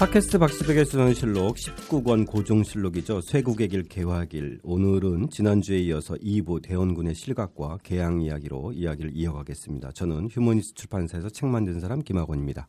팟캐스트 0.00 0.38
박시백의 0.38 0.86
수능실록 0.86 1.56
19권 1.56 2.26
고종실록이죠. 2.26 3.20
쇄국의 3.20 3.68
길 3.68 3.82
개화길. 3.82 4.60
오늘은 4.62 5.28
지난주에 5.28 5.76
이어서 5.80 6.14
2부 6.14 6.62
대원군의 6.62 7.14
실각과 7.14 7.76
개양 7.82 8.22
이야기로 8.22 8.72
이야기를 8.72 9.10
이어가겠습니다. 9.14 9.92
저는 9.92 10.28
휴머니스트 10.30 10.74
출판사에서 10.74 11.28
책 11.28 11.50
만든 11.50 11.80
사람 11.80 12.00
김학원입니다. 12.00 12.66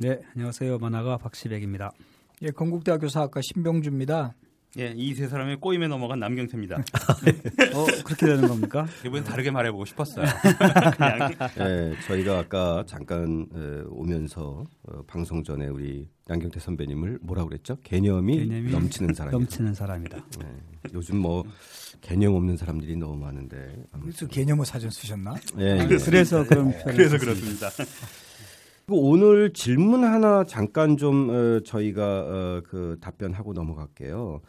네, 0.00 0.22
안녕하세요. 0.34 0.78
만화가 0.78 1.18
박시백입니다. 1.18 1.92
예, 2.40 2.48
건국대학교 2.48 3.08
사학과 3.08 3.42
신병주입니다. 3.42 4.32
예, 4.78 4.94
이 4.96 5.14
세 5.14 5.28
사람의 5.28 5.60
꼬임에 5.60 5.86
넘어간 5.86 6.18
남경태입니다. 6.18 6.76
어, 7.74 7.84
그렇게 8.04 8.24
되는 8.26 8.48
겁니까? 8.48 8.86
이번엔 9.04 9.22
다르게 9.24 9.50
말해보고 9.50 9.84
싶었어요. 9.84 10.24
그냥. 10.96 11.32
예, 11.60 11.94
저희가 12.06 12.38
아까 12.38 12.82
잠깐 12.86 13.46
에, 13.54 13.82
오면서 13.90 14.64
어, 14.88 15.02
방송 15.06 15.42
전에 15.44 15.66
우리 15.66 16.08
양경태 16.30 16.58
선배님을 16.58 17.18
뭐라고 17.20 17.50
그랬죠? 17.50 17.76
개념이, 17.84 18.38
개념이 18.48 18.70
넘치는 18.70 19.12
사람. 19.12 19.32
넘치는 19.32 19.74
사람이다. 19.74 20.16
네, 20.40 20.46
요즘 20.94 21.18
뭐 21.18 21.44
개념 22.00 22.34
없는 22.34 22.56
사람들이 22.56 22.96
너무 22.96 23.16
많은데. 23.16 23.76
그래서 24.00 24.26
개념을 24.26 24.64
사전 24.64 24.88
쓰셨나? 24.88 25.34
예, 25.58 25.80
아, 25.82 25.86
그래서 25.86 26.46
그런 26.46 26.72
그래서 26.84 27.18
그렇습니다. 27.18 27.68
오늘 28.88 29.52
질문 29.52 30.02
하나 30.04 30.44
잠깐 30.44 30.96
좀 30.96 31.28
어, 31.30 31.60
저희가 31.60 32.02
어, 32.04 32.62
그 32.66 32.96
답변하고 33.02 33.52
넘어갈게요. 33.52 34.40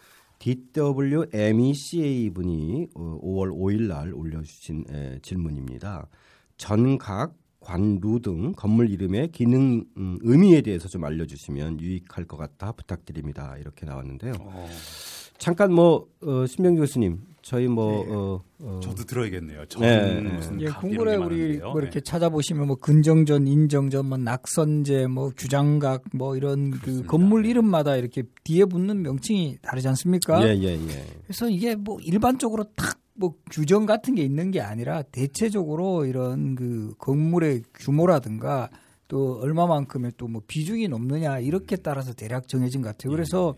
DWMECA 0.44 2.30
분이 2.32 2.88
5월 2.94 3.54
어, 3.54 3.56
5일 3.56 3.84
날 3.84 4.14
올려주신 4.14 5.20
질문입니다. 5.22 6.08
전각, 6.58 7.34
관루 7.62 8.20
등 8.20 8.52
건물 8.52 8.90
이름의 8.90 9.32
기능 9.32 9.86
음, 9.96 10.18
의미에 10.22 10.62
대해서 10.62 10.90
좀 10.90 11.06
알려주시면 11.06 11.80
유익할 11.80 12.26
것 12.26 12.36
같다 12.36 12.74
부탁드립니다. 12.74 13.56
이렇게 13.58 13.86
나왔는데요. 13.86 14.34
어. 14.42 14.70
잠깐 15.38 15.72
뭐 15.72 16.10
어, 16.22 16.46
신병 16.46 16.76
교수님 16.76 17.22
저희 17.44 17.68
뭐 17.68 17.92
네. 17.92 18.12
어, 18.12 18.42
어, 18.62 18.80
저도 18.82 19.04
들어야겠네요. 19.04 19.66
네. 19.80 20.22
무슨 20.22 20.62
예, 20.62 20.66
궁궐에 20.66 21.16
우리 21.18 21.58
뭐 21.60 21.80
이렇게 21.80 22.00
네. 22.00 22.02
찾아보시면 22.02 22.66
뭐 22.68 22.76
근정전, 22.78 23.48
인정전, 23.48 24.08
뭐 24.08 24.18
낙선제, 24.18 25.08
뭐 25.08 25.30
규장각, 25.38 26.06
뭐 26.14 26.36
이런 26.36 26.72
그 26.72 26.80
그렇습니다. 26.80 27.02
그 27.04 27.08
건물 27.08 27.46
이름마다 27.46 27.98
이렇게 27.98 28.24
뒤에 28.44 28.66
붙는 28.66 29.04
명칭이 29.04 29.58
다르지 29.62 29.88
않습니까? 29.90 30.42
예, 30.48 30.56
예, 30.58 30.70
예. 30.74 31.06
그래서 31.24 31.50
이게 31.50 31.76
뭐 31.76 32.00
일반적으로 32.02 32.64
탁 32.76 33.04
뭐 33.16 33.36
규정 33.52 33.86
같은 33.86 34.16
게 34.16 34.24
있는 34.24 34.52
게 34.52 34.60
아니라 34.62 35.04
대체적으로 35.04 36.06
이런 36.06 36.56
그 36.56 36.94
건물의 36.98 37.64
규모라든가 37.74 38.70
또 39.08 39.40
얼마만큼의 39.42 40.14
또 40.18 40.28
뭐 40.28 40.42
비중이 40.48 40.88
높느냐 40.88 41.40
이렇게 41.40 41.76
따라서 41.76 42.14
대략 42.14 42.48
정해진 42.48 42.82
것 42.82 42.90
같아요. 42.90 43.12
그래서 43.12 43.56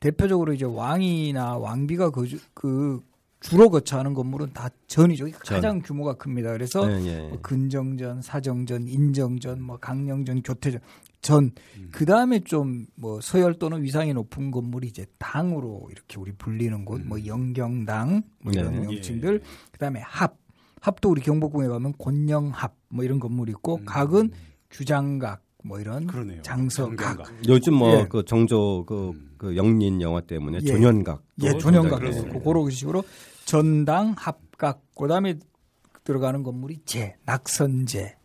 대표적으로 0.00 0.52
이제 0.52 0.64
왕이나 0.66 1.56
왕비가 1.56 2.10
그, 2.10 2.28
그 2.54 3.00
주로 3.40 3.70
거처하는 3.70 4.14
건물은 4.14 4.52
다 4.52 4.68
전이죠. 4.88 5.26
가장 5.40 5.80
규모가 5.80 6.14
큽니다. 6.14 6.52
그래서 6.52 6.86
네, 6.86 7.00
네. 7.00 7.28
뭐 7.28 7.40
근정전, 7.40 8.22
사정전, 8.22 8.88
인정전, 8.88 9.62
뭐 9.62 9.76
강령전, 9.78 10.42
교태전 10.42 10.80
전 11.20 11.50
음. 11.76 11.88
그 11.92 12.04
다음에 12.04 12.40
좀 12.40 12.86
뭐 12.96 13.20
서열 13.20 13.54
또는 13.58 13.82
위상이 13.82 14.12
높은 14.12 14.50
건물이 14.50 14.88
이제 14.88 15.06
당으로 15.18 15.88
이렇게 15.90 16.18
우리 16.18 16.32
불리는 16.32 16.84
곳, 16.84 17.00
뭐 17.04 17.18
음. 17.18 17.22
뭐 17.22 17.26
영경당 17.26 18.22
뭐 18.40 18.52
이런 18.52 18.72
네. 18.72 18.80
명칭들. 18.80 19.34
예. 19.42 19.68
그다음에 19.72 20.00
합 20.00 20.36
합도 20.80 21.10
우리 21.10 21.20
경복궁에 21.22 21.68
가면 21.68 21.94
권영합 21.98 22.76
뭐 22.88 23.04
이런 23.04 23.18
건물이 23.20 23.50
있고 23.52 23.76
음. 23.76 23.84
각은 23.84 24.30
규장각 24.70 25.42
뭐 25.64 25.80
이런 25.80 26.06
그러네요. 26.06 26.42
장서각. 26.42 27.24
요즘 27.48 27.74
뭐그 27.74 28.18
예. 28.18 28.22
정조 28.24 28.84
그, 28.86 29.10
음. 29.10 29.30
그 29.36 29.56
영린 29.56 30.00
영화 30.00 30.20
때문에 30.20 30.58
예. 30.62 30.66
조년각. 30.66 31.22
예, 31.42 31.58
조년각. 31.58 32.00
그 32.00 32.42
그런 32.42 32.70
식으로 32.70 33.02
전당 33.44 34.14
합각. 34.16 34.82
그다음에 34.96 35.38
들어가는 36.04 36.42
건물이 36.42 36.80
제, 36.86 37.16
낙선제. 37.26 38.16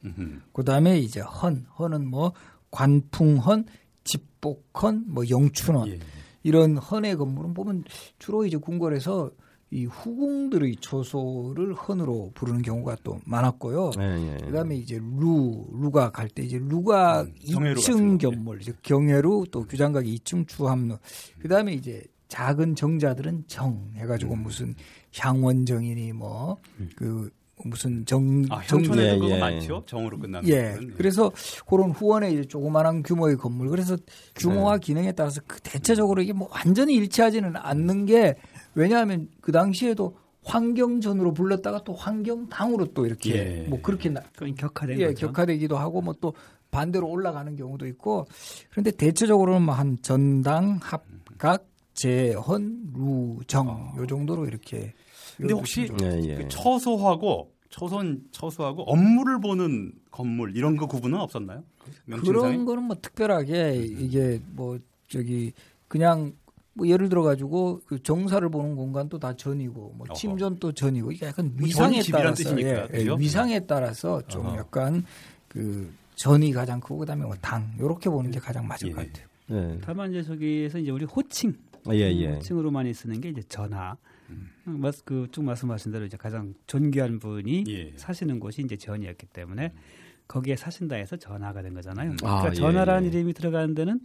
그다음에 0.54 1.00
이제 1.00 1.20
헌, 1.20 1.66
헌은 1.78 2.08
뭐 2.08 2.34
관풍헌, 2.72 3.66
집복헌, 4.04 5.06
뭐 5.08 5.24
영춘헌. 5.30 5.90
예. 5.90 6.00
이런 6.44 6.78
헌의 6.78 7.18
건물은 7.18 7.54
보면 7.54 7.84
주로 8.20 8.46
이제 8.46 8.58
궁궐에서 8.58 9.32
이 9.74 9.86
후궁들의 9.86 10.76
초소를 10.82 11.74
헌으로 11.74 12.30
부르는 12.36 12.62
경우가 12.62 12.98
또 13.04 13.20
많았고요. 13.26 13.90
예, 14.00 14.34
예. 14.34 14.38
그다음에 14.46 14.76
이제 14.76 15.00
루 15.02 15.66
루가 15.74 16.12
갈 16.12 16.30
때 16.30 16.44
이제 16.44 16.60
루가 16.60 17.24
음, 17.24 17.34
2층 17.44 18.20
견물, 18.20 18.62
이제 18.62 18.72
경회루 18.84 19.46
또 19.52 19.66
규장각이 19.66 20.16
2층 20.20 20.48
주함루. 20.48 20.98
그다음에 21.42 21.74
이제 21.74 22.04
작은 22.28 22.76
정자들은 22.76 23.46
정 23.48 23.90
해가지고 23.96 24.36
음. 24.36 24.44
무슨 24.44 24.76
향원정이니 25.18 26.14
뭐그 26.14 26.60
음. 27.02 27.30
무슨 27.66 28.06
정 28.06 28.44
아, 28.50 28.62
정촌에 28.64 29.20
예, 29.20 29.20
예. 29.22 29.40
많죠 29.40 29.84
정으로 29.86 30.20
끝나는 30.20 30.48
예 30.50 30.74
건. 30.74 30.94
그래서 30.98 31.32
그런 31.68 31.92
후원의 31.92 32.34
이제 32.34 32.44
조그마한 32.46 33.04
규모의 33.04 33.38
건물 33.38 33.70
그래서 33.70 33.96
규모와 34.36 34.78
네. 34.78 34.80
기능에 34.82 35.12
따라서 35.14 35.42
그 35.48 35.60
대체적으로 35.62 36.22
이게 36.22 36.34
뭐 36.34 36.50
완전히 36.52 36.96
일치하지는 36.96 37.56
않는 37.56 38.06
게 38.06 38.36
왜냐하면 38.76 39.30
그 39.42 39.52
당시에도 39.52 40.18
환경전으로 40.46 41.34
불렀다가 41.34 41.84
또 41.84 41.94
환경당으로 41.94 42.94
또 42.94 43.06
이렇게 43.06 43.36
예. 43.36 43.68
뭐 43.70 43.82
그렇게 43.82 44.10
나, 44.10 44.22
격화된 44.36 45.00
예, 45.00 45.08
거죠. 45.08 45.28
격화되기도 45.28 45.78
하고 45.78 46.02
뭐 46.02 46.14
또 46.20 46.34
반대로 46.74 47.08
올라가는 47.08 47.56
경우도 47.56 47.86
있고 47.88 48.26
그런데 48.72 48.92
대체적으로는 48.92 49.62
뭐 49.62 49.76
한 49.76 49.98
전당 50.02 50.80
합각 50.82 51.68
재헌 51.94 52.94
루정 52.96 53.68
어. 53.70 53.94
요 53.98 54.08
정도로 54.08 54.48
이렇게 54.48 54.94
근데 55.38 55.54
혹시 55.54 55.88
예, 56.02 56.20
예. 56.24 56.36
그 56.38 56.48
처소하고 56.48 57.52
초선 57.70 58.22
처소하고 58.32 58.84
업무를 58.84 59.40
보는 59.40 59.94
건물 60.12 60.56
이런 60.58 60.76
거 60.78 60.88
구분은 60.88 61.20
없었나요? 61.20 61.64
명칭상에? 62.06 62.40
그런 62.40 62.66
거는 62.66 62.84
뭐 62.84 62.96
특별하게 63.02 63.76
이게 63.76 64.42
뭐 64.52 64.80
저기 65.08 65.54
그냥 65.88 66.34
뭐 66.74 66.88
예를 66.88 67.10
들어 67.10 67.22
가지고 67.22 67.82
그 67.86 68.02
정사를 68.02 68.48
보는 68.50 68.76
공간도 68.76 69.20
다 69.20 69.36
전이고 69.36 69.94
뭐 69.96 70.08
침전도 70.16 70.72
전이고 70.72 71.12
이게 71.12 71.28
약간 71.28 71.54
뭐 71.56 71.68
위상에 71.68 72.02
따라서 72.12 72.62
예, 72.62 72.88
예, 72.94 73.08
위상에 73.18 73.60
따라서 73.62 74.22
좀 74.28 74.46
어허. 74.48 74.58
약간 74.58 75.06
그 75.48 75.94
전이 76.16 76.52
가장 76.52 76.80
크고 76.80 77.00
그다음에 77.00 77.26
뭐당 77.26 77.74
요렇게 77.80 78.10
보는 78.10 78.32
게 78.32 78.40
가장 78.40 78.68
맞을 78.68 78.90
예. 78.90 78.94
것 78.94 79.06
같아요. 79.06 79.28
네. 79.48 79.78
다만 79.84 80.10
이제 80.10 80.24
저기에서 80.24 80.80
이제 80.80 80.90
우리 80.90 81.06
호칭 81.06 81.54
아, 81.86 81.94
예, 81.94 82.12
예. 82.12 82.28
호칭으로 82.36 82.72
많이 82.72 82.94
쓰는 82.94 83.22
게 83.22 83.30
이제 83.30 83.44
전하. 83.44 83.96
음. 84.30 84.82
그쭉 85.06 85.44
말씀하신 85.44 85.92
대로 85.92 86.06
이제 86.06 86.18
가장 86.18 86.54
존귀한 86.66 87.20
분이 87.20 87.66
예. 87.68 87.94
사시는 87.98 88.40
곳이 88.40 88.62
이제 88.64 88.78
전이었기 88.78 89.28
때문에 89.28 89.66
음. 89.66 89.80
거기에 90.28 90.56
사신다 90.56 90.96
해서 90.96 91.18
전하가 91.18 91.62
된 91.62 91.74
거잖아요. 91.74 92.12
음. 92.12 92.18
그러니까 92.18 92.48
아, 92.48 92.50
예, 92.50 92.54
전하라는 92.54 93.14
예. 93.14 93.18
이름이 93.18 93.34
들어가는 93.34 93.76
데는 93.76 94.00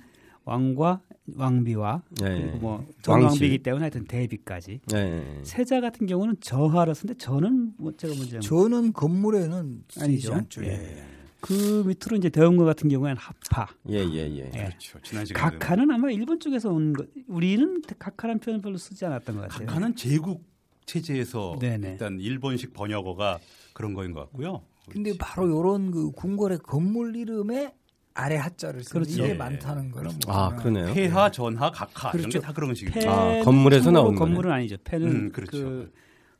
왕과 0.49 1.03
왕비와 1.37 2.03
예, 2.23 2.27
예. 2.27 2.41
그리고 2.41 2.59
뭐 2.59 2.87
전왕비이기 3.03 3.59
때문에 3.63 3.83
하여튼 3.83 4.05
대비까지 4.07 4.81
예, 4.95 4.97
예, 4.97 5.41
세자 5.45 5.83
같은 5.83 6.07
경우는 6.07 6.37
저하로 6.41 6.95
쓰는데 6.95 7.19
저는 7.19 7.75
뭐 7.77 7.93
제가 7.95 8.15
문제 8.15 8.41
저는 8.41 8.95
건물에는 8.95 9.85
아니죠. 10.01 10.35
않죠. 10.35 10.65
예. 10.65 11.05
그 11.41 11.85
밑으로 11.87 12.17
이제 12.17 12.31
대원과 12.31 12.65
같은 12.65 12.89
경우에는 12.89 13.17
합파. 13.17 13.69
예, 13.91 13.99
예, 13.99 14.29
예. 14.31 14.51
예. 14.55 14.71
그렇죠. 14.99 15.35
각하는 15.35 15.91
아마 15.91 16.11
일본 16.11 16.41
쪽에서 16.41 16.71
온 16.71 16.95
거. 16.95 17.05
우리는 17.29 17.83
각하라는 17.99 18.41
표현 18.41 18.61
별로 18.63 18.79
쓰지 18.79 19.05
않았던 19.05 19.37
것 19.37 19.43
같아요. 19.43 19.67
각하는 19.67 19.95
제국 19.95 20.45
체제에서 20.87 21.59
네네. 21.61 21.93
일단 21.93 22.19
일본식 22.19 22.73
번역어가 22.73 23.39
그런 23.75 23.93
거인 23.93 24.13
것 24.13 24.21
같고요. 24.21 24.63
근데 24.89 25.13
바로 25.19 25.47
이런 25.47 25.91
그 25.91 26.11
궁궐의 26.13 26.59
건물 26.59 27.15
이름에 27.15 27.75
아래 28.21 28.35
하자를 28.37 28.83
쓰는 28.83 29.03
그렇죠. 29.05 29.23
이게 29.23 29.31
예. 29.31 29.35
많다는 29.35 29.91
거는 29.93 30.11
뭐아 30.27 30.57
그러네요. 30.57 30.93
폐하, 30.93 31.31
전하, 31.31 31.71
각하 31.71 32.11
그렇죠. 32.11 32.29
이런 32.29 32.31
게 32.31 32.47
다 32.47 32.53
그런 32.53 32.75
식이죠. 32.75 33.09
아, 33.09 33.43
건물에서 33.45 33.91
나온 33.93 34.17
건물은 34.17 34.51
아니죠. 34.51 34.77
폐는 34.83 35.09
음, 35.09 35.33
그렇죠. 35.33 35.59
그 35.59 35.93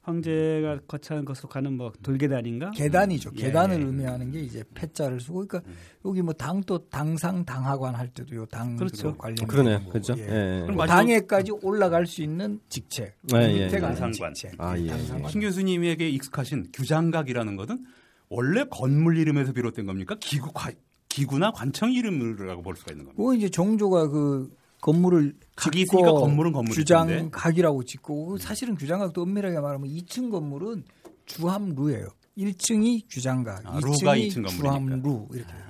황제가 0.03 0.81
거처한 0.89 1.25
것으로 1.25 1.49
가는 1.51 1.73
뭐 1.75 1.93
돌계단인가? 2.03 2.71
계단이죠. 2.71 3.31
음. 3.31 3.35
계단을 3.35 3.81
예. 3.81 3.85
의미하는 3.85 4.31
게 4.33 4.41
이제 4.41 4.65
폐자를 4.75 5.21
쓰고 5.21 5.47
그러니까 5.47 5.61
음. 5.71 5.75
여기 6.07 6.23
뭐 6.23 6.33
당도 6.33 6.89
당상 6.89 7.45
당하관 7.45 7.95
할 7.95 8.09
때도 8.09 8.35
요당 8.35 8.77
그렇죠. 8.77 9.15
관련 9.17 9.37
그러네. 9.47 9.85
그렇죠. 9.91 10.15
예. 10.19 10.65
예. 10.67 10.73
뭐 10.73 10.87
당에까지 10.87 11.53
올라갈 11.63 12.07
수 12.07 12.23
있는 12.23 12.59
직책. 12.71 13.17
예, 13.35 13.39
예. 13.39 13.69
당상관. 13.69 14.33
아, 14.59 14.79
예. 14.79 14.87
당상관. 14.89 15.31
신 15.31 15.41
교수님에게 15.43 16.09
익숙하신 16.09 16.69
규장각이라는 16.73 17.55
것은 17.57 17.85
원래 18.31 18.65
건물 18.71 19.19
이름에서 19.19 19.53
비롯된 19.53 19.85
겁니까? 19.87 20.17
기구 20.21 20.53
기구나 21.19 21.51
관청 21.51 21.93
이름이라고 21.93 22.63
볼 22.63 22.77
수가 22.77 22.93
있는 22.93 23.05
겁니다. 23.07 23.21
뭐 23.23 23.35
이제 23.35 23.49
정조가 23.49 24.09
그 24.09 24.55
건물을 24.81 25.35
각이 25.57 25.81
있으니까 25.81 26.13
건물은 26.13 26.53
건물이 26.53 26.75
규장 26.77 27.31
각이라고 27.31 27.83
짓고 27.83 28.39
사실은 28.39 28.77
규장각도 28.77 29.23
엄밀하게 29.23 29.59
말하면 29.59 29.89
2층 29.89 30.31
건물은 30.31 30.85
주함루예요. 31.27 32.09
1층이 32.39 33.07
규장각, 33.11 33.67
아, 33.67 33.81
2층이 33.81 34.29
2층 34.29 34.49
주함루 34.49 35.29
이렇게. 35.33 35.53
아. 35.67 35.68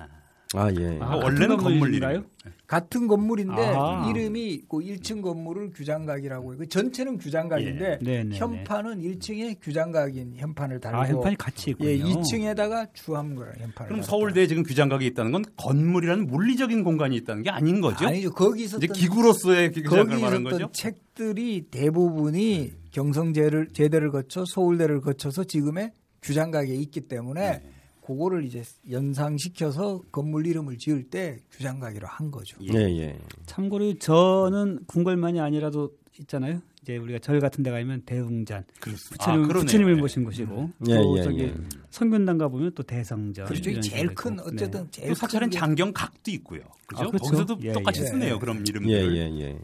아 0.55 0.71
예. 0.71 0.97
아, 0.99 1.15
원래는 1.15 1.57
건물인가요? 1.57 2.23
같은 2.65 3.07
건물인데 3.07 3.73
아. 3.75 4.09
이름이 4.09 4.63
그 4.67 4.77
1층 4.77 5.21
건물을 5.21 5.71
규장각이라고 5.71 6.57
그 6.57 6.67
전체는 6.67 7.19
규장각인데 7.19 7.99
예. 8.05 8.25
현판은 8.33 8.99
1층에 9.01 9.57
규장각인 9.61 10.33
현판을 10.37 10.79
달고 10.79 10.97
아, 10.97 11.05
현판이 11.05 11.35
같이 11.35 11.71
있군요. 11.71 11.89
예, 11.89 11.99
2층에다가 11.99 12.87
주함걸 12.93 13.53
현판을. 13.59 13.89
그럼 13.89 14.01
서울대에 14.01 14.47
지금 14.47 14.63
규장각이 14.63 15.05
있다는 15.05 15.31
건 15.31 15.45
건물이라는 15.55 16.25
물리적인 16.25 16.83
공간이 16.83 17.15
있다는 17.17 17.43
게 17.43 17.51
아닌 17.51 17.79
거죠? 17.79 18.07
아니죠. 18.07 18.31
거기 18.31 18.63
있었던 18.63 18.83
이제 18.83 18.91
기구로서의 18.91 19.71
규장각을 19.71 20.19
말하는 20.19 20.43
거죠. 20.43 20.69
책들이 20.71 21.67
대부분이 21.69 22.73
경성제를 22.91 23.67
제대를 23.73 24.09
거쳐 24.09 24.45
서울대를 24.47 25.01
거쳐서 25.01 25.43
지금의 25.43 25.91
규장각에 26.23 26.73
있기 26.73 27.01
때문에 27.01 27.59
네. 27.63 27.78
그거를 28.09 28.43
이제 28.43 28.63
연상시켜서 28.89 30.01
건물 30.11 30.47
이름을 30.47 30.79
지을 30.79 31.11
때 31.11 31.37
규장각이로 31.51 32.07
한 32.07 32.31
거죠. 32.31 32.57
예, 32.73 32.79
예. 32.79 33.19
참고로 33.45 33.99
저는 33.99 34.85
궁궐만이 34.87 35.39
아니라도 35.39 35.95
있잖아요. 36.21 36.59
이제 36.81 36.97
우리가 36.97 37.19
절 37.19 37.39
같은 37.39 37.63
데 37.63 37.69
가면 37.69 38.01
대웅전, 38.07 38.63
부처님, 38.81 39.43
아, 39.43 39.47
부처님을 39.47 39.93
네. 39.93 40.01
모신 40.01 40.23
곳이고 40.23 40.71
예, 40.87 40.95
또 40.95 41.17
예, 41.19 41.23
저기 41.23 41.41
예. 41.43 41.55
성균당 41.91 42.39
가보면 42.39 42.71
또 42.73 42.81
대성전. 42.81 43.45
그렇죠. 43.45 43.79
제일 43.79 44.07
큰 44.15 44.37
네. 44.37 44.43
어쨌든 44.43 44.85
네. 44.85 44.87
제일 44.89 45.13
사찰은 45.13 45.51
장경각도 45.51 46.31
있고요. 46.31 46.61
그죠? 46.87 47.03
아, 47.03 47.07
그렇죠? 47.07 47.25
거기서도 47.25 47.59
예, 47.61 47.73
똑같이 47.73 48.01
예. 48.01 48.05
쓰네요. 48.05 48.39
그럼 48.39 48.63
이름들. 48.67 48.89
예, 48.91 49.05
예, 49.05 49.39
예. 49.39 49.59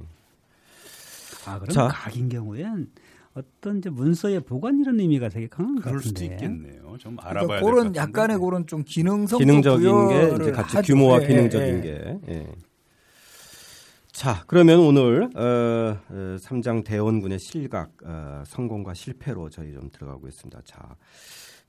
아, 1.48 1.58
그럼 1.58 1.74
자. 1.74 1.88
각인 1.88 2.30
경우엔 2.30 2.92
어떤 3.36 3.80
이제 3.80 3.90
문서의 3.90 4.40
보관 4.40 4.80
이런 4.80 5.00
의미가 5.00 5.28
되게 5.30 5.48
강한 5.48 5.76
것 5.76 5.84
같은데. 5.84 5.90
그럴 5.90 6.02
수도 6.02 6.24
있겠네요. 6.24 6.98
좀 6.98 7.18
그러니까 7.18 7.30
알아봐야 7.30 7.60
그러니까 7.60 7.70
그런 7.70 7.96
약간의 7.96 8.40
그런 8.40 8.66
좀 8.66 8.84
기능성 8.86 9.40
기능적인 9.40 10.08
게 10.08 10.36
이제 10.42 10.52
같이 10.52 10.78
하죠. 10.78 10.94
규모와 10.94 11.22
예, 11.22 11.28
기능적인 11.28 11.78
예. 11.78 11.82
게. 11.82 12.20
예. 12.30 12.48
자, 14.14 14.46
그러면 14.48 14.80
오늘 14.80 15.30
어, 15.36 16.00
어, 16.10 16.38
삼장 16.40 16.86
대원군의 16.86 17.40
실각 17.40 17.92
어, 18.06 18.44
성공과 18.48 18.94
실패로 18.94 19.50
저희 19.50 19.74
좀 19.74 19.90
들어가고 19.92 20.30
있습니다. 20.30 20.62
자, 20.64 20.96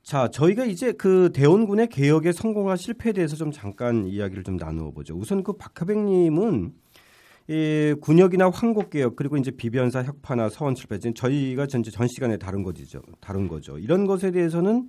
자, 0.05 0.29
저희가 0.29 0.67
이제 0.67 0.93
그 0.93 1.33
대원군의 1.35 1.89
개혁의 1.89 2.33
성공과 2.33 2.77
실패에 2.77 3.13
대해서 3.13 3.35
좀 3.35 3.51
잠깐 3.51 4.07
이야기를 4.07 4.45
좀 4.45 4.57
나누어 4.57 4.93
보죠. 4.93 5.17
우선 5.17 5.43
그 5.43 5.55
박하백 5.55 5.99
님은 5.99 6.73
이 7.49 7.95
군역이나 8.01 8.51
황곡 8.51 8.91
개혁 8.91 9.15
그리고 9.15 9.37
이제 9.37 9.51
비변사 9.53 10.03
혁파나 10.03 10.49
서원 10.49 10.75
출패진 10.75 11.15
저희가 11.15 11.67
전제 11.67 11.91
전 11.91 12.09
시간에 12.09 12.37
다룬 12.37 12.63
거죠. 12.63 13.01
다룬 13.21 13.47
거죠. 13.47 13.79
이런 13.79 14.07
것에 14.07 14.33
대해서는 14.33 14.89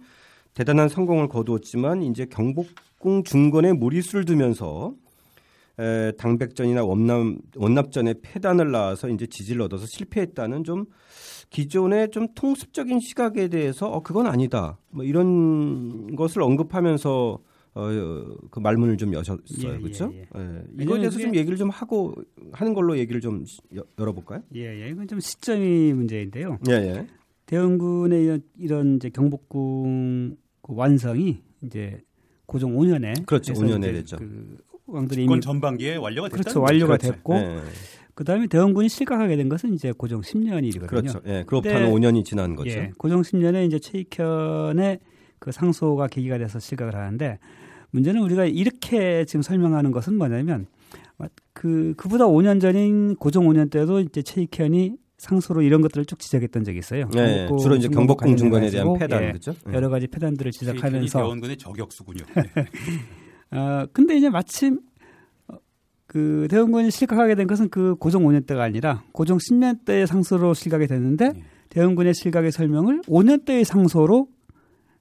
대단한 0.56 0.90
성공을 0.90 1.28
거두었지만 1.28 2.02
이제 2.02 2.26
경복궁 2.26 3.24
중건에 3.24 3.74
무리수를 3.74 4.26
두면서 4.26 4.96
에, 5.80 6.12
당백전이나 6.14 6.84
원납 6.84 7.38
원납전에 7.56 8.16
패단을 8.24 8.72
낳아서 8.72 9.10
이제 9.10 9.28
지지를 9.28 9.62
얻어서 9.62 9.86
실패했다는 9.86 10.64
좀 10.64 10.86
기존의 11.52 12.10
좀 12.10 12.28
통습적인 12.34 13.00
시각에 13.00 13.50
대해서 13.50 13.88
어 13.88 14.02
그건 14.02 14.26
아니다. 14.26 14.80
뭐 14.90 15.04
이런 15.06 16.16
것을 16.16 16.42
언급하면서 16.42 17.40
어, 17.78 18.38
그 18.50 18.60
말문을 18.60 18.98
좀 18.98 19.14
여셨어요. 19.14 19.40
예, 19.60 19.78
그렇죠? 19.78 20.12
예, 20.12 20.26
예. 20.36 20.42
예. 20.80 20.84
이거에 20.84 21.00
대해서 21.00 21.20
좀 21.20 21.36
얘기를 21.36 21.56
좀 21.58 21.70
하고 21.70 22.16
하는 22.52 22.74
걸로 22.74 22.98
얘기를 22.98 23.22
좀 23.22 23.46
여, 23.76 23.84
열어볼까요? 24.00 24.42
예, 24.56 24.84
예. 24.84 24.90
이건 24.90 25.08
좀 25.08 25.20
시점이 25.20 25.94
문제인데요. 25.94 26.58
예, 26.70 26.74
예. 26.74 27.08
대원군의 27.46 28.24
이런, 28.24 28.42
이런 28.58 28.96
이제 28.96 29.10
경복궁 29.10 30.38
그 30.64 30.74
완성이 30.76 31.44
이제 31.62 32.02
고종 32.48 32.76
5년에 32.76 33.28
그렇죠. 33.28 33.54
5년에 33.54 33.94
됐죠. 33.94 34.18
그 34.18 34.58
왕들이 34.88 35.26
이미 35.26 35.40
전반기에 35.40 35.98
완료가 35.98 36.30
됐죠. 36.30 36.42
그렇죠. 36.42 36.62
완료가 36.62 36.98
그렇죠. 36.98 37.14
됐고 37.14 37.34
네. 37.36 37.62
그다음에 38.16 38.48
대원군이 38.48 38.90
실각하게 38.90 39.36
된 39.36 39.50
것은 39.50 39.76
이제 39.76 39.92
고종 39.92 40.22
10년이거든요. 40.22 40.88
그렇죠. 40.88 41.22
예. 41.28 41.44
그로부터 41.46 41.76
5년이 41.76 42.26
지난 42.26 42.56
거죠. 42.56 42.72
예, 42.72 42.92
고종 42.98 43.22
10년에 43.22 43.68
이제 43.68 43.78
최익현의 43.78 45.00
그 45.40 45.52
상소가 45.52 46.08
계기가 46.08 46.40
돼서 46.40 46.60
실각을 46.60 46.96
하는데 46.96 47.38
문제는 47.92 48.22
우리가 48.22 48.46
이렇게 48.46 49.26
지금 49.26 49.42
설명하는 49.42 49.92
것은 49.92 50.18
뭐냐면 50.18 50.68
그 51.58 51.96
그보다 51.98 52.26
5년 52.26 52.62
전인 52.62 53.16
고종 53.16 53.48
5년 53.48 53.72
때도 53.72 54.00
이제 54.02 54.22
최익현이 54.22 54.96
상소로 55.18 55.64
이런 55.64 55.82
것들을 55.82 56.06
쭉 56.06 56.20
지적했던 56.20 56.64
적이 56.64 56.78
있어요. 56.78 57.10
네, 57.16 57.48
주로 57.60 57.76
이제 57.76 57.88
경복궁 57.88 58.38
중간에 58.38 58.70
대한 58.70 58.94
폐단 58.94 59.24
예, 59.24 59.32
그죠? 59.32 59.54
네. 59.66 59.74
여러 59.74 59.90
가지 59.90 60.06
폐단들을 60.06 60.52
지적하면서 60.52 61.18
대원군의 61.18 61.58
저격수군요. 61.58 62.24
어, 63.52 63.86
근데 63.92 64.16
이제 64.16 64.30
마침 64.30 64.80
어, 65.48 65.56
그 66.06 66.48
대원군이 66.52 66.92
실각하게 66.92 67.34
된 67.34 67.48
것은 67.48 67.70
그 67.70 67.96
고종 67.96 68.26
5년 68.26 68.46
때가 68.46 68.62
아니라 68.62 69.04
고종 69.12 69.40
10년 69.40 69.84
때의 69.84 70.06
상소로 70.06 70.54
실각이 70.54 70.86
됐는데 70.86 71.30
네. 71.34 71.44
대원군의 71.70 72.14
실각의 72.14 72.52
설명을 72.52 73.02
5년 73.08 73.46
때의 73.46 73.66
상소로 73.66 74.28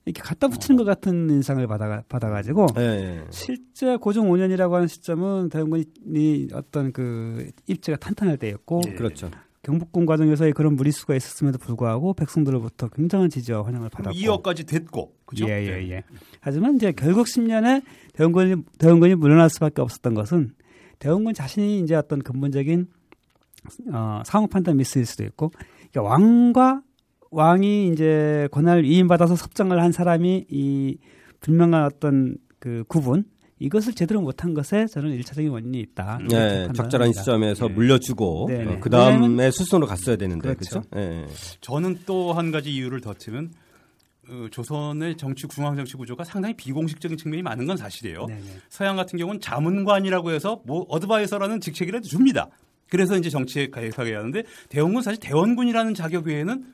이렇게 0.07 0.23
갖다 0.23 0.47
붙이는 0.47 0.77
것 0.77 0.85
같은 0.85 1.29
인상을 1.29 1.67
받아 1.67 2.03
받아가지고 2.09 2.67
네. 2.77 3.25
실제 3.31 3.97
고종 3.97 4.31
5년이라고 4.31 4.71
하는 4.71 4.87
시점은 4.87 5.49
대원군이 5.49 6.49
어떤 6.53 6.93
그 6.93 7.51
입지가 7.67 7.97
탄탄할 7.99 8.39
때였고 8.39 8.83
네. 8.85 8.95
그렇죠. 8.95 9.31
경복궁 9.65 10.07
과정에서의 10.07 10.53
그런 10.53 10.77
무리수가 10.77 11.17
있었음에도 11.17 11.59
불구하고 11.59 12.15
백성들로부터 12.15 12.89
굉장한 12.89 13.31
지지와 13.31 13.67
환영을 13.67 13.89
받았고 13.89 14.17
2억까지 14.17 14.65
됐고 14.65 15.17
그죠? 15.25 15.49
예예예. 15.49 15.83
예, 15.83 15.91
예. 15.91 16.05
하지만 16.41 16.77
이제 16.77 16.93
결국 16.93 17.27
10년에 17.27 17.83
대원군이 18.13 18.63
대원군이 18.79 19.17
물러날 19.17 19.51
수밖에 19.51 19.83
없었던 19.83 20.15
것은 20.15 20.53
대원군 21.01 21.35
자신이 21.35 21.81
이제 21.81 21.97
어떤 21.97 22.23
근본적인 22.23 22.87
어, 23.93 24.23
상호 24.25 24.47
판단 24.47 24.77
미스일 24.77 25.05
수도 25.05 25.25
있고 25.25 25.51
그러니까 25.91 26.03
왕과 26.03 26.83
왕이 27.31 27.89
이제 27.89 28.49
권한을 28.53 28.85
위임받아서 28.85 29.37
섭정을 29.37 29.81
한 29.83 29.93
사람이 29.93 30.47
이 30.51 30.99
분명한 31.41 31.85
어떤 31.85 32.37
그 32.59 32.85
구분 32.89 33.25
이것을 33.59 33.95
제대로 33.95 34.21
못한 34.21 34.53
것에 34.53 34.87
저는 34.87 35.13
일차적인 35.13 35.51
원인이 35.51 35.81
있다. 35.81 36.19
네, 36.29 36.69
적절한 36.75 37.13
시점에서 37.13 37.69
네. 37.69 37.75
물려주고 37.75 38.47
네, 38.51 38.65
네. 38.65 38.75
어, 38.75 38.81
그 38.81 38.91
다음에 38.91 39.51
수순으로 39.51 39.87
갔어야 39.87 40.17
되는데 40.17 40.55
그렇죠. 40.55 40.83
그렇죠? 40.83 40.89
네. 40.95 41.27
저는 41.63 42.01
또 42.07 42.33
한 42.33 42.51
가지 42.51 42.71
이유를 42.75 43.01
덧치면 43.01 43.53
어, 44.29 44.47
조선의 44.51 45.17
정치 45.17 45.47
중앙 45.49 45.75
정치 45.77 45.97
구조가 45.97 46.25
상당히 46.25 46.55
비공식적인 46.55 47.17
측면이 47.17 47.43
많은 47.43 47.67
건 47.67 47.77
사실이에요. 47.77 48.27
네네. 48.27 48.41
네. 48.41 48.47
서양 48.69 48.97
같은 48.97 49.19
경우는 49.19 49.41
자문관이라고 49.41 50.33
해서 50.33 50.61
뭐 50.67 50.85
어드바이서라는 50.89 51.61
직책이라도 51.61 52.07
줍니다. 52.07 52.51
그래서 52.91 53.17
이제 53.17 53.31
정치에 53.31 53.71
가입하게 53.71 54.15
하는데 54.15 54.43
대원군 54.69 55.03
사실 55.03 55.19
대원군이라는 55.21 55.95
자격 55.95 56.27
외에는 56.27 56.65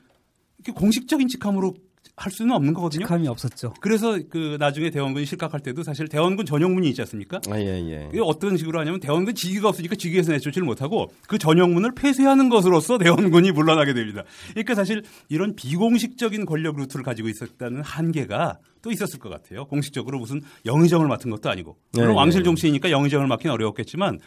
공식적인 0.70 1.28
직함으로 1.28 1.74
할 2.14 2.30
수는 2.30 2.54
없는 2.54 2.74
거거든요. 2.74 3.04
직함이 3.06 3.26
없었죠. 3.26 3.72
그래서 3.80 4.18
그 4.28 4.56
나중에 4.60 4.90
대원군이 4.90 5.24
실각할 5.24 5.60
때도 5.60 5.82
사실 5.82 6.08
대원군 6.08 6.44
전용문이 6.44 6.88
있지 6.90 7.00
않습니까? 7.00 7.40
아, 7.50 7.58
예, 7.58 7.66
예. 7.66 8.08
이게 8.12 8.20
어떤 8.22 8.56
식으로 8.56 8.78
하냐면 8.80 9.00
대원군 9.00 9.34
직위가 9.34 9.68
없으니까 9.70 9.96
직위에서 9.96 10.32
내쫓지를 10.32 10.66
못하고 10.66 11.10
그 11.26 11.38
전용문을 11.38 11.94
폐쇄하는 11.94 12.50
것으로서 12.50 12.98
대원군이 12.98 13.52
물러나게 13.52 13.94
됩니다. 13.94 14.24
그러니까 14.50 14.74
사실 14.74 15.02
이런 15.28 15.56
비공식적인 15.56 16.44
권력 16.44 16.76
루트를 16.76 17.02
가지고 17.02 17.28
있었다는 17.28 17.80
한계가 17.82 18.58
또 18.82 18.90
있었을 18.90 19.18
것 19.18 19.30
같아요. 19.30 19.64
공식적으로 19.64 20.18
무슨 20.18 20.42
영의정을 20.66 21.08
맡은 21.08 21.30
것도 21.30 21.48
아니고. 21.48 21.78
물론 21.92 22.08
예, 22.08 22.12
예. 22.12 22.16
왕실 22.16 22.44
종치니까 22.44 22.90
영의정을 22.90 23.26
맡기는 23.26 23.52
어려웠겠지만 23.54 24.18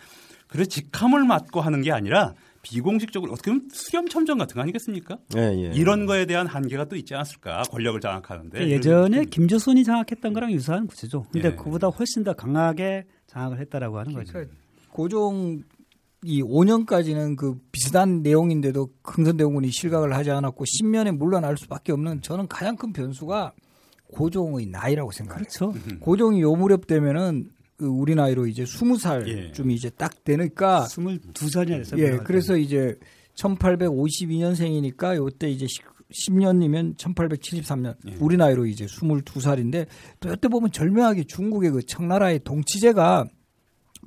그래 0.48 0.65
직함을 0.65 1.24
맡고 1.25 1.62
하는 1.62 1.82
게 1.82 1.92
아니라 1.92 2.34
비공식적으로 2.65 3.31
어떻게 3.31 3.51
보면 3.51 3.69
수렴 3.72 4.07
첨정 4.07 4.39
같은 4.39 4.55
거 4.55 4.62
아니겠습니까? 4.62 5.19
예, 5.38 5.41
예. 5.41 5.72
이런 5.75 6.07
거에 6.07 6.25
대한 6.25 6.48
한계가 6.48 6.86
또 6.86 6.95
있지 6.95 7.13
않았을까? 7.13 7.62
권력을 7.69 8.00
장악하는데. 8.00 8.57
그 8.57 8.69
예전에 8.69 9.25
김조선이 9.25 9.84
장악했던 9.84 10.34
거랑 10.34 10.51
유사한 10.51 10.88
구조죠. 10.88 11.27
근데 11.31 11.50
예. 11.50 11.55
그보다 11.55 11.88
훨씬 11.88 12.24
더 12.24 12.34
강하게 12.34 13.05
장악을 13.27 13.60
했다라고 13.60 14.00
하는 14.00 14.13
거죠. 14.13 14.34
그러니까 14.34 14.55
고종 14.89 15.62
이 16.24 16.41
5년까지는 16.41 17.36
그 17.36 17.60
비슷한 17.72 18.24
내용인데도 18.24 18.89
흥선대원군이 19.03 19.69
실각을 19.72 20.15
하지 20.15 20.31
않았고 20.31 20.65
10년에 20.65 21.15
물러날 21.15 21.55
수밖에 21.57 21.91
없는 21.91 22.22
저는 22.22 22.48
가장 22.48 22.75
큰 22.75 22.93
변수가 22.93 23.53
고종의 24.12 24.65
나이라고 24.67 25.12
생각해요. 25.12 25.43
그렇죠. 25.43 25.74
고종이 26.00 26.41
요 26.41 26.53
무렵 26.53 26.88
되면은 26.88 27.45
그 27.45 27.55
우리 27.79 28.15
나이로 28.15 28.48
이제 28.48 28.63
20살쯤 28.63 29.70
예. 29.70 29.74
이제 29.74 29.89
딱 29.89 30.24
되니까 30.24 30.86
22살이나 30.89 31.77
됐어요. 31.77 32.01
예. 32.01 32.17
그래서 32.17 32.58
이제 32.58 32.98
1852년생이니까 33.36 35.17
요때 35.17 35.50
이제 35.50 35.65
10년이면 36.12 36.98
1873년 36.98 37.96
예. 38.08 38.15
우리 38.20 38.38
나이로 38.38 38.65
이제 38.65 38.86
22살인데 38.86 39.88
또 40.20 40.32
이때 40.32 40.48
보면 40.48 40.72
절묘하게 40.72 41.25
중국의 41.25 41.72
그 41.72 41.84
청나라의 41.84 42.39
동치제가 42.39 43.25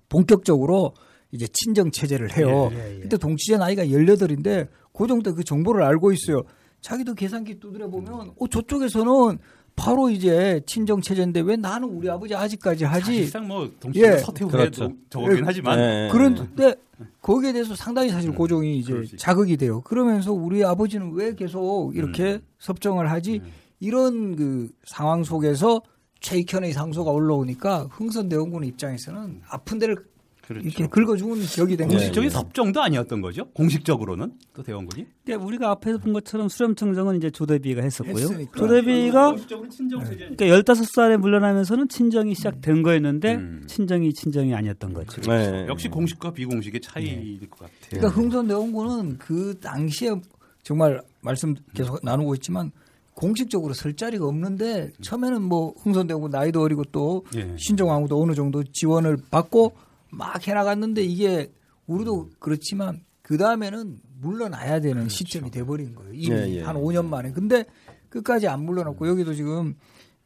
본격적으로 0.09 0.95
이제 1.31 1.47
친정 1.53 1.91
체제를 1.91 2.37
해요. 2.37 2.71
예, 2.73 2.77
예, 2.77 2.97
예. 2.97 3.01
그때 3.01 3.19
동치제 3.19 3.59
나이가 3.59 3.85
18인데 3.85 4.69
그 4.97 5.07
정도 5.07 5.35
그 5.35 5.45
정보를 5.45 5.83
알고 5.83 6.13
있어요. 6.13 6.43
자기도 6.81 7.15
계산기 7.15 7.59
두드려 7.59 7.91
보면 7.91 8.33
어 8.39 8.49
저쪽에서는 8.49 9.39
바로 9.79 10.11
이제 10.11 10.61
친정 10.67 11.01
체제인데 11.01 11.41
왜 11.41 11.57
나는 11.57 11.89
우리 11.89 12.11
아버지 12.11 12.35
아직까지 12.35 12.85
하지? 12.85 13.19
사실상 13.19 13.47
뭐 13.47 13.71
동시에 13.79 14.15
예. 14.15 14.19
서태후에 14.19 14.51
그렇죠. 14.51 14.93
적었긴 15.09 15.39
예. 15.39 15.43
하지만 15.45 15.79
예. 15.79 16.09
그런데 16.11 16.75
거기에 17.23 17.53
대해서 17.53 17.77
상당히 17.77 18.11
사실 18.11 18.31
음. 18.31 18.35
고종이 18.35 18.79
이제 18.79 19.05
자극이 19.17 19.57
돼요. 19.57 19.81
그러면서 19.83 20.33
우리 20.33 20.65
아버지는 20.65 21.13
왜 21.13 21.35
계속 21.35 21.93
이렇게 21.95 22.35
음. 22.35 22.41
섭정을 22.59 23.09
하지? 23.09 23.41
음. 23.45 23.53
이런 23.79 24.35
그 24.35 24.69
상황 24.85 25.23
속에서 25.23 25.81
최익현의 26.21 26.73
상소가 26.73 27.13
올라오니까 27.13 27.87
흥선 27.93 28.29
대원군 28.29 28.65
입장에서는 28.65 29.43
아픈 29.49 29.79
데를 29.79 30.05
그렇죠. 30.49 30.67
이렇게 30.67 30.87
긁어주는 30.87 31.45
격이 31.45 31.77
된 31.77 31.89
거죠. 31.89 31.99
공식적인 31.99 32.31
섭정도 32.31 32.81
아니었던 32.81 33.21
거죠. 33.21 33.45
공식적으로는 33.53 34.33
또 34.55 34.63
대원군이. 34.63 35.07
네, 35.27 35.35
우리가 35.35 35.71
앞에서 35.73 35.99
본 35.99 36.15
것처럼 36.15 36.49
수렴청정은 36.49 37.17
이제 37.17 37.31
조대비가 37.31 37.83
했었고요. 37.83 38.15
했으니까. 38.15 38.59
조대비가 38.59 39.35
그러니까 39.35 40.47
15살에 40.47 41.19
물러나면서는 41.19 41.89
친정이 41.89 42.35
시작된 42.35 42.83
거였는데 42.83 43.35
음. 43.35 43.65
친정이 43.67 44.15
친정이 44.15 44.55
아니었던 44.55 44.95
거죠. 44.95 45.21
네. 45.21 45.67
역시 45.69 45.89
공식과 45.89 46.33
비공식의 46.33 46.81
차이일 46.81 47.41
네. 47.41 47.47
것 47.47 47.59
같아요. 47.59 47.75
그러니까 47.91 48.09
흥선 48.09 48.49
대원군은 48.49 49.19
그 49.19 49.55
당시에 49.61 50.15
정말 50.63 51.03
말씀 51.21 51.55
계속 51.75 51.99
나누고 52.03 52.35
있지만 52.37 52.73
공식적으로 53.13 53.75
설 53.75 53.95
자리가 53.95 54.25
없는데 54.25 54.93
처음에는 55.03 55.43
뭐 55.43 55.75
흥선대원군 55.83 56.31
나이도 56.31 56.63
어리고 56.63 56.85
또 56.93 57.25
예. 57.37 57.55
신정왕후도 57.59 58.23
어느 58.23 58.33
정도 58.35 58.63
지원을 58.63 59.19
받고 59.31 59.73
막 60.11 60.47
해나갔는데 60.47 61.03
이게 61.03 61.53
우리도 61.87 62.31
그렇지만 62.39 63.05
그 63.23 63.37
다음에는 63.37 64.01
물러나야 64.21 64.81
되는 64.81 65.03
그렇죠. 65.03 65.17
시점이 65.17 65.51
돼버린 65.51 65.95
거예요. 65.95 66.13
이미 66.15 66.31
예, 66.37 66.49
예. 66.57 66.63
한 66.63 66.77
5년 66.77 67.07
만에. 67.07 67.31
근데 67.33 67.65
끝까지 68.09 68.49
안 68.49 68.65
물러났고 68.65 69.07
여기도 69.07 69.35
지금 69.35 69.75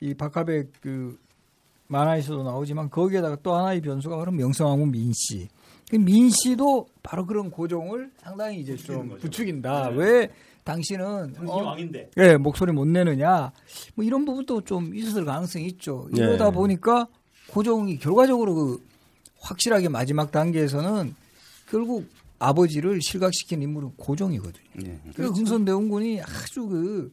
이 0.01 0.15
박하백 0.15 0.73
그 0.81 1.19
만화에서도 1.89 2.43
나오지만 2.43 2.91
거기에다가 2.91 3.37
또 3.43 3.55
하나의 3.55 3.81
변수가 3.81 4.17
바로 4.17 4.33
명성황후 4.33 4.87
민씨. 4.87 5.49
그 5.91 5.97
민씨도 5.97 6.87
바로 7.03 7.27
그런 7.27 7.51
고종을 7.51 8.11
상당히 8.17 8.61
이제 8.61 8.77
좀 8.77 9.11
거죠. 9.11 9.21
부추긴다. 9.21 9.91
네. 9.91 9.97
왜 9.97 10.31
당신은 10.65 11.35
어, 11.47 11.63
왕인데. 11.63 12.11
예, 12.17 12.37
목소리 12.37 12.73
못 12.73 12.87
내느냐. 12.87 13.53
뭐 13.95 14.05
이런 14.05 14.25
부분도 14.25 14.63
좀 14.63 14.95
있었을 14.95 15.25
가능성이 15.25 15.67
있죠. 15.67 16.09
이러다 16.15 16.47
네. 16.47 16.53
보니까 16.53 17.09
고종이 17.49 17.99
결과적으로 17.99 18.55
그 18.55 18.92
확실하게 19.43 19.89
마지막 19.89 20.31
단계에서는 20.33 21.15
결국 21.71 22.07
아버지를 22.39 23.01
실각시킨 23.03 23.63
인물은 23.63 23.93
고종이거든요. 23.97 24.65
네. 24.75 24.99
그 25.09 25.13
그렇죠. 25.15 25.35
흥선대원군이 25.35 26.21
아주 26.23 26.67
그 26.67 27.13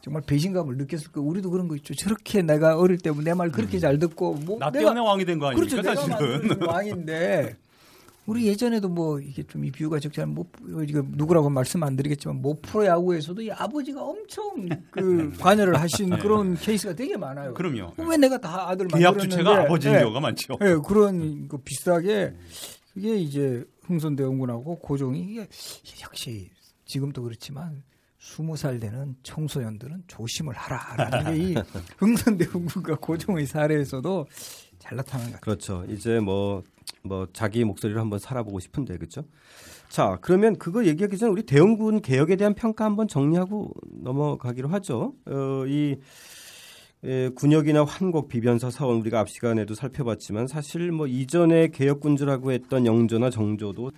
정말 0.00 0.22
배신감을 0.22 0.76
느꼈을 0.78 1.12
거예요. 1.12 1.28
우리도 1.28 1.50
그런 1.50 1.68
거 1.68 1.76
있죠. 1.76 1.94
저렇게 1.94 2.42
내가 2.42 2.76
어릴 2.78 2.98
때내말 2.98 3.52
그렇게 3.52 3.78
음. 3.78 3.80
잘 3.80 3.98
듣고 3.98 4.34
뭐 4.34 4.58
나 4.58 4.70
때문에 4.70 5.00
왕이 5.00 5.24
된 5.24 5.38
거 5.38 5.48
아닙니까? 5.48 5.82
그렇죠. 5.82 5.94
사실은 5.94 6.62
왕인데 6.66 7.56
우리 8.26 8.46
예전에도 8.46 8.88
뭐 8.88 9.18
이게 9.20 9.42
좀 9.42 9.64
이 9.64 9.70
비유가 9.70 9.98
적지 9.98 10.20
않은 10.20 10.34
뭐 10.34 10.46
이거 10.84 11.02
누구라고 11.06 11.50
말씀 11.50 11.82
안 11.82 11.96
드리겠지만 11.96 12.40
뭐 12.40 12.56
프로 12.62 12.84
야구에서도 12.86 13.42
이 13.42 13.50
아버지가 13.50 14.02
엄청 14.02 14.68
그 14.90 15.32
관여를 15.40 15.80
하신 15.80 16.10
네. 16.10 16.18
그런 16.18 16.54
케이스가 16.54 16.94
되게 16.94 17.16
많아요. 17.16 17.54
그럼요. 17.54 17.92
왜 17.96 18.16
내가 18.16 18.38
다 18.38 18.68
아들 18.68 18.86
계약 18.88 19.18
주체가 19.18 19.62
아버지인 19.62 19.94
네. 19.94 20.00
경우가 20.02 20.20
많죠. 20.20 20.56
네, 20.60 20.76
그런 20.86 21.48
그 21.48 21.58
비슷하게 21.58 22.34
그게 22.94 23.16
이제 23.16 23.64
흥선대원군하고 23.82 24.78
고종이 24.78 25.20
이게 25.20 25.46
역시 26.02 26.50
지금도 26.84 27.22
그렇지만 27.22 27.82
스무 28.18 28.56
살 28.56 28.78
되는 28.78 29.16
청소년들은 29.24 30.04
조심을 30.06 30.54
하라라는 30.54 31.24
게 31.24 31.36
이 31.42 31.54
흥선대원군과 31.98 32.96
고종의 32.96 33.46
사례에서도 33.46 34.26
잘 34.78 34.96
나타나는 34.96 35.32
것 35.32 35.40
같아요. 35.40 35.56
그렇죠. 35.80 35.92
이제 35.92 36.20
뭐 36.20 36.62
뭐 37.02 37.26
자기 37.32 37.64
목소리를 37.64 38.00
한번 38.00 38.18
살아보고 38.18 38.60
싶은데 38.60 38.96
그렇죠? 38.96 39.24
자 39.88 40.18
그러면 40.20 40.56
그거 40.56 40.84
얘기하기 40.84 41.18
전에 41.18 41.30
우리 41.30 41.42
대원군 41.42 42.00
개혁에 42.00 42.36
대한 42.36 42.54
평가 42.54 42.84
한번 42.84 43.08
정리하고 43.08 43.72
넘어가기로 44.02 44.68
하죠. 44.68 45.14
어, 45.26 45.64
이 45.66 45.96
예, 47.04 47.30
군역이나 47.34 47.82
환곡, 47.84 48.28
비변사, 48.28 48.70
사원 48.70 49.00
우리가 49.00 49.18
앞 49.18 49.28
시간에도 49.28 49.74
살펴봤지만 49.74 50.46
사실 50.46 50.92
뭐 50.92 51.08
이전에 51.08 51.68
개혁군주라고 51.68 52.52
했던 52.52 52.86
영조나 52.86 53.28
정조도 53.30 53.90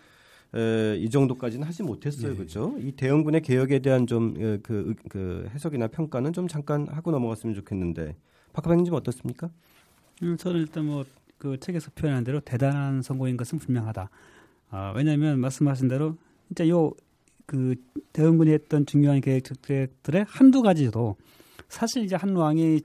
에, 0.55 0.97
이 0.97 1.11
정도까지는 1.11 1.67
하지 1.67 1.83
못했어요, 1.83 2.31
네. 2.31 2.37
그렇죠? 2.37 2.75
이 2.79 2.93
대원군의 2.93 3.43
개혁에 3.43 3.81
대한 3.81 4.07
좀그 4.07 4.61
그, 4.63 4.95
그 5.11 5.51
해석이나 5.53 5.89
평가는 5.89 6.33
좀 6.33 6.49
잠깐 6.49 6.87
하고 6.89 7.11
넘어갔으면 7.11 7.55
좋겠는데 7.55 8.17
박하방님 8.55 8.95
어떻습니까? 8.95 9.51
음, 10.23 10.37
저는 10.39 10.61
일단 10.61 10.87
뭐 10.87 11.05
그 11.45 11.61
책에서 11.61 11.91
표현한 11.95 12.25
대로 12.25 12.41
대단한 12.41 13.03
성공인 13.03 13.37
것은 13.37 13.59
분명하다. 13.59 14.09
아, 14.71 14.93
왜냐하면 14.97 15.39
말씀하신 15.41 15.89
대로 15.89 16.17
진짜 16.49 16.67
요 16.69 16.95
그 17.47 17.75
대원군이 18.13 18.51
했던 18.53 18.87
중요한 18.87 19.21
계획들의 19.21 20.25
한두 20.27 20.63
가지도 20.63 21.17
사실 21.69 22.05
이제 22.05 22.17
한 22.17 22.35
왕이 22.35 22.81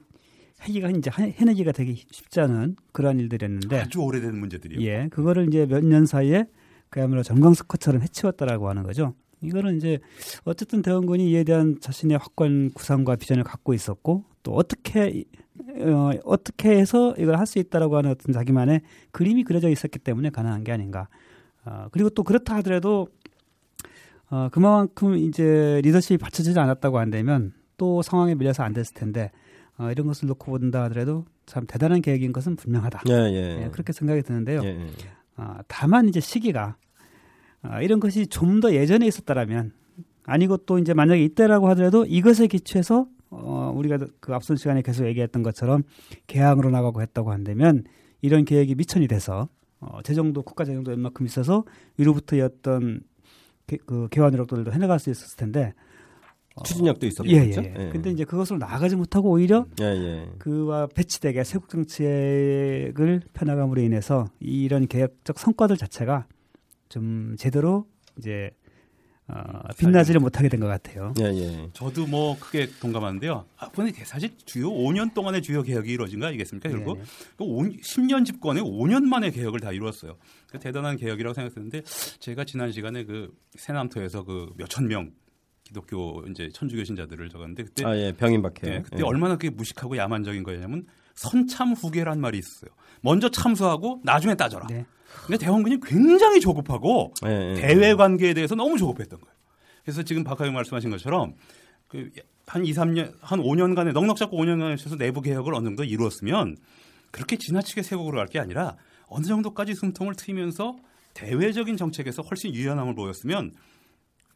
해기가 0.61 0.89
이제 0.89 1.09
해내기가 1.15 1.71
되게 1.71 1.95
쉽지 1.95 2.41
않은 2.41 2.75
그러한 2.91 3.19
일들이었는데 3.19 3.79
아주 3.79 3.99
오래된 4.01 4.37
문제들이요. 4.37 4.81
예, 4.81 5.07
그거를 5.11 5.47
이제 5.47 5.65
몇 5.65 5.81
년 5.83 6.05
사이에 6.05 6.45
그야말로 6.89 7.23
전광석화처럼 7.23 8.01
해치웠다라고 8.01 8.67
하는 8.67 8.83
거죠. 8.83 9.13
이거는 9.41 9.77
이제 9.77 9.99
어쨌든 10.43 10.81
대원군이 10.81 11.31
이에 11.31 11.45
대한 11.45 11.79
자신의 11.79 12.17
확고한 12.17 12.71
구상과 12.73 13.15
비전을 13.15 13.45
갖고 13.45 13.73
있었고 13.73 14.25
또 14.43 14.51
어떻게 14.55 15.23
어, 15.67 16.11
어떻게 16.25 16.69
해서 16.77 17.13
이걸 17.17 17.37
할 17.37 17.45
수 17.45 17.59
있다라고 17.59 17.97
하는 17.97 18.11
어떤 18.11 18.33
자기만의 18.33 18.81
그림이 19.11 19.43
그려져 19.43 19.69
있었기 19.69 19.99
때문에 19.99 20.29
가능한 20.29 20.63
게 20.63 20.71
아닌가. 20.71 21.07
어, 21.65 21.87
그리고 21.91 22.09
또 22.09 22.23
그렇다 22.23 22.55
하더라도 22.57 23.07
어, 24.29 24.49
그만큼 24.51 25.17
이제 25.17 25.81
리더십이 25.83 26.17
받쳐지지 26.19 26.57
않았다고 26.59 26.99
한다면 26.99 27.53
또 27.77 28.01
상황에 28.01 28.35
밀려서 28.35 28.63
안 28.63 28.73
됐을 28.73 28.93
텐데 28.93 29.31
어, 29.77 29.89
이런 29.91 30.05
것을 30.07 30.27
놓고 30.27 30.51
본다 30.51 30.83
하더라도 30.83 31.25
참 31.45 31.65
대단한 31.67 32.01
계획인 32.01 32.31
것은 32.31 32.55
분명하다. 32.55 33.01
예, 33.09 33.13
예. 33.13 33.63
예, 33.63 33.69
그렇게 33.71 33.91
생각이 33.93 34.21
드는데요. 34.21 34.61
예, 34.63 34.67
예. 34.67 34.87
어, 35.37 35.57
다만 35.67 36.07
이제 36.07 36.19
시기가 36.19 36.75
어, 37.63 37.81
이런 37.81 37.99
것이 37.99 38.27
좀 38.27 38.59
더 38.59 38.73
예전에 38.73 39.07
있었다라면 39.07 39.71
아니고 40.25 40.57
또 40.57 40.77
이제 40.77 40.93
만약에 40.93 41.23
이때라고 41.23 41.67
하더라도 41.69 42.05
이것에 42.05 42.47
기초해서 42.47 43.07
어, 43.31 43.71
우리가 43.75 43.99
그 44.19 44.33
앞선 44.33 44.57
시간에 44.57 44.81
계속 44.81 45.05
얘기했던 45.05 45.43
것처럼 45.43 45.83
개항으로 46.27 46.69
나가고 46.71 47.01
했다고 47.01 47.31
한다면 47.31 47.83
이런 48.21 48.45
계획이 48.45 48.75
미천이 48.75 49.07
돼서 49.07 49.49
어, 49.79 50.01
재정도 50.03 50.41
국가 50.43 50.65
재정도 50.65 50.91
웬만큼 50.91 51.25
있어서 51.25 51.63
위로부터의 51.97 52.41
어떤 52.41 53.01
개, 53.67 53.77
그 53.85 54.07
개화 54.09 54.29
노력들도 54.29 54.71
해나갈 54.73 54.99
수 54.99 55.09
있었을 55.09 55.37
텐데 55.37 55.73
어, 56.55 56.63
추진력도 56.63 57.05
있었고 57.05 57.29
예, 57.29 57.35
예. 57.35 57.53
예. 57.55 57.89
근데 57.91 58.09
이제 58.09 58.25
그것을 58.25 58.59
나가지 58.59 58.95
못하고 58.95 59.29
오히려 59.29 59.65
예, 59.79 59.85
예. 59.85 60.29
그와 60.39 60.87
배치되게 60.87 61.43
세국 61.43 61.69
정책을 61.69 63.21
펴나감으로 63.33 63.81
인해서 63.81 64.25
이런 64.39 64.87
계획적 64.87 65.39
성과들 65.39 65.77
자체가 65.77 66.27
좀 66.89 67.35
제대로 67.37 67.85
이제 68.17 68.51
어, 69.29 69.61
빛나지를 69.77 70.19
못하게 70.19 70.49
된 70.49 70.59
것 70.59 70.67
같아요. 70.67 71.13
예, 71.21 71.25
예. 71.25 71.69
저도 71.73 72.05
뭐 72.07 72.37
크게 72.39 72.67
동감하는데요. 72.81 73.45
아, 73.57 73.69
근데 73.69 73.91
사실 74.03 74.31
주요 74.45 74.69
5년 74.69 75.13
동안의 75.13 75.41
주요 75.41 75.61
개혁이 75.63 75.91
이루어진 75.91 76.19
거 76.19 76.25
아니겠습니까? 76.25 76.67
결국 76.69 76.97
네. 76.97 77.03
그 77.37 77.43
10년 77.45 78.25
집권에 78.25 78.59
5년 78.61 79.03
만에 79.03 79.31
개혁을 79.31 79.59
다 79.59 79.71
이루었어요. 79.71 80.17
그 80.47 80.59
대단한 80.59 80.97
개혁이라고 80.97 81.33
생각했는데 81.33 81.83
제가 82.19 82.43
지난 82.43 82.71
시간에 82.71 83.05
그 83.05 83.31
세남토에서 83.57 84.23
그 84.23 84.51
몇천 84.57 84.87
명 84.87 85.11
기독교 85.63 86.23
이제 86.29 86.49
천주교 86.51 86.83
신자들을 86.83 87.29
적었는데 87.29 87.63
그때 87.63 87.85
아, 87.85 87.95
예, 87.95 88.11
병인박해. 88.11 88.61
네, 88.63 88.81
그때 88.81 88.97
예. 88.99 89.03
얼마나 89.03 89.35
그게 89.35 89.49
무식하고 89.51 89.95
야만적인 89.97 90.41
거냐면 90.43 90.85
선참 91.15 91.73
후계란 91.73 92.19
말이 92.19 92.37
있어요. 92.39 92.71
먼저 93.01 93.29
참수하고 93.29 94.01
나중에 94.03 94.35
따져라. 94.35 94.67
네. 94.67 94.85
근데 95.25 95.37
대원군이 95.37 95.79
굉장히 95.81 96.39
조급하고 96.39 97.13
네, 97.23 97.55
대외 97.55 97.93
관계에 97.93 98.33
대해서 98.33 98.55
너무 98.55 98.77
조급했던 98.77 99.19
거예요. 99.19 99.35
그래서 99.83 100.03
지금 100.03 100.23
박하영 100.23 100.53
말씀하신 100.53 100.89
것처럼 100.91 101.33
그한 101.87 102.65
2, 102.65 102.71
3년, 102.73 103.13
한 103.21 103.39
5년간에 103.39 103.91
넉넉 103.93 104.17
잡고 104.17 104.37
5년간에 104.37 104.75
있어서 104.77 104.95
내부 104.95 105.21
개혁을 105.21 105.53
어느 105.55 105.65
정도 105.65 105.83
이루었으면 105.83 106.57
그렇게 107.11 107.37
지나치게 107.37 107.81
세국으로 107.83 108.17
갈 108.17 108.27
게 108.27 108.39
아니라 108.39 108.75
어느 109.07 109.25
정도까지 109.25 109.73
숨통을 109.73 110.15
트이면서 110.15 110.77
대외적인 111.15 111.75
정책에서 111.77 112.21
훨씬 112.21 112.53
유연함을 112.53 112.93
보였으면 112.93 113.51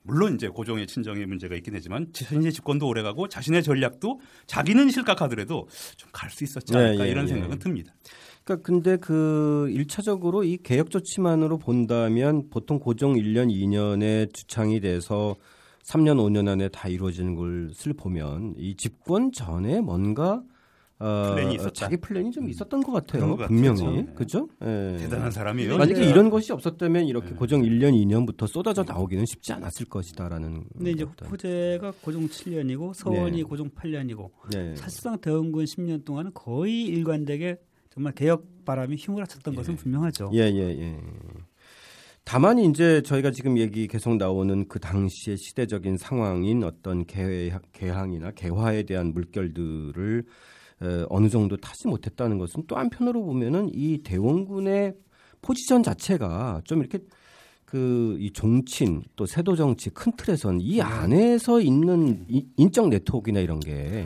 물론 0.02 0.36
이제 0.36 0.48
고종의 0.50 0.88
친정의 0.88 1.26
문제가 1.28 1.56
있긴 1.56 1.76
하지만 1.76 2.08
자신의 2.12 2.52
집권도 2.52 2.88
오래가고 2.88 3.30
자신의 3.30 3.64
전략도 3.64 4.20
자기는 4.48 4.90
실각하더라도 4.90 5.68
좀 5.96 6.10
갈 6.12 6.30
수 6.32 6.44
있었지 6.44 6.76
않을까 6.76 7.04
예, 7.04 7.08
예, 7.08 7.12
이런 7.12 7.28
생각은 7.28 7.56
예. 7.56 7.60
듭니다. 7.60 7.94
그러니까 8.44 8.66
근데 8.66 8.98
그 8.98 9.68
1차적으로 9.70 10.46
이 10.46 10.58
개혁 10.58 10.90
조치만으로 10.90 11.58
본다면 11.58 12.50
보통 12.50 12.80
고종 12.80 13.14
1년, 13.14 13.50
2년에 13.50 14.34
주창이 14.34 14.82
돼서 14.82 15.36
3년, 15.84 16.18
5년 16.18 16.48
안에 16.48 16.70
다 16.70 16.88
이루어지는 16.88 17.36
것을 17.36 17.94
보면 17.94 18.56
이 18.58 18.76
집권 18.76 19.32
전에 19.32 19.82
뭔가 19.82 20.44
어, 21.00 21.34
플랜이. 21.34 21.58
자기 21.74 21.98
플랜이 21.98 22.32
좀 22.32 22.48
있었던 22.50 22.82
것 22.82 22.94
같아요. 22.94 23.36
것 23.36 23.48
분명히. 23.48 24.06
그죠? 24.16 24.48
예. 24.62 24.96
대단한 25.00 25.32
사람이에요. 25.32 25.78
만약에 25.78 26.00
네. 26.00 26.10
이런 26.10 26.30
것이 26.30 26.54
없었다면 26.54 27.08
이렇게 27.08 27.30
네. 27.30 27.36
고정 27.36 27.62
1년, 27.62 27.92
2년부터 27.94 28.48
쏟아져 28.48 28.84
나오기는 28.84 29.26
쉽지 29.26 29.52
않았을 29.52 29.88
것이다라는. 29.88 30.64
근데 30.78 30.92
이제 30.92 31.06
호재가 31.30 31.94
고정 32.02 32.28
7년이고 32.28 32.94
서원이 32.94 33.38
네. 33.38 33.44
고정 33.44 33.70
8년이고 33.70 34.30
네. 34.52 34.76
사실상 34.76 35.20
대원군 35.20 35.66
10년 35.66 36.06
동안은 36.06 36.32
거의 36.34 36.84
일관되게 36.84 37.58
정말 37.94 38.14
개혁 38.14 38.66
바람이 38.66 38.96
휘몰아쳤던 38.96 39.54
예. 39.54 39.58
것은 39.58 39.76
분명하죠. 39.76 40.32
예, 40.34 40.40
예, 40.40 40.80
예. 40.80 41.00
다만 42.24 42.58
이제 42.58 43.02
저희가 43.04 43.30
지금 43.32 43.58
얘기 43.60 43.88
계속 43.88 44.16
나오는 44.16 44.68
그 44.68 44.80
당시의 44.80 45.38
시대적인 45.38 45.98
상황인 45.98 46.64
어떤 46.64 47.06
개, 47.06 47.54
개항이나 47.74 48.32
개화에 48.32 48.84
대한 48.84 49.14
물결들을 49.14 50.24
어느 51.10 51.30
정도 51.30 51.56
타지 51.58 51.88
못했다는 51.88 52.40
것은 52.40 52.64
또 52.68 52.78
한편으로 52.78 53.24
보면은 53.24 53.70
이 53.74 54.00
대원군의 54.04 54.96
포지션 55.42 55.84
자체가 55.84 56.62
좀 56.66 56.80
이렇게 56.80 57.00
그 57.74 58.18
이 58.20 58.32
종친 58.32 59.02
또 59.16 59.26
세도 59.26 59.56
정치 59.56 59.90
큰 59.90 60.12
틀에선 60.16 60.62
이 60.62 60.76
네. 60.76 60.82
안에서 60.84 61.60
있는 61.60 62.24
이, 62.30 62.46
인적 62.56 62.90
네트워크나 62.90 63.40
이런 63.40 63.60
게 63.60 64.06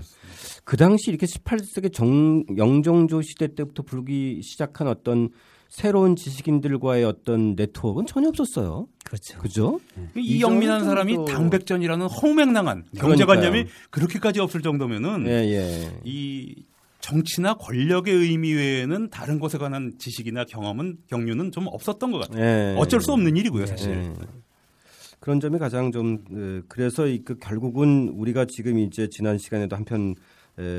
그 0.67 0.75
당시 0.75 1.09
이렇게 1.09 1.25
18세기 1.25 1.93
정 1.93 2.43
영종조 2.57 3.21
시대 3.21 3.55
때부터 3.55 3.83
불기 3.83 4.41
시작한 4.43 4.89
어떤 4.89 5.29
새로운 5.69 6.17
지식인들과의 6.17 7.05
어떤 7.05 7.55
네트워크는 7.55 8.05
전혀 8.05 8.27
없었어요. 8.27 8.89
그렇죠. 9.05 9.39
그죠? 9.39 9.79
네. 9.95 10.09
이 10.17 10.41
영민한 10.41 10.83
사람이 10.83 11.24
당백전이라는 11.25 12.07
허무맹랑한 12.07 12.83
경제관념이 12.97 13.63
그렇게까지 13.91 14.41
없을 14.41 14.62
정도면은 14.62 15.25
예, 15.27 15.31
예. 15.53 16.01
이 16.03 16.65
정치나 17.00 17.53
권력의 17.53 18.13
의미 18.13 18.53
외에는 18.53 19.09
다른 19.09 19.39
것에 19.39 19.57
관한 19.57 19.93
지식이나 19.97 20.43
경험은 20.43 20.97
경륜은 21.07 21.53
좀 21.53 21.67
없었던 21.67 22.12
것 22.12 22.17
같아요. 22.17 22.43
예, 22.43 22.75
어쩔 22.77 23.00
수 23.00 23.13
없는 23.13 23.38
일이고요, 23.38 23.67
사실. 23.67 23.91
예. 23.91 24.13
그런 25.21 25.39
점이 25.39 25.59
가장 25.59 25.93
좀 25.93 26.25
그, 26.25 26.65
그래서 26.67 27.05
그 27.24 27.38
결국은 27.38 28.09
우리가 28.09 28.43
지금 28.43 28.79
이제 28.79 29.07
지난 29.09 29.38
시간에도 29.38 29.77
한편 29.77 30.13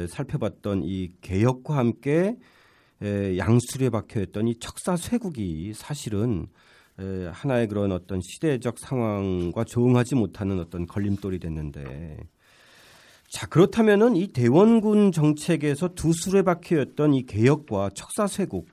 살펴봤던 0.09 0.83
이 0.85 1.11
개혁과 1.21 1.77
함께 1.77 2.37
양수리에 3.03 3.91
박혀 3.91 4.21
있던 4.23 4.49
이 4.49 4.59
척사 4.59 4.97
쇠국이 4.97 5.73
사실은 5.75 6.49
하나의 7.33 7.69
그런 7.69 7.93
어떤 7.93 8.21
시대적 8.21 8.79
상황과 8.79 9.65
조응하지 9.65 10.17
못하는 10.17 10.59
어떤 10.59 10.87
걸림돌이 10.87 11.39
됐는데 11.39 12.19
자 13.31 13.47
그렇다면은 13.47 14.17
이 14.17 14.29
대원군 14.29 15.13
정책에서 15.13 15.95
두 15.95 16.13
술에 16.13 16.43
박혀있던 16.43 17.15
이 17.15 17.27
개혁과 17.27 17.91
척사 17.95 18.27
쇠국 18.27 18.69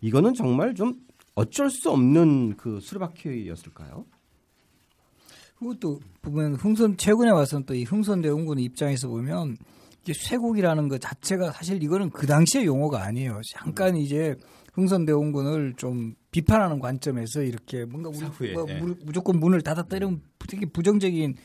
이거는 0.00 0.34
정말 0.34 0.74
좀 0.74 0.94
어쩔 1.34 1.68
수 1.68 1.90
없는 1.90 2.56
그 2.56 2.78
수레바퀴였을까요? 2.80 4.04
그것도 5.58 6.00
보면 6.22 6.54
흥선 6.54 6.96
최근에 6.96 7.30
와서는 7.30 7.64
또 7.66 7.74
이 7.74 7.82
흥선 7.84 8.20
대원군 8.20 8.58
입장에서 8.60 9.08
보면 9.08 9.56
이제 10.04 10.12
쇠국이라는 10.12 10.88
것 10.88 11.00
자체가 11.00 11.52
사실 11.52 11.82
이거는 11.82 12.10
그 12.10 12.26
당시의 12.26 12.66
용어가 12.66 13.02
아니에요. 13.04 13.40
잠깐 13.50 13.96
이제 13.96 14.36
흥선대원군을 14.74 15.74
좀 15.76 16.14
비판하는 16.30 16.78
관점에서 16.78 17.42
이렇게 17.42 17.86
뭔가 17.86 18.10
우리, 18.10 18.52
뭐, 18.52 18.66
예. 18.68 18.80
무조건 19.04 19.40
문을 19.40 19.62
닫았다 19.62 19.96
이런 19.96 20.20
되게 20.46 20.66
부정적인 20.66 21.36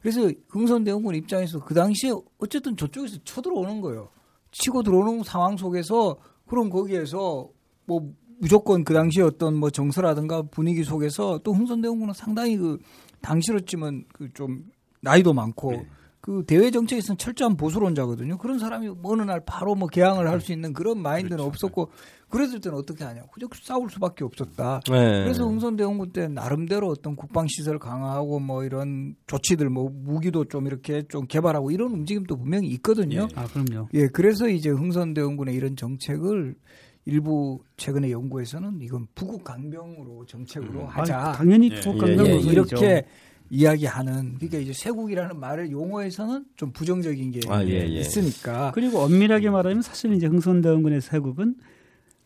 그래서 0.00 0.30
흥선대원군 0.50 1.16
입장에서 1.16 1.58
그 1.58 1.74
당시에 1.74 2.12
어쨌든 2.38 2.76
저쪽에서 2.76 3.16
쳐들어오는 3.24 3.80
거예요. 3.80 4.10
치고 4.52 4.84
들어오는 4.84 5.24
상황 5.24 5.56
속에서 5.56 6.16
그럼 6.46 6.70
거기에서 6.70 7.48
뭐 7.86 8.12
무조건 8.38 8.84
그 8.84 8.94
당시에 8.94 9.24
어떤 9.24 9.56
뭐 9.56 9.70
정서라든가 9.70 10.42
분위기 10.42 10.84
속에서 10.84 11.40
또 11.42 11.52
흥선대원군은 11.52 12.14
상당히 12.14 12.56
그 12.56 12.78
당시로 13.22 13.60
치면 13.60 14.04
그좀 14.12 14.66
나이도 15.00 15.32
많고 15.32 15.72
네. 15.72 15.86
그 16.24 16.42
대외 16.46 16.70
정책에서는 16.70 17.18
철저한 17.18 17.58
보수론자거든요. 17.58 18.38
그런 18.38 18.58
사람이 18.58 18.90
어느 19.02 19.20
날 19.20 19.42
바로 19.44 19.74
뭐 19.74 19.88
개항을 19.88 20.26
할 20.26 20.40
수 20.40 20.52
있는 20.52 20.72
그런 20.72 21.02
마인드는 21.02 21.36
그렇죠. 21.36 21.48
없었고 21.48 21.90
그랬을 22.30 22.62
때는 22.62 22.78
어떻게 22.78 23.04
하냐. 23.04 23.24
그저 23.30 23.46
싸울 23.62 23.90
수밖에 23.90 24.24
없었다. 24.24 24.80
네. 24.90 25.22
그래서 25.22 25.46
흥선대원군 25.46 26.12
때 26.12 26.28
나름대로 26.28 26.88
어떤 26.88 27.14
국방 27.14 27.46
시설 27.46 27.78
강화하고 27.78 28.40
뭐 28.40 28.64
이런 28.64 29.16
조치들 29.26 29.68
뭐 29.68 29.90
무기도 29.92 30.46
좀 30.46 30.66
이렇게 30.66 31.02
좀 31.08 31.26
개발하고 31.26 31.70
이런 31.70 31.92
움직임도 31.92 32.38
분명히 32.38 32.68
있거든요. 32.68 33.28
예. 33.30 33.38
아 33.38 33.44
그럼요. 33.44 33.88
예, 33.92 34.06
그래서 34.08 34.48
이제 34.48 34.70
흥선대원군의 34.70 35.54
이런 35.54 35.76
정책을 35.76 36.54
일부 37.04 37.60
최근의 37.76 38.12
연구에서는 38.12 38.80
이건 38.80 39.08
부국 39.14 39.44
강병으로 39.44 40.24
정책으로 40.24 40.80
음. 40.80 40.86
하자. 40.86 41.18
아, 41.18 41.32
당연히 41.32 41.68
부국 41.68 41.98
강병으로 41.98 42.28
예, 42.28 42.32
예, 42.36 42.40
이렇게 42.40 43.04
이야기하는 43.50 44.34
그러니까 44.34 44.58
이제 44.58 44.72
쇄국이라는 44.72 45.38
말을 45.38 45.70
용어에서는 45.70 46.44
좀 46.56 46.72
부정적인 46.72 47.30
게 47.30 47.40
아, 47.48 47.62
예, 47.64 47.70
예. 47.70 48.00
있으니까 48.00 48.72
그리고 48.74 49.00
엄밀하게 49.00 49.50
말하면 49.50 49.82
사실 49.82 50.12
이제 50.14 50.26
흥선대원군의 50.26 51.00
쇄국은 51.00 51.56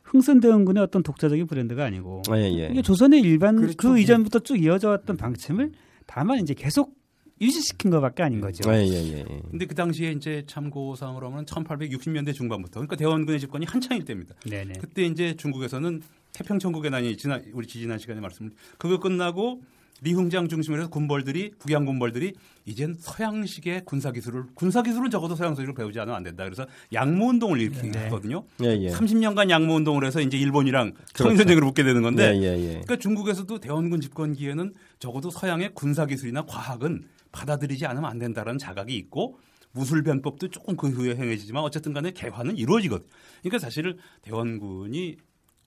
흥선대원군의 0.05 0.83
어떤 0.83 1.03
독자적인 1.03 1.47
브랜드가 1.47 1.85
아니고 1.85 2.23
아, 2.29 2.39
예, 2.39 2.45
예. 2.45 2.69
이게 2.71 2.83
조선의 2.83 3.21
일반 3.21 3.57
그렇죠. 3.57 3.77
그 3.77 3.99
이전부터 3.99 4.41
쭉 4.41 4.63
이어져 4.63 4.91
왔던 4.91 5.17
방침을 5.17 5.73
다만 6.07 6.41
이제 6.41 6.55
계속 6.55 6.97
유지시킨 7.41 7.91
것밖에 7.91 8.23
아닌 8.23 8.41
거죠. 8.41 8.69
예, 8.73 8.85
예, 8.87 9.19
예. 9.19 9.25
근데 9.51 9.67
그 9.67 9.75
당시에 9.75 10.11
이제 10.13 10.43
참고상으로 10.47 11.31
하면 11.31 11.45
1860년대 11.45 12.35
중반부터 12.35 12.81
그러니까 12.81 12.97
대원군의 12.97 13.41
집권이 13.41 13.67
한창일 13.67 14.05
때입니다. 14.05 14.35
네네. 14.49 14.75
그때 14.81 15.05
이제 15.05 15.37
중국에서는 15.37 16.03
태평천국의 16.33 16.91
난이 16.91 17.17
지난 17.17 17.45
우리 17.53 17.67
지지난 17.67 17.99
시간에 17.99 18.21
말씀 18.21 18.51
그거 18.77 18.99
끝나고 18.99 19.63
리흥장 20.01 20.49
중심으로 20.49 20.83
해서 20.83 20.91
군벌들이 20.91 21.53
북양 21.59 21.85
군벌들이 21.85 22.35
이젠 22.65 22.95
서양식의 22.99 23.83
군사 23.85 24.13
기술을 24.13 24.45
군사 24.55 24.83
기술은 24.83 25.11
적어도 25.11 25.35
서양식으로 25.35 25.75
배우지 25.75 25.99
않으면 26.01 26.17
안 26.17 26.23
된다. 26.23 26.45
그래서 26.45 26.67
양모 26.93 27.27
운동을 27.29 27.61
일으키거든요. 27.61 28.45
네. 28.59 28.67
예, 28.69 28.83
예. 28.85 28.91
30년간 28.91 29.51
양모 29.51 29.75
운동을 29.77 30.05
해서 30.05 30.21
이제 30.21 30.37
일본이랑. 30.39 30.93
청일 31.15 31.37
전쟁으로 31.37 31.67
붙게 31.67 31.83
되는 31.83 32.03
건데 32.03 32.35
예, 32.35 32.43
예, 32.43 32.59
예, 32.59 32.69
그러니까 32.69 32.97
중국에서도 32.97 33.59
대원군 33.59 34.01
집권기에는 34.01 34.75
적어도 34.99 35.31
서양의 35.31 35.73
군사 35.75 36.07
기술이나 36.07 36.45
과학은 36.47 37.05
받아들이지 37.33 37.87
않으면 37.87 38.11
안 38.11 38.19
된다라는 38.19 38.59
자각이 38.59 38.97
있고 38.97 39.39
무술 39.73 40.03
변법도 40.03 40.49
조금 40.49 40.77
그 40.77 40.89
후에 40.89 41.15
행해지지만 41.15 41.63
어쨌든 41.63 41.93
간에 41.93 42.11
개화는 42.13 42.57
이루어지거든요. 42.57 43.09
그러니까 43.43 43.59
사실 43.59 43.99
대원군이 44.23 45.17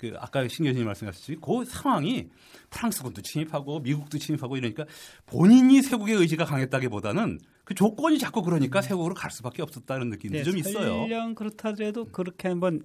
그 0.02 0.14
아까 0.18 0.48
신 0.48 0.66
교수님 0.66 0.88
말씀하셨듯이 0.88 1.38
그 1.40 1.64
상황이 1.64 2.28
프랑스군도 2.72 3.22
침입하고 3.22 3.82
미국도 3.82 4.18
침입하고 4.18 4.58
이러니까 4.58 4.86
본인이 5.28 5.80
세국의 5.84 6.16
의지가 6.16 6.44
강했다기보다는 6.46 7.38
그 7.64 7.76
조건이 7.76 8.18
자꾸 8.18 8.42
그러니까 8.42 8.82
세국으로 8.82 9.14
갈 9.14 9.30
수밖에 9.30 9.62
없었다는 9.62 10.10
느낌도 10.10 10.38
네, 10.40 10.44
좀 10.44 10.58
있어요. 10.58 11.04
설령 11.04 11.36
그렇다더라도 11.36 12.06
그렇게 12.06 12.48
한번 12.48 12.82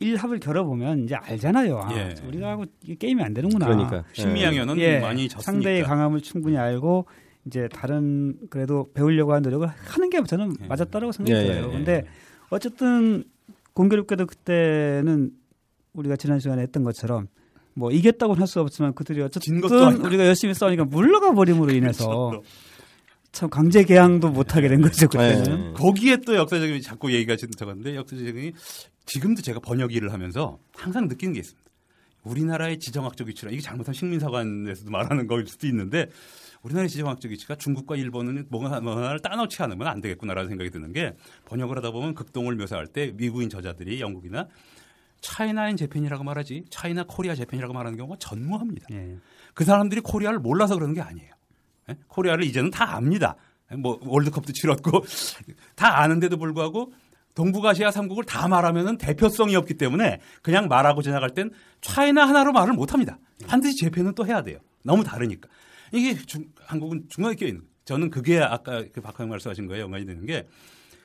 일합을 0.00 0.40
겨뤄보면 0.40 1.04
이제 1.04 1.14
알잖아요. 1.14 1.78
아, 1.78 1.96
예. 1.96 2.16
우리가 2.26 2.50
하고 2.50 2.64
게임이 2.98 3.22
안 3.22 3.32
되는구나. 3.32 3.66
그러니까 3.66 4.02
신미양에는 4.12 4.76
예. 4.78 4.98
많이 4.98 5.28
졌으니까. 5.28 5.52
상대의 5.52 5.84
강함을 5.84 6.20
충분히 6.20 6.56
알고 6.56 7.06
이제 7.46 7.68
다른 7.72 8.36
그래도 8.50 8.90
배우려고 8.92 9.34
하는 9.34 9.42
노력을 9.42 9.68
하는 9.68 10.10
게 10.10 10.20
저는 10.24 10.56
예. 10.62 10.66
맞았다라고 10.66 11.12
생각이 11.12 11.38
예, 11.38 11.44
들어요. 11.44 11.68
예, 11.68 11.70
근데 11.70 12.04
어쨌든 12.48 13.22
공교롭게도 13.74 14.26
그때는 14.26 15.38
우리가 16.00 16.16
지난 16.16 16.40
시간에 16.40 16.62
했던 16.62 16.82
것처럼 16.82 17.28
뭐 17.74 17.90
이겼다고는 17.92 18.40
할 18.40 18.46
수 18.46 18.60
없지만 18.60 18.94
그들이 18.94 19.22
어쨌든 19.22 19.62
우리가 20.04 20.26
열심히 20.26 20.54
싸우니까 20.54 20.84
물러가 20.84 21.32
버림으로 21.32 21.72
인해서 21.72 22.42
참 23.32 23.48
강제 23.48 23.84
개항도 23.84 24.30
못하게 24.30 24.68
된 24.68 24.80
거죠 24.80 25.06
그때는. 25.08 25.44
네. 25.44 25.72
거기에 25.74 26.16
또 26.26 26.34
역사적인 26.34 26.82
자꾸 26.82 27.12
얘기가 27.12 27.36
들어갔는데 27.36 27.94
역사적인 27.94 28.52
지금도 29.06 29.42
제가 29.42 29.60
번역 29.60 29.94
일을 29.94 30.12
하면서 30.12 30.58
항상 30.74 31.06
느끼는 31.06 31.34
게 31.34 31.40
있습니다. 31.40 31.70
우리나라의 32.24 32.78
지정학적 32.80 33.28
위치라 33.28 33.50
이게 33.52 33.60
잘못한 33.62 33.94
식민사관에서도 33.94 34.90
말하는 34.90 35.26
거일 35.26 35.46
수도 35.46 35.66
있는데 35.68 36.08
우리나라의 36.62 36.88
지정학적 36.90 37.30
위치가 37.30 37.54
중국과 37.54 37.96
일본은 37.96 38.46
뭔가 38.50 38.80
뭔가를 38.80 39.20
따놓지 39.20 39.62
않으면 39.62 39.86
안 39.86 40.00
되겠구나라는 40.00 40.48
생각이 40.50 40.70
드는 40.70 40.92
게 40.92 41.14
번역을 41.46 41.76
하다 41.78 41.92
보면 41.92 42.14
극동을 42.14 42.56
묘사할 42.56 42.88
때 42.88 43.12
미국인 43.14 43.48
저자들이 43.48 44.00
영국이나 44.00 44.48
China 45.20 45.55
and 45.55 45.76
Japan이라고 45.76 46.24
말하지 46.24 46.64
China 46.70 47.04
Korea 47.06 47.34
Japan이라고 47.34 47.72
말하는 47.72 47.96
경우가 47.98 48.16
전무합니다. 48.18 48.86
예. 48.92 49.16
그 49.54 49.64
사람들이 49.64 50.00
Korea를 50.00 50.38
몰라서 50.38 50.74
그러는 50.74 50.94
게 50.94 51.00
아니에요. 51.00 51.32
예? 51.90 51.96
Korea를 52.08 52.44
이제는 52.44 52.70
다 52.70 52.96
압니다. 52.96 53.36
뭐 53.78 54.00
월드컵도 54.02 54.52
치렀고 54.52 55.04
다 55.76 56.00
아는데도 56.00 56.36
불구하고 56.38 56.92
동북아시아 57.34 57.90
3국을 57.90 58.26
다 58.26 58.48
말하면은 58.48 58.98
대표성이 58.98 59.54
없기 59.56 59.74
때문에 59.74 60.20
그냥 60.42 60.68
말하고 60.68 61.02
지나갈 61.02 61.30
땐 61.30 61.50
China 61.80 62.26
하나로 62.28 62.52
말을 62.52 62.72
못 62.72 62.92
합니다. 62.92 63.18
반드시 63.46 63.76
Japan은 63.76 64.14
또 64.14 64.26
해야 64.26 64.42
돼요. 64.42 64.58
너무 64.82 65.04
다르니까. 65.04 65.48
이게 65.92 66.14
중, 66.14 66.44
한국은 66.64 67.06
중간에 67.08 67.34
껴 67.36 67.46
있는. 67.46 67.62
저는 67.84 68.10
그게 68.10 68.40
아까 68.40 68.84
그 68.92 69.00
박하영 69.00 69.30
말씀하신 69.30 69.66
거에 69.66 69.80
연관이 69.80 70.04
되는 70.04 70.24
게 70.26 70.46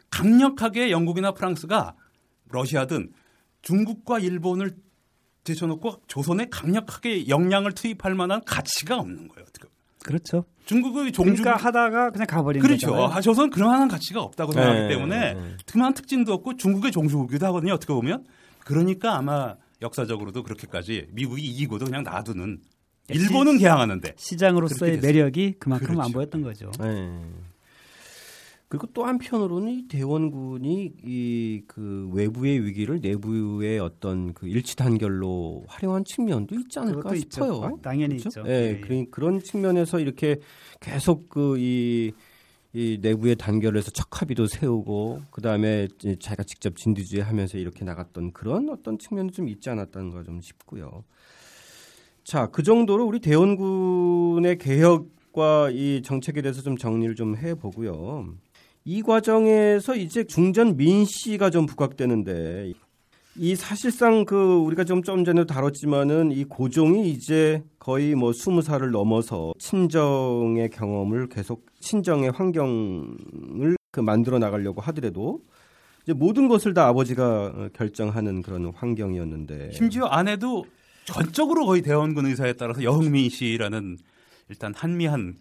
강력하게 0.10 0.92
영국이나 0.92 1.32
프랑스가 1.32 1.96
러시아든 2.50 3.12
중국과 3.66 4.20
일본을 4.20 4.78
제쳐놓고 5.44 6.04
조선에 6.08 6.48
강력하게 6.50 7.28
역량을 7.28 7.74
투입할 7.74 8.16
만한 8.16 8.42
가치가 8.46 8.98
없는 8.98 9.28
거예요. 9.28 9.46
그렇죠. 10.04 10.46
중국의 10.66 11.12
종주 11.12 11.42
그러니까 11.42 11.66
하다가 11.66 12.12
그냥 12.12 12.28
가버린 12.28 12.62
그렇죠. 12.62 12.92
거잖아요. 12.92 13.12
아, 13.12 13.22
조선 13.22 13.50
그만한 13.50 13.88
가치가 13.88 14.22
없다고 14.22 14.52
생각하기 14.52 14.82
네, 14.82 14.88
때문에 14.88 15.34
네. 15.34 15.58
그만한 15.66 15.96
특징도 15.96 16.32
없고 16.32 16.58
중국의 16.58 16.92
종주국이기도 16.92 17.46
하거든요. 17.48 17.74
어떻게 17.74 17.92
보면 17.92 18.24
그러니까 18.60 19.18
아마 19.18 19.56
역사적으로도 19.82 20.44
그렇게까지 20.44 21.08
미국이 21.12 21.44
이기고도 21.44 21.86
그냥 21.86 22.04
놔두는 22.04 22.60
일본은 23.10 23.58
개항하는데 23.58 24.14
시장으로서의 24.16 25.00
매력이 25.00 25.56
그만큼 25.60 25.88
그렇죠. 25.88 26.02
안 26.04 26.12
보였던 26.12 26.42
거죠. 26.44 26.72
네. 26.80 27.20
그리고 28.76 28.88
또 28.94 29.06
한편으로는 29.06 29.72
이 29.72 29.88
대원군이 29.88 30.92
이 31.06 31.62
그 31.68 32.10
외부의 32.14 32.64
위기를 32.66 33.00
내부의 33.02 33.80
어떤 33.80 34.34
그 34.34 34.48
일치 34.48 34.76
단결로 34.76 35.64
활용한 35.68 36.04
측면도 36.04 36.56
있지 36.56 36.80
않을까 36.80 37.16
싶어요. 37.16 37.54
있죠. 37.56 37.80
당연히 37.82 38.18
그렇죠? 38.18 38.42
있죠. 38.42 38.44
예, 38.50 38.52
예, 38.52 38.70
예. 38.76 38.80
그런 38.82 39.10
그런 39.12 39.40
측면에서 39.40 40.00
이렇게 40.00 40.38
계속 40.82 41.30
그이 41.30 42.12
이 42.74 43.00
내부의 43.02 43.38
단결해서 43.38 43.92
척합의도 43.92 44.48
세우고 44.48 45.22
그 45.32 45.42
다음에 45.42 45.88
자기가 46.20 46.44
직접 46.44 46.76
진두지휘 46.76 47.22
하면서 47.22 47.58
이렇게 47.58 47.86
나갔던 47.86 48.34
그런 48.34 48.70
어떤 48.70 49.00
측면도 49.00 49.32
좀 49.34 49.48
있지 49.48 49.70
않았다는가 49.70 50.24
좀 50.24 50.42
싶고요. 50.42 51.06
자, 52.26 52.48
그 52.48 52.64
정도로 52.64 53.06
우리 53.06 53.20
대원군의 53.20 54.58
개혁과 54.58 55.70
이 55.72 56.02
정책에 56.04 56.42
대해서 56.42 56.62
좀 56.62 56.76
정리를 56.78 57.16
좀 57.16 57.36
해 57.38 57.56
보고요. 57.56 58.36
이 58.86 59.02
과정에서 59.02 59.96
이제 59.96 60.24
중전 60.24 60.78
민씨가 60.78 61.50
좀 61.50 61.66
부각되는데 61.66 62.74
이 63.38 63.56
사실상 63.56 64.24
그 64.26 64.36
우리가 64.58 64.84
좀 64.86 65.02
좀 65.02 65.26
전에도 65.26 65.46
다뤘지만은 65.48 66.32
이 66.32 66.44
고종이 66.46 67.10
이제 67.10 67.64
거의 67.80 68.14
뭐 68.16 68.32
스무 68.32 68.62
살을 68.62 68.92
넘어서 68.92 69.54
친정의 69.60 70.70
경험을 70.70 71.28
계속 71.30 71.66
친정의 71.80 72.30
환경을 72.32 73.76
그 73.92 74.00
만들어 74.00 74.38
나가려고 74.40 74.82
하더라도 74.82 75.42
이제 76.04 76.14
모든 76.14 76.48
것을 76.48 76.76
다 76.76 76.88
아버지가 76.88 77.70
결정하는 77.74 78.44
그런 78.44 78.72
환경이었는데. 78.74 79.72
심지어 79.72 80.06
아내도 80.06 80.66
전적으로 81.06 81.66
거의 81.66 81.82
대원군 81.82 82.28
의사에 82.28 82.54
따라서 82.54 82.84
여흥민 82.84 83.30
씨라는 83.30 83.98
일단 84.50 84.74
한미한 84.76 85.20
음, 85.22 85.36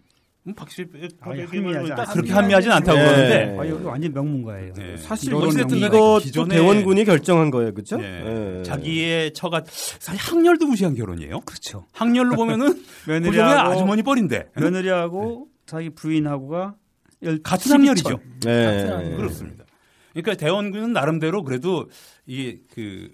박씨 0.53 0.85
아니, 1.21 1.41
한미하지 1.41 1.89
딱 1.89 1.99
않습니다. 1.99 2.13
그렇게 2.13 2.31
한미하진 2.33 2.71
않다고 2.71 2.97
네. 2.99 3.03
그러는데 3.05 3.57
아, 3.59 3.67
여기 3.69 3.83
완전 3.83 4.13
명문가예요. 4.13 4.73
네. 4.73 4.97
사실 4.97 5.33
어쨌든. 5.33 5.77
이것도 5.77 6.19
기존에- 6.19 6.49
대원군이 6.51 7.03
결정한 7.05 7.49
거예요, 7.49 7.73
그렇죠? 7.73 7.97
네. 7.97 8.61
자기의 8.63 9.33
처가 9.33 9.63
사실 9.65 10.21
학렬도 10.21 10.67
무시한 10.67 10.93
결혼이에요. 10.93 11.39
그렇죠. 11.41 11.85
학렬로 11.93 12.35
보면은 12.35 12.83
며느리하고 13.07 13.71
아주머니 13.71 14.03
뻘인데 14.03 14.49
며느리하고 14.55 15.47
자기 15.65 15.89
부인하고가 15.89 16.75
열- 17.23 17.41
같은 17.41 17.71
학렬이죠. 17.71 18.19
네. 18.43 19.15
그렇습니다. 19.17 19.65
그러니까 20.13 20.35
대원군은 20.35 20.93
나름대로 20.93 21.43
그래도 21.43 21.89
이게 22.27 22.59
그, 22.73 23.09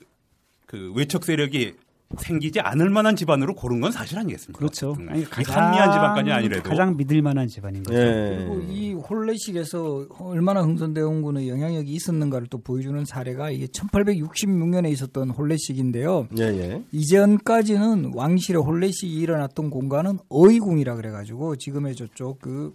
그 0.66 0.92
외척 0.96 1.24
세력이 1.24 1.74
생기지 2.18 2.60
않을 2.60 2.90
만한 2.90 3.16
집안으로 3.16 3.56
고른 3.56 3.82
건 3.82 3.92
사실 3.92 4.18
아니겠습니까? 4.20 4.58
그렇죠. 4.58 4.96
음. 5.00 5.10
아니, 5.10 5.22
이 5.22 5.26
한미한 5.26 5.92
집안까지 5.92 6.32
아니래도 6.32 6.70
가장 6.70 6.98
믿을 6.98 7.22
만한 7.22 7.48
집안인 7.48 7.84
거죠. 7.84 7.98
네. 7.98 8.38
그리고 8.38 8.62
이 8.70 8.94
홀레식에서 8.94 10.08
얼마나 10.20 10.62
흥선대원군의 10.62 11.50
영향력이 11.50 11.92
있었는가를 11.92 12.48
또 12.48 12.60
보여주는 12.60 13.04
사례가 13.06 13.52
이게 13.52 13.68
1866년에 13.68 14.92
있었던 14.92 15.30
홀레식인데요. 15.32 16.28
예, 16.38 16.44
예. 16.44 16.84
이전까지는 16.92 18.12
왕실의 18.14 18.62
홀레식이 18.62 19.14
일어났던 19.14 19.70
공간은 19.70 20.20
어이궁이라 20.30 20.96
그래가지고 20.96 21.56
지금의 21.56 21.96
저쪽 21.96 22.40
그 22.40 22.74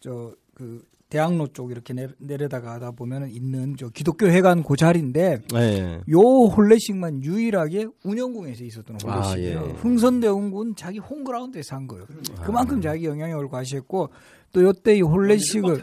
저그 0.00 0.82
대학로 1.16 1.46
쪽 1.48 1.70
이렇게 1.70 1.94
내, 1.94 2.08
내려다가 2.18 2.72
하다 2.74 2.90
보면은 2.90 3.30
있는 3.30 3.74
저 3.78 3.88
기독교 3.88 4.26
회관 4.26 4.62
그 4.62 4.76
자리인데 4.76 5.40
예. 5.54 6.00
요 6.10 6.18
홀레식만 6.20 7.22
유일하게 7.24 7.86
운영궁에서 8.04 8.64
있었던 8.64 8.98
아, 9.06 9.20
홀레식이에요. 9.22 9.64
예. 9.66 9.72
흥선대원군 9.72 10.76
자기 10.76 10.98
홈그라운드에서 10.98 11.74
한 11.76 11.86
거예요. 11.86 12.04
그만큼 12.44 12.82
자기 12.82 13.06
영향력을 13.06 13.48
과시했고 13.48 14.10
또 14.52 14.62
요때 14.62 14.98
이 14.98 15.00
홀레식을 15.00 15.82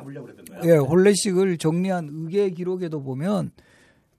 예, 0.65 0.75
홀레식을 0.75 1.57
정리한 1.57 2.09
의계 2.11 2.51
기록에도 2.51 3.01
보면 3.01 3.49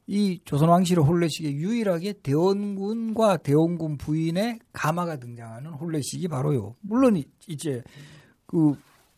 이 0.08 0.40
조선 0.44 0.68
왕실의 0.68 1.04
홀레식에 1.04 1.52
유일하게 1.52 2.14
대원군과 2.24 3.36
대원군 3.38 3.98
부인의 3.98 4.58
가마가 4.72 5.16
등장하는 5.18 5.70
홀레식이 5.70 6.26
바로요. 6.28 6.74
물론 6.80 7.16
이- 7.16 7.24
이제 7.46 7.82
그 8.46 8.74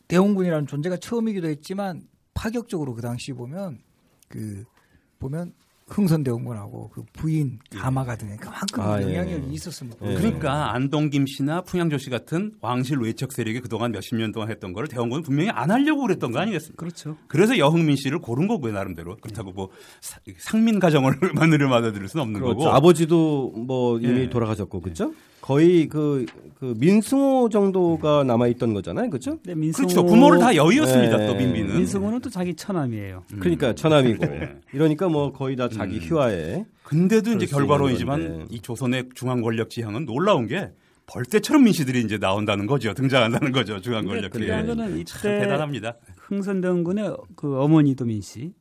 대원군이라는 0.07 0.67
존재가 0.67 0.97
처음이기도 0.97 1.47
했지만 1.47 2.01
파격적으로 2.33 2.93
그 2.95 3.01
당시 3.01 3.33
보면 3.33 3.79
그 4.29 4.63
보면 5.19 5.53
흥선대원군하고 5.89 6.89
그 6.89 7.03
부인 7.13 7.59
가마가 7.71 8.17
등장 8.17 8.37
그만큼 8.37 8.81
아, 8.83 9.01
예. 9.01 9.03
영향력이 9.17 9.53
있었습니다. 9.53 9.97
예. 10.11 10.15
그러니까 10.15 10.73
안동김 10.73 11.25
씨나 11.25 11.61
풍양조 11.61 11.97
씨 11.97 12.09
같은 12.09 12.51
왕실 12.59 12.97
외척 12.99 13.31
세력이 13.31 13.61
그동안 13.61 13.93
몇십 13.93 14.15
년 14.17 14.33
동안 14.33 14.49
했던 14.51 14.73
거를 14.73 14.89
대원군은 14.89 15.23
분명히 15.23 15.49
안 15.49 15.71
하려고 15.71 16.01
그랬던 16.01 16.33
거 16.33 16.39
아니겠습니까? 16.39 16.77
그렇죠. 16.77 17.15
그래서 17.29 17.57
여흥민 17.57 17.95
씨를 17.95 18.19
고른 18.19 18.47
거고요 18.47 18.73
나름대로 18.73 19.15
그렇다고 19.15 19.53
뭐 19.53 19.69
사- 20.01 20.19
상민 20.39 20.79
가정을 20.79 21.13
마늘을 21.35 21.69
받아들일 21.69 22.09
수는 22.09 22.21
없는 22.23 22.41
그렇죠. 22.41 22.57
거고 22.59 22.69
아버지도 22.69 23.51
뭐 23.55 23.97
이미 23.99 24.21
예. 24.23 24.29
돌아가셨고, 24.29 24.81
그렇죠? 24.81 25.13
거의 25.47 25.87
그, 25.87 26.25
그 26.59 26.75
민승호 26.77 27.47
정도가 27.47 28.25
남아 28.25 28.47
있던 28.47 28.73
거잖아요, 28.73 29.09
그렇죠? 29.09 29.37
근데 29.37 29.55
민승호 29.55 29.87
그렇죠 29.87 30.05
부모를 30.05 30.39
다 30.39 30.53
여의였습니다 30.53 31.15
네. 31.15 31.27
또 31.27 31.35
민비는 31.35 31.77
민승호는 31.77 32.19
또 32.19 32.29
자기 32.29 32.53
처남이에요. 32.53 33.23
그러니까 33.39 33.73
처남이고 33.73 34.25
네. 34.25 34.57
이러니까 34.73 35.07
뭐 35.07 35.31
거의 35.31 35.55
다 35.55 35.69
자기 35.69 35.95
음. 35.95 36.01
휘하에 36.01 36.65
근데도 36.83 37.31
이제 37.31 37.45
결과론이지만 37.45 38.27
건데. 38.27 38.45
이 38.49 38.59
조선의 38.59 39.05
중앙 39.15 39.41
권력 39.41 39.69
지향은 39.69 40.05
놀라운 40.05 40.47
게 40.47 40.69
벌떼처럼 41.05 41.63
민씨들이 41.63 42.01
이제 42.01 42.17
나온다는 42.17 42.67
거죠 42.67 42.93
등장한다는 42.93 43.53
거죠 43.53 43.79
중앙 43.79 44.05
권력 44.05 44.31
근데 44.31 44.47
지향 44.47 44.65
그거는 44.65 45.05
참 45.05 45.29
이때 45.31 45.39
대단합니다 45.39 45.95
흥선대원군의 46.17 47.15
그 47.37 47.57
어머니도 47.57 48.03
민씨, 48.03 48.41
음. 48.41 48.53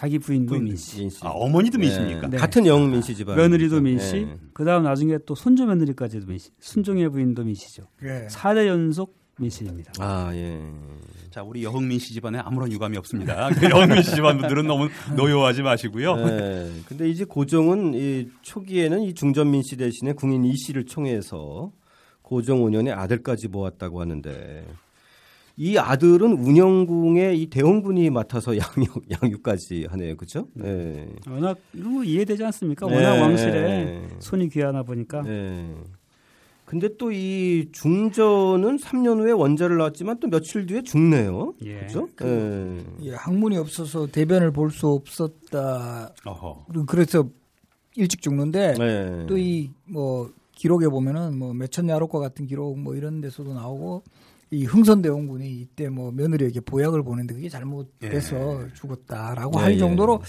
자기 0.00 0.18
부인도 0.18 0.58
민씨, 0.58 1.00
민씨. 1.00 1.18
아 1.26 1.28
어머니도 1.28 1.76
민씨입니까 1.78 2.28
네. 2.28 2.38
같은 2.38 2.64
영 2.64 2.90
민 2.90 3.02
씨 3.02 3.14
집안 3.14 3.36
며느리도 3.36 3.82
민씨, 3.82 4.16
예. 4.16 4.36
그 4.54 4.64
다음 4.64 4.84
나중에 4.84 5.18
또 5.26 5.34
손주 5.34 5.66
며느리까지도 5.66 6.26
민씨, 6.26 6.50
순종의 6.58 7.10
부인도 7.10 7.44
민씨죠. 7.44 7.82
예. 8.04 8.26
4대 8.30 8.66
연속 8.66 9.14
민씨입니다. 9.38 9.92
아 9.98 10.30
예. 10.32 10.58
자 11.30 11.42
우리 11.42 11.62
여흥민 11.64 11.98
씨 11.98 12.14
집안에 12.14 12.38
아무런 12.38 12.72
유감이 12.72 12.96
없습니다 12.96 13.50
그 13.54 13.66
여흥민 13.70 14.02
씨 14.02 14.14
집안 14.14 14.38
분들은 14.38 14.66
너무 14.66 14.88
노여워하지 15.16 15.62
마시고요 15.62 16.16
예. 16.28 16.70
근데 16.88 17.08
이제 17.08 17.24
고종은 17.24 17.94
이 17.94 18.26
초기에는 18.42 19.02
이 19.02 19.14
중전민 19.14 19.62
씨 19.62 19.76
대신에 19.76 20.12
궁인 20.14 20.44
이 20.44 20.56
씨를 20.56 20.86
총해서 20.86 21.70
고종 22.22 22.64
5년에 22.64 22.96
아들까지 22.98 23.46
모았다고 23.48 24.00
하는데 24.00 24.66
이 25.62 25.76
아들은 25.76 26.32
운영궁의 26.32 27.38
이 27.38 27.50
대원군이 27.50 28.08
맡아서 28.08 28.52
양육 28.56 29.04
양육까지 29.10 29.88
하네요, 29.90 30.16
그렇죠? 30.16 30.48
예. 30.64 31.06
워낙 31.28 31.58
이런 31.74 31.96
거 31.96 32.02
이해되지 32.02 32.42
않습니까? 32.44 32.86
네. 32.86 32.94
워낙 32.94 33.20
왕실에 33.20 34.08
손이 34.20 34.48
귀하나 34.48 34.82
보니까 34.82 35.22
예. 35.26 35.74
근데 36.64 36.88
또 36.96 37.12
이 37.12 37.66
중전은 37.72 38.78
3년 38.78 39.18
후에 39.18 39.32
원자를 39.32 39.76
낳았지만 39.76 40.18
또 40.20 40.28
며칠 40.28 40.64
뒤에 40.64 40.80
죽네요. 40.82 41.52
예. 41.66 41.74
그렇죠? 41.80 42.08
예. 42.22 42.78
예, 43.02 43.14
학문이 43.14 43.58
없어서 43.58 44.06
대변을 44.06 44.52
볼 44.52 44.70
수 44.70 44.86
없었다. 44.88 46.14
어허. 46.24 46.68
그래서 46.86 47.28
일찍 47.96 48.22
죽는데 48.22 48.76
예. 48.80 49.26
또이 49.26 49.72
뭐 49.84 50.30
기록에 50.52 50.88
보면은 50.88 51.36
뭐 51.38 51.52
매천야록과 51.52 52.18
같은 52.18 52.46
기록 52.46 52.78
뭐 52.78 52.94
이런 52.94 53.20
데서도 53.20 53.52
나오고 53.52 54.04
이 54.52 54.64
흥선대원군이 54.64 55.48
이때 55.60 55.88
뭐 55.88 56.10
며느리에게 56.10 56.60
보약을 56.60 57.02
보냈는데 57.04 57.34
그게 57.34 57.48
잘못돼서 57.48 58.66
죽었다라고 58.74 59.58
예, 59.60 59.62
할 59.62 59.74
예. 59.74 59.78
정도로 59.78 60.20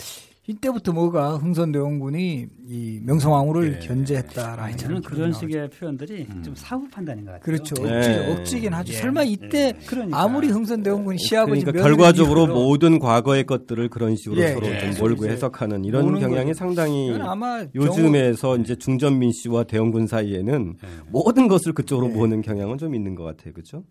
이때부터 0.47 0.91
뭐가 0.91 1.37
흥선대원군이 1.37 2.47
이 2.67 2.99
명성황후를 3.03 3.79
예. 3.81 3.87
견제했다라는 3.87 4.77
저는 4.77 5.01
그런 5.01 5.31
식의 5.33 5.69
표현들이 5.69 6.27
좀 6.43 6.53
사후 6.55 6.87
판단인 6.89 7.25
것 7.25 7.31
같아요. 7.31 7.43
그렇죠. 7.45 7.75
예. 7.87 7.97
억지, 7.97 8.31
억지 8.31 8.59
긴 8.59 8.73
하죠. 8.73 8.93
예. 8.93 8.97
설마 8.97 9.23
이때 9.23 9.73
그러니까. 9.87 10.21
아무리 10.21 10.49
흥선대원군이 10.49 11.17
시아버지 11.19 11.63
그러니까 11.63 11.83
결과적으로 11.83 12.41
위주로 12.41 12.53
모든 12.53 12.99
과거의 12.99 13.45
것들을 13.45 13.89
그런 13.89 14.15
식으로 14.15 14.41
예, 14.41 14.53
서로 14.53 14.67
예. 14.67 14.79
좀 14.91 14.99
몰고 14.99 15.25
이제 15.25 15.33
해석하는 15.33 15.85
이런 15.85 16.19
경향이. 16.19 16.53
상당히 16.53 17.15
아마 17.19 17.65
요즘에서 17.73 18.57
이제 18.57 18.75
중전민 18.75 19.31
씨와 19.31 19.63
대원군 19.63 20.05
사이에는 20.05 20.75
예. 20.83 20.87
모든 21.07 21.47
것을 21.47 21.73
그쪽으로 21.73 22.07
네. 22.07 22.13
모으는 22.15 22.41
경향은 22.41 22.77
좀 22.77 22.93
있는 22.93 23.15
것 23.15 23.23
같아요, 23.23 23.53
그렇죠? 23.53 23.83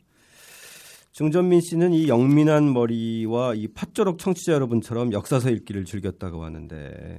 중전민 1.20 1.60
씨는 1.60 1.92
이 1.92 2.08
영민한 2.08 2.72
머리와 2.72 3.52
이 3.54 3.68
팥조록 3.68 4.18
청취자 4.18 4.54
여러분처럼 4.54 5.12
역사서 5.12 5.50
읽기를 5.50 5.84
즐겼다고 5.84 6.42
하는데 6.42 7.18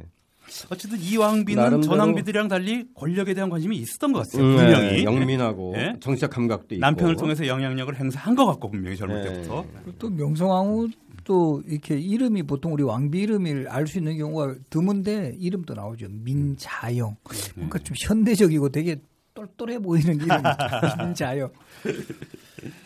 어쨌든 0.72 1.00
이왕비는 1.00 1.84
전왕비들이랑 1.84 2.48
달리 2.48 2.88
권력에 2.96 3.36
대한 3.36 3.52
관심이 3.52 3.78
있었던 3.78 4.12
것 4.12 4.28
같아요. 4.28 4.44
음, 4.44 4.56
분명히 4.56 4.88
네, 4.88 5.04
영민하고 5.04 5.74
네? 5.76 5.94
정치적 6.00 6.32
감각도 6.32 6.74
있고 6.74 6.82
남편을 6.82 7.16
통해서 7.16 7.46
영향력을 7.46 7.96
행사한 7.96 8.34
것 8.34 8.48
같고 8.48 8.72
분명히 8.72 8.98
젊을 8.98 9.22
네. 9.22 9.34
때부터. 9.34 9.66
또 10.00 10.10
명성황후 10.10 10.90
또 11.24 11.62
이렇게 11.68 12.00
이름이 12.00 12.42
보통 12.42 12.74
우리 12.74 12.82
왕비 12.82 13.20
이름을 13.20 13.68
알 13.70 13.86
수 13.86 14.00
있는 14.00 14.18
경우가 14.18 14.56
드문데 14.72 15.36
이름도 15.38 15.76
나오죠. 15.76 16.08
민자영. 16.10 17.18
그러니까 17.54 17.78
좀 17.78 17.96
현대적이고 18.08 18.70
되게 18.70 19.00
똘똘해 19.36 19.78
보이는 19.78 20.16
이름 20.16 20.28
민자영. 20.98 21.52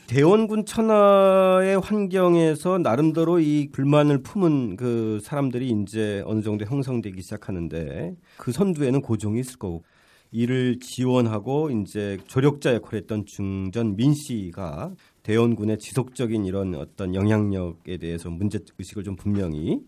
대원군 0.07 0.65
천하의 0.65 1.79
환경에서 1.79 2.77
나름대로 2.77 3.39
이 3.39 3.69
불만을 3.71 4.21
품은 4.21 4.75
그 4.75 5.19
사람들이 5.23 5.69
이제 5.69 6.21
어느 6.25 6.41
정도 6.41 6.63
형성되기 6.65 7.21
시작하는데 7.21 8.15
그 8.37 8.51
선두에는 8.51 9.01
고종이 9.01 9.39
있을 9.39 9.57
거고 9.57 9.83
이를 10.31 10.79
지원하고 10.79 11.71
이제 11.71 12.19
조력자 12.27 12.75
역할을 12.75 12.99
했던 13.01 13.25
중전 13.25 13.95
민 13.95 14.13
씨가 14.13 14.93
대원군의 15.23 15.79
지속적인 15.79 16.45
이런 16.45 16.75
어떤 16.75 17.15
영향력에 17.15 17.97
대해서 17.97 18.29
문제 18.29 18.59
의식을 18.77 19.03
좀 19.03 19.15
분명히 19.15 19.79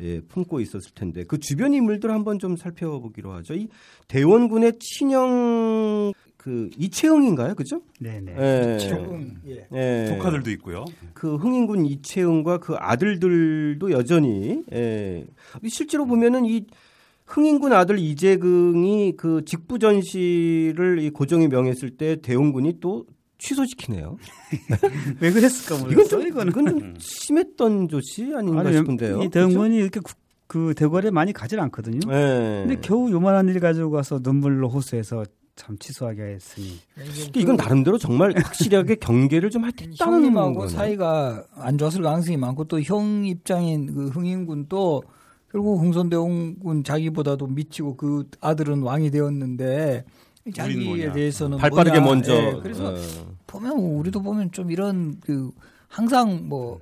예, 0.00 0.20
품고 0.20 0.60
있었을 0.60 0.92
텐데 0.94 1.24
그 1.24 1.38
주변 1.38 1.74
인물들 1.74 2.10
한번 2.10 2.38
좀 2.38 2.56
살펴보기로 2.56 3.32
하죠. 3.34 3.54
이 3.54 3.68
대원군의 4.08 4.78
친형 4.80 6.12
그 6.40 6.70
이채응인가요, 6.78 7.54
그죠? 7.54 7.82
네네. 7.98 8.34
예. 8.38 8.76
이채응. 8.76 9.36
예. 9.46 9.66
예. 9.74 10.06
조카들도 10.08 10.50
있고요. 10.52 10.86
그 11.12 11.36
흥인군 11.36 11.84
이채응과 11.84 12.60
그 12.60 12.76
아들들도 12.78 13.90
여전히 13.90 14.62
예. 14.72 15.26
실제로 15.68 16.06
보면은 16.06 16.46
이 16.46 16.64
흥인군 17.26 17.74
아들 17.74 17.98
이재긍이 17.98 19.16
그 19.18 19.44
직부 19.44 19.78
전시를 19.78 21.00
이 21.00 21.10
고종이 21.10 21.46
명했을 21.46 21.90
때 21.98 22.16
대원군이 22.22 22.80
또 22.80 23.04
취소시키네요. 23.36 24.16
왜 25.20 25.32
그랬을까 25.32 25.82
모르겠어요. 25.82 26.22
이건 26.22 26.22
좀, 26.22 26.26
이건, 26.26 26.48
이건 26.48 26.66
좀 26.68 26.94
심했던 26.98 27.88
조치 27.88 28.32
아닌가 28.34 28.60
아니, 28.60 28.72
싶은데요. 28.78 29.22
이 29.24 29.28
대원군이 29.28 29.76
이렇게 29.76 30.00
그 30.46 30.72
대궐에 30.74 31.10
많이 31.10 31.34
가질 31.34 31.60
않거든요. 31.60 32.00
네. 32.08 32.64
근데 32.66 32.80
겨우 32.80 33.10
요만한 33.10 33.46
일 33.50 33.60
가지고 33.60 33.90
가서 33.90 34.20
눈물로 34.22 34.70
호소해서 34.70 35.24
참 35.60 35.76
취소하게 35.78 36.22
했으니. 36.22 36.78
이건 37.36 37.56
나름대로 37.56 37.98
정말 37.98 38.32
확실하게 38.34 38.94
경계를 39.00 39.50
좀 39.50 39.66
했다는 39.66 39.94
형님하고 39.94 40.68
사이가 40.68 41.44
안 41.54 41.76
좋았을 41.76 42.02
가능성이 42.02 42.38
많고 42.38 42.64
또 42.64 42.80
형 42.80 43.26
입장인 43.26 43.92
그 43.92 44.06
흥인군도 44.08 45.02
결국 45.52 45.80
흥선대원군 45.82 46.82
자기보다도 46.82 47.46
미치고 47.46 47.96
그 47.96 48.24
아들은 48.40 48.80
왕이 48.82 49.10
되었는데 49.10 50.04
자기에 50.54 51.12
대해서는 51.12 51.58
발빠르게 51.58 52.00
먼저. 52.00 52.32
네, 52.32 52.58
그래서 52.62 52.94
어. 52.94 52.96
보면 53.46 53.72
우리도 53.72 54.22
보면 54.22 54.52
좀 54.52 54.70
이런 54.70 55.20
그 55.20 55.50
항상 55.88 56.48
뭐 56.48 56.80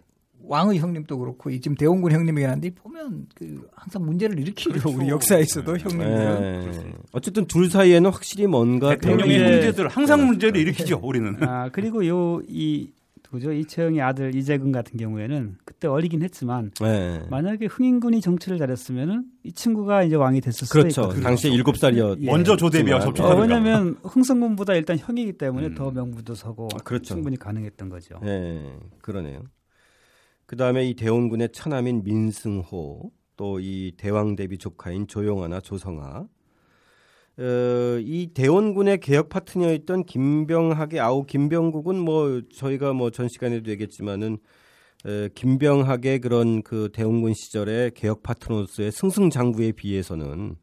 왕의 0.49 0.79
형님도 0.79 1.19
그렇고 1.19 1.51
지금 1.51 1.77
대원군 1.77 2.13
형님이긴 2.13 2.49
한데 2.51 2.71
보면 2.75 3.27
그 3.35 3.69
항상 3.75 4.05
문제를 4.05 4.39
일으키죠 4.41 4.71
그렇죠. 4.71 4.91
우리 4.91 5.09
역사에서도 5.09 5.73
네. 5.77 5.83
형님들은 5.83 6.73
네. 6.73 6.93
어쨌든 7.13 7.47
둘 7.47 7.71
사이에는 7.71 8.11
확실히 8.11 8.47
뭔가 8.47 8.91
대통령의 8.91 9.39
문제들 9.39 9.89
항상 9.89 10.27
문제를 10.27 10.61
일으키죠 10.61 11.01
우리는 11.03 11.37
아 11.45 11.69
그리고 11.71 12.07
요이 12.07 12.93
그죠 13.31 13.53
이채영의 13.53 14.01
아들 14.01 14.35
이재근 14.35 14.73
같은 14.73 14.99
경우에는 14.99 15.57
그때 15.65 15.87
어리긴 15.87 16.23
했지만 16.23 16.71
네. 16.81 17.21
만약에 17.29 17.67
흥인군이 17.67 18.23
정치를 18.23 18.59
잘했으면은 18.59 19.25
이 19.45 19.53
친구가 19.53 20.05
이제 20.05 20.17
왕이 20.17 20.41
됐을 20.41 20.67
수도 20.67 20.81
그렇죠. 20.81 21.03
있거든요. 21.03 21.25
당시에 21.25 21.51
일곱 21.51 21.77
살이었 21.77 22.21
예. 22.23 22.27
먼저 22.27 22.57
조대비와 22.57 23.01
접촉하니까. 23.01 23.37
어, 23.37 23.43
왜냐하면 23.43 23.99
흥성군보다 24.03 24.75
일단 24.75 24.99
형이기 24.99 25.35
때문에 25.35 25.69
음. 25.69 25.75
더 25.75 25.91
명분도 25.91 26.35
서고 26.35 26.69
아, 26.75 26.79
그렇죠. 26.79 27.15
충분히 27.15 27.37
가능했던 27.37 27.91
거죠. 27.91 28.19
네, 28.23 28.65
그러네요. 29.03 29.43
그 30.49 30.57
다음에 30.57 30.89
이 30.89 30.95
대원군의 30.95 31.51
처남인 31.53 32.03
민승호 32.05 33.13
또 33.37 33.61
이 33.61 33.93
대왕 33.99 34.35
대비 34.35 34.57
조카인 34.57 35.07
조용하나 35.07 35.61
조성아 35.61 36.27
어, 37.41 37.99
이 38.01 38.31
대원군의 38.35 38.99
개혁 38.99 39.29
파트너였던 39.29 40.05
김병학의 40.07 40.99
아우 41.01 41.25
김병국은 41.27 41.97
뭐 41.99 42.41
저희가 42.53 42.95
뭐 42.95 43.11
전 43.11 43.29
시간에도 43.29 43.71
얘기했지만은 43.71 44.39
에, 45.07 45.29
김병학의 45.35 46.19
그런 46.21 46.63
그 46.63 46.89
대원군 46.95 47.35
시절의 47.35 47.93
개혁 47.95 48.23
파트너로서의 48.25 48.91
승승장구에 48.91 49.73
비해서는 49.73 50.57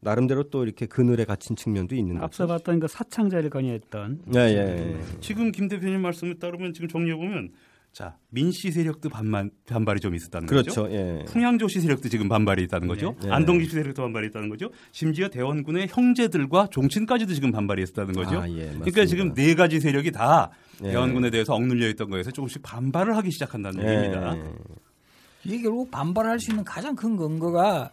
나름대로 0.00 0.42
또 0.50 0.64
이렇게 0.64 0.84
그늘에 0.86 1.24
갇힌 1.24 1.54
측면도 1.56 1.94
있는 1.94 2.16
거죠. 2.16 2.24
앞서 2.24 2.46
봤던 2.48 2.80
그 2.80 2.88
사창자를 2.88 3.48
건의했던. 3.48 4.22
네, 4.26 4.40
예, 4.40 4.56
예. 4.58 5.00
지금 5.20 5.52
김 5.52 5.68
대표님 5.68 6.02
말씀에 6.02 6.34
따르면 6.34 6.74
지금 6.74 6.88
정리해 6.88 7.16
보면 7.16 7.52
자 7.94 8.16
민씨 8.30 8.72
세력도 8.72 9.08
반만, 9.08 9.52
반발이 9.68 10.00
좀 10.00 10.16
있었다는 10.16 10.48
그렇죠. 10.48 10.82
거죠. 10.82 10.92
예. 10.92 11.24
풍양조씨 11.28 11.80
세력도 11.80 12.08
지금 12.08 12.28
반발이 12.28 12.64
있다는 12.64 12.88
거죠. 12.88 13.14
네. 13.22 13.30
안동기 13.30 13.66
세력도 13.66 14.02
반발이 14.02 14.26
있다는 14.26 14.48
거죠. 14.48 14.68
심지어 14.90 15.28
대원군의 15.28 15.86
형제들과 15.88 16.66
종친까지도 16.72 17.32
지금 17.34 17.52
반발이 17.52 17.84
있었다는 17.84 18.14
거죠. 18.14 18.40
아, 18.40 18.50
예, 18.50 18.72
그러니까 18.72 19.06
지금 19.06 19.32
네 19.32 19.54
가지 19.54 19.78
세력이 19.78 20.10
다 20.10 20.50
예. 20.82 20.90
대원군에 20.90 21.30
대해서 21.30 21.54
억눌려 21.54 21.88
있던 21.90 22.10
거에서 22.10 22.32
조금씩 22.32 22.62
반발을 22.64 23.16
하기 23.16 23.30
시작한다는 23.30 23.84
예. 23.84 23.96
얘기입니다. 23.96 24.36
이게 25.44 25.62
결국 25.62 25.88
반발할 25.92 26.40
수 26.40 26.50
있는 26.50 26.64
가장 26.64 26.96
큰 26.96 27.16
근거가 27.16 27.92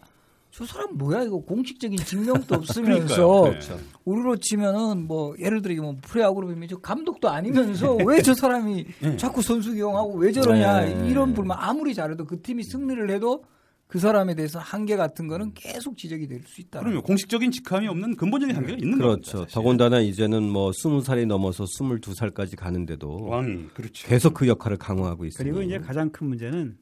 저 0.52 0.66
사람 0.66 0.98
뭐야 0.98 1.22
이거 1.22 1.38
공식적인 1.40 1.96
증명도 1.98 2.54
없으면서 2.56 3.50
네. 3.50 3.76
우리로 4.04 4.36
치면은 4.36 5.06
뭐 5.06 5.34
예를 5.38 5.62
들어 5.62 5.82
뭐 5.82 5.96
프레야구로 6.02 6.46
보면 6.48 6.68
저 6.68 6.76
감독도 6.78 7.28
아니면서 7.30 7.94
왜 7.96 8.20
저 8.22 8.34
사람이 8.34 8.84
네. 9.00 9.16
자꾸 9.16 9.40
선수 9.42 9.72
기용하고 9.72 10.14
왜 10.18 10.30
저러냐 10.30 10.80
네. 10.84 11.08
이런 11.10 11.32
불만 11.32 11.56
아무리 11.58 11.94
잘해도 11.94 12.26
그 12.26 12.40
팀이 12.42 12.62
승리를 12.64 13.10
해도 13.10 13.44
그 13.86 13.98
사람에 13.98 14.34
대해서 14.34 14.58
한계 14.58 14.96
같은 14.96 15.26
거는 15.26 15.52
계속 15.54 15.96
지적이 15.98 16.26
될 16.28 16.42
수 16.46 16.60
있다. 16.60 16.80
그러면 16.80 17.02
공식적인 17.02 17.50
직함이 17.50 17.88
없는 17.88 18.16
근본적인 18.16 18.54
한계가 18.56 18.78
있는 18.78 18.92
거죠. 18.98 19.02
그렇죠. 19.08 19.32
겁니다, 19.38 19.54
더군다나 19.54 20.00
이제는 20.00 20.42
뭐 20.44 20.70
스무 20.72 21.02
살이 21.02 21.24
넘어서 21.26 21.64
스물두 21.66 22.14
살까지 22.14 22.56
가는데도 22.56 23.24
왕이 23.24 23.68
그렇죠. 23.74 24.06
계속 24.08 24.34
그 24.34 24.46
역할을 24.48 24.76
강화하고 24.78 25.24
있습니다. 25.24 25.44
그리고 25.56 25.66
이제 25.66 25.78
가장 25.78 26.10
큰 26.10 26.28
문제는 26.28 26.76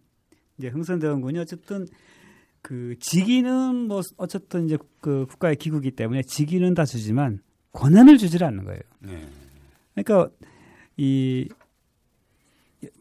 이제 0.58 0.68
흥선대원군이 0.68 1.38
어쨌든 1.38 1.86
그 2.62 2.94
직위는 3.00 3.88
뭐 3.88 4.02
어쨌든 4.16 4.66
이제 4.66 4.76
그 5.00 5.26
국가의 5.28 5.56
기구이기 5.56 5.92
때문에 5.92 6.22
직위는 6.22 6.74
다 6.74 6.84
주지만 6.84 7.40
권한을 7.72 8.18
주질 8.18 8.44
않는 8.44 8.64
거예요. 8.64 8.80
네. 9.00 9.26
그러니까 9.94 10.30
이 10.96 11.48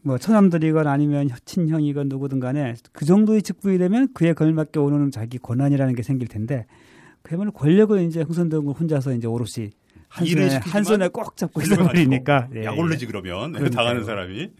뭐 0.02 0.18
처남들이건 0.18 0.86
아니면 0.86 1.28
친형이건 1.44 2.08
누구든 2.08 2.40
간에 2.40 2.74
그 2.92 3.04
정도의 3.04 3.42
직분이 3.42 3.78
되면 3.78 4.12
그에 4.12 4.32
걸맞게 4.32 4.78
오는 4.78 5.10
자기 5.10 5.38
권한이라는 5.38 5.94
게 5.94 6.02
생길 6.02 6.28
텐데 6.28 6.66
그야말로 7.22 7.50
권력을 7.52 7.98
이제 8.02 8.22
흥선대원군 8.22 8.74
혼자서 8.74 9.14
이제 9.14 9.26
오롯이 9.26 9.70
한 10.08 10.26
손에, 10.26 10.56
한 10.56 10.84
손에 10.84 11.08
꼭 11.08 11.36
잡고 11.36 11.62
있어버리니까 11.62 12.48
예, 12.56 12.64
약올르지 12.64 13.06
그러면 13.06 13.52
그러니까요. 13.52 13.70
당하는 13.70 14.04
사람이 14.04 14.50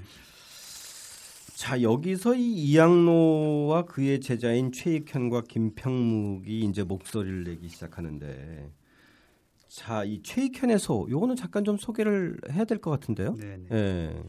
자 1.61 1.83
여기서 1.83 2.37
이 2.37 2.53
이양로와 2.55 3.85
그의 3.85 4.21
제자인 4.23 4.73
최익현과 4.73 5.43
김평묵이 5.47 6.61
이제 6.61 6.83
목소리를 6.85 7.45
내기 7.45 7.69
시작하는데 7.69 8.71
자 9.69 10.03
이 10.07 10.23
최익현의 10.23 10.79
소 10.79 11.07
요거는 11.11 11.37
잠깐 11.37 11.63
좀 11.67 11.77
소개를 11.77 12.39
해야 12.51 12.65
될 12.65 12.79
것 12.79 12.91
같은데요. 12.93 13.37
네. 13.39 13.59
예. 13.73 14.23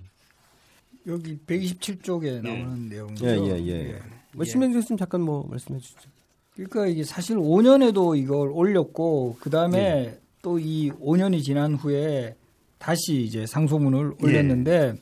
여기 1.07 1.37
127쪽에 1.47 2.41
나오는 2.41 2.89
네. 2.89 2.95
내용이죠. 2.95 3.25
예 3.25 3.37
예 3.37 3.59
예. 3.59 3.65
예, 3.65 3.89
예. 3.91 3.99
뭐 4.33 4.43
신명재 4.43 4.79
교수님 4.79 4.97
잠깐 4.97 5.21
뭐 5.21 5.47
말씀해 5.47 5.79
주시죠. 5.79 6.09
그러니까 6.55 6.85
이게 6.87 7.05
사실 7.05 7.37
5년에도 7.37 8.17
이걸 8.17 8.51
올렸고 8.51 9.37
그 9.39 9.49
다음에 9.49 9.77
네. 9.77 10.21
또이 10.41 10.91
5년이 10.99 11.41
지난 11.43 11.75
후에 11.75 12.35
다시 12.77 13.21
이제 13.21 13.45
상소문을 13.45 14.15
올렸는데. 14.21 14.95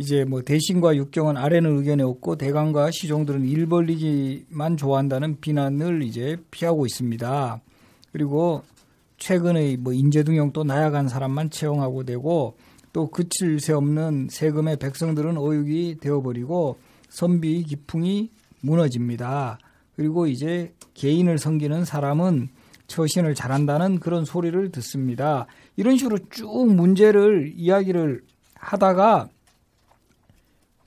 예. 0.00 0.02
이제 0.02 0.24
뭐 0.24 0.40
대신과 0.40 0.96
육경은 0.96 1.36
아래는 1.36 1.76
의견에 1.76 2.02
없고 2.02 2.36
대강과 2.36 2.90
시종들은 2.90 3.44
일 3.44 3.66
벌리기만 3.66 4.78
좋아한다는 4.78 5.40
비난을 5.40 6.02
이제 6.02 6.38
피하고 6.50 6.86
있습니다. 6.86 7.60
그리고 8.10 8.62
최근의 9.18 9.76
뭐 9.76 9.92
인재등용 9.92 10.52
또 10.52 10.64
나약한 10.64 11.06
사람만 11.08 11.50
채용하고 11.50 12.04
되고 12.04 12.56
또 12.94 13.08
그칠 13.08 13.60
새 13.60 13.74
없는 13.74 14.28
세금의 14.30 14.78
백성들은 14.78 15.36
어육이 15.36 15.98
되어버리고 16.00 16.78
선비 17.10 17.62
기풍이 17.64 18.30
무너집니다. 18.62 19.58
그리고 19.96 20.26
이제 20.26 20.72
개인을 20.94 21.36
섬기는 21.36 21.84
사람은 21.84 22.48
처신을 22.86 23.34
잘한다는 23.34 24.00
그런 24.00 24.24
소리를 24.24 24.72
듣습니다. 24.72 25.46
이런 25.76 25.98
식으로 25.98 26.18
쭉 26.30 26.74
문제를 26.74 27.52
이야기를 27.54 28.22
하다가 28.54 29.28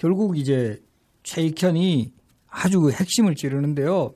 결국 0.03 0.37
이제 0.37 0.81
최익현이 1.23 2.11
아주 2.49 2.81
그 2.81 2.91
핵심을 2.91 3.35
찌르는데요. 3.35 4.13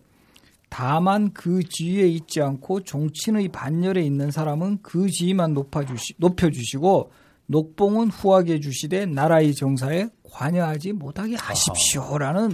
다만 0.67 1.31
그 1.31 1.63
지위에 1.63 2.09
있지 2.09 2.41
않고 2.41 2.81
종친의 2.81 3.47
반열에 3.47 4.01
있는 4.01 4.29
사람은 4.29 4.79
그 4.81 5.09
지위만 5.09 5.53
높아주시, 5.53 6.15
높여주시고 6.17 7.09
녹봉은 7.45 8.09
후하게 8.09 8.59
주시되 8.59 9.05
나라의 9.05 9.55
정사에 9.55 10.09
관여하지 10.29 10.91
못하게 10.91 11.35
하십시오라는 11.35 12.51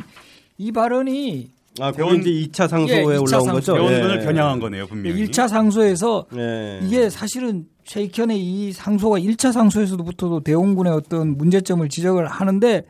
이 0.60 0.72
발언이 0.72 1.50
아, 1.80 1.92
배원 1.92 2.20
이제 2.20 2.30
2차 2.30 2.68
상소에 2.68 2.98
예, 3.00 3.04
2차 3.04 3.08
올라온 3.08 3.28
상소. 3.30 3.52
거죠. 3.54 3.74
배원군을 3.74 4.22
예. 4.22 4.26
겨냥한 4.26 4.60
거네요, 4.60 4.86
분명히. 4.86 5.26
1차 5.26 5.48
상소에서 5.48 6.28
예. 6.38 6.82
이게 6.84 7.10
사실은 7.10 7.66
최익현의 7.86 8.40
이 8.40 8.72
상소가 8.72 9.18
1차 9.18 9.52
상소에서부터도 9.52 10.42
대원군의 10.42 10.94
어떤 10.94 11.36
문제점을 11.36 11.90
지적을 11.90 12.28
하는데 12.28 12.86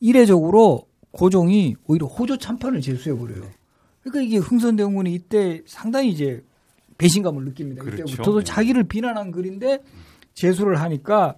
이례적으로 0.00 0.86
고종이 1.10 1.76
오히려 1.86 2.06
호조 2.06 2.36
참판을 2.36 2.80
제수해 2.80 3.16
버려요. 3.16 3.42
그러니까 4.02 4.22
이게 4.22 4.36
흥선대원군이 4.36 5.12
이때 5.14 5.62
상당히 5.66 6.10
이제 6.10 6.42
배신감을 6.98 7.44
느낍니다. 7.44 7.82
그렇죠. 7.82 8.04
이때부터도 8.04 8.38
네. 8.40 8.44
자기를 8.44 8.84
비난한 8.84 9.30
글인데 9.30 9.80
제수를 10.34 10.80
하니까 10.80 11.36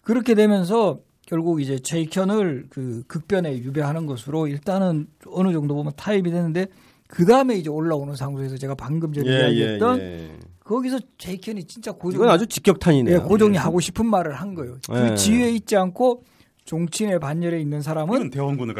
그렇게 0.00 0.34
되면서 0.34 1.00
결국 1.26 1.60
이제 1.60 1.78
최익현을 1.78 2.66
그 2.68 3.04
극변에 3.06 3.58
유배하는 3.58 4.06
것으로 4.06 4.48
일단은 4.48 5.06
어느 5.26 5.52
정도 5.52 5.74
보면 5.74 5.92
타입이 5.96 6.30
되는데 6.30 6.66
그 7.08 7.24
다음에 7.24 7.56
이제 7.56 7.70
올라오는 7.70 8.14
상소에서 8.14 8.56
제가 8.56 8.74
방금 8.74 9.12
전에 9.12 9.28
예, 9.28 9.38
이야기했던 9.40 10.00
예, 10.00 10.04
예. 10.04 10.38
거기서 10.60 10.98
최익현이 11.18 11.64
진짜 11.64 11.92
고종 11.92 12.20
이건 12.20 12.30
아주 12.30 12.46
직격탄이네요. 12.46 13.14
예, 13.14 13.18
고종이 13.20 13.56
하고 13.56 13.80
싶은 13.80 14.06
말을 14.06 14.34
한 14.34 14.54
거예요. 14.54 14.78
그 14.90 15.10
예. 15.10 15.14
지위에 15.14 15.50
있지 15.52 15.76
않고 15.76 16.24
종친의 16.64 17.18
반열에 17.18 17.60
있는 17.60 17.82
사람은 17.82 18.30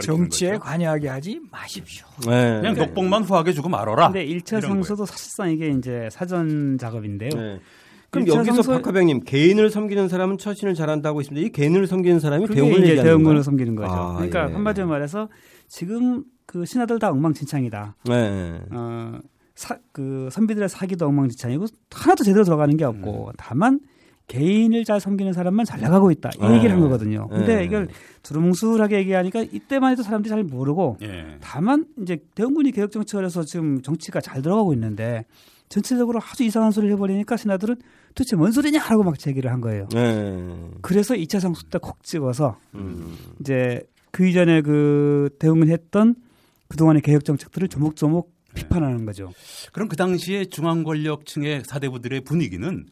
정치에 0.02 0.52
거죠. 0.52 0.60
관여하게 0.60 1.08
하지 1.08 1.40
마십시오. 1.50 2.06
네. 2.26 2.60
그냥 2.60 2.74
녹봉만 2.74 3.24
후하게 3.24 3.52
주고 3.52 3.68
말어라. 3.68 4.12
근데 4.12 4.26
1차 4.26 4.60
상소도 4.60 5.04
사실상 5.04 5.50
이게 5.50 5.68
이제 5.68 6.08
사전 6.10 6.78
작업인데요. 6.78 7.30
네. 7.30 7.60
그럼 8.10 8.28
여기서 8.28 8.62
상소... 8.62 8.72
박하병님 8.72 9.20
개인을 9.20 9.70
섬기는 9.70 10.08
사람은 10.08 10.38
처신을 10.38 10.74
잘한다고 10.74 11.22
있습니다. 11.22 11.46
이 11.46 11.50
개인을 11.50 11.86
섬기는 11.86 12.20
사람이 12.20 12.46
대웅을 12.46 12.82
얘기하는 12.82 13.04
대웅군을 13.04 13.42
섬기는 13.42 13.74
거죠. 13.74 13.90
아, 13.90 14.14
그러니까 14.16 14.50
예. 14.50 14.52
한마디로 14.52 14.86
말해서 14.86 15.28
지금 15.66 16.22
그 16.46 16.66
신하들 16.66 16.98
다 16.98 17.10
엉망진창이다. 17.10 17.96
네. 18.04 18.60
어, 18.70 19.18
사, 19.54 19.78
그 19.92 20.28
선비들의 20.30 20.68
사기도 20.68 21.06
엉망진창이고 21.06 21.66
하나도 21.90 22.22
제대로 22.22 22.44
들어가는 22.44 22.76
게 22.76 22.84
없고 22.84 23.28
음. 23.28 23.32
다만 23.38 23.80
개인을 24.28 24.84
잘 24.84 25.00
섬기는 25.00 25.32
사람만 25.32 25.66
잘 25.66 25.80
나가고 25.80 26.10
있다. 26.10 26.30
이 26.36 26.38
네. 26.40 26.54
얘기를 26.56 26.72
한 26.72 26.80
거거든요. 26.80 27.28
근데 27.28 27.56
네. 27.56 27.64
이걸 27.64 27.88
두루뭉술하게 28.22 28.98
얘기하니까 28.98 29.42
이때만 29.42 29.92
해도 29.92 30.02
사람들이 30.02 30.30
잘 30.30 30.42
모르고 30.44 30.98
네. 31.00 31.36
다만 31.40 31.86
이제 32.00 32.18
대원군이 32.34 32.72
개혁 32.72 32.90
정책을 32.92 33.24
해서 33.24 33.42
지금 33.44 33.82
정치가 33.82 34.20
잘 34.20 34.40
들어가고 34.42 34.72
있는데 34.74 35.24
전체적으로 35.68 36.20
아주 36.22 36.44
이상한 36.44 36.70
소리를 36.70 36.94
해버리니까 36.94 37.36
신하들은 37.36 37.76
도대체 38.14 38.36
뭔 38.36 38.52
소리냐 38.52 38.78
하고 38.78 39.02
막 39.02 39.18
제기를 39.18 39.50
한 39.50 39.60
거예요. 39.60 39.88
네. 39.92 40.54
그래서 40.82 41.14
2차 41.14 41.40
상수 41.40 41.64
때 41.68 41.78
콕 41.78 42.02
찍어서 42.02 42.58
음. 42.74 43.16
이제 43.40 43.80
그 44.10 44.26
이전에 44.26 44.60
그 44.62 45.30
대응을 45.38 45.68
했던 45.68 46.14
그동안의 46.68 47.02
개혁 47.02 47.24
정책들을 47.24 47.68
조목조목 47.68 48.30
네. 48.54 48.62
비판하는 48.62 49.04
거죠. 49.06 49.30
그럼 49.72 49.88
그 49.88 49.96
당시에 49.96 50.44
중앙 50.44 50.84
권력층의 50.84 51.62
사대부들의 51.66 52.20
분위기는 52.22 52.86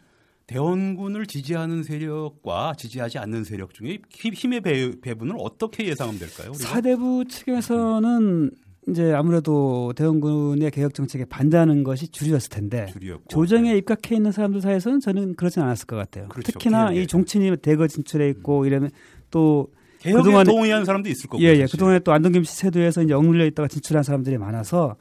대원군을 0.50 1.26
지지하는 1.26 1.84
세력과 1.84 2.74
지지하지 2.76 3.18
않는 3.18 3.44
세력 3.44 3.72
중에 3.72 3.98
힘의 4.12 4.60
배, 4.60 5.14
분을 5.14 5.36
어떻게 5.38 5.86
예상하면 5.86 6.18
될까요? 6.18 6.50
우리가? 6.50 6.68
사대부 6.68 7.24
측에서는 7.28 8.50
이제 8.88 9.12
아무래도 9.12 9.92
대원군의 9.94 10.72
개혁 10.72 10.94
정책에 10.94 11.24
반대하는 11.24 11.84
것이 11.84 12.08
주류였을 12.08 12.48
텐데 12.48 12.86
주류였고, 12.86 13.28
조정에 13.28 13.70
네. 13.72 13.78
입각해 13.78 14.16
있는 14.16 14.32
사람들 14.32 14.60
사이에서는 14.60 14.98
저는 14.98 15.36
그러진 15.36 15.62
않았을 15.62 15.86
것 15.86 15.94
같아요. 15.94 16.26
그렇죠. 16.28 16.50
특히나 16.50 16.92
이 16.94 17.06
종친이 17.06 17.56
대거 17.58 17.86
진출해 17.86 18.28
있고 18.30 18.62
음. 18.62 18.66
이러면 18.66 18.90
또 19.30 19.68
개혁에 20.00 20.20
그동안 20.20 20.46
동의한 20.46 20.84
사람도 20.84 21.08
있을 21.10 21.30
거고. 21.30 21.40
예, 21.44 21.54
예. 21.54 21.66
그동안에 21.66 22.00
또 22.00 22.12
안동김 22.12 22.42
씨 22.42 22.56
세도에서 22.56 23.02
이제 23.02 23.14
억눌려 23.14 23.46
있다가 23.46 23.68
진출한 23.68 24.02
사람들이 24.02 24.36
많아서 24.38 24.96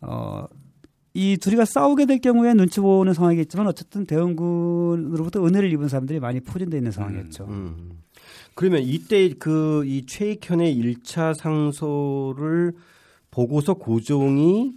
어, 0.00 0.46
이 1.14 1.36
둘이가 1.36 1.64
싸우게 1.64 2.06
될 2.06 2.18
경우에 2.20 2.54
눈치 2.54 2.80
보는 2.80 3.14
상황이겠지만 3.14 3.66
어쨌든 3.66 4.06
대원군으로부터 4.06 5.44
은혜를 5.44 5.72
입은 5.72 5.88
사람들이 5.88 6.20
많이 6.20 6.40
포진되어 6.40 6.78
있는 6.78 6.92
상황이었죠. 6.92 7.44
음, 7.44 7.50
음. 7.50 7.98
그러면 8.54 8.82
이때 8.82 9.28
그 9.34 9.84
이 9.86 10.04
최익현의 10.06 10.76
1차 10.76 11.34
상소를 11.34 12.72
보고서 13.30 13.74
고종이 13.74 14.72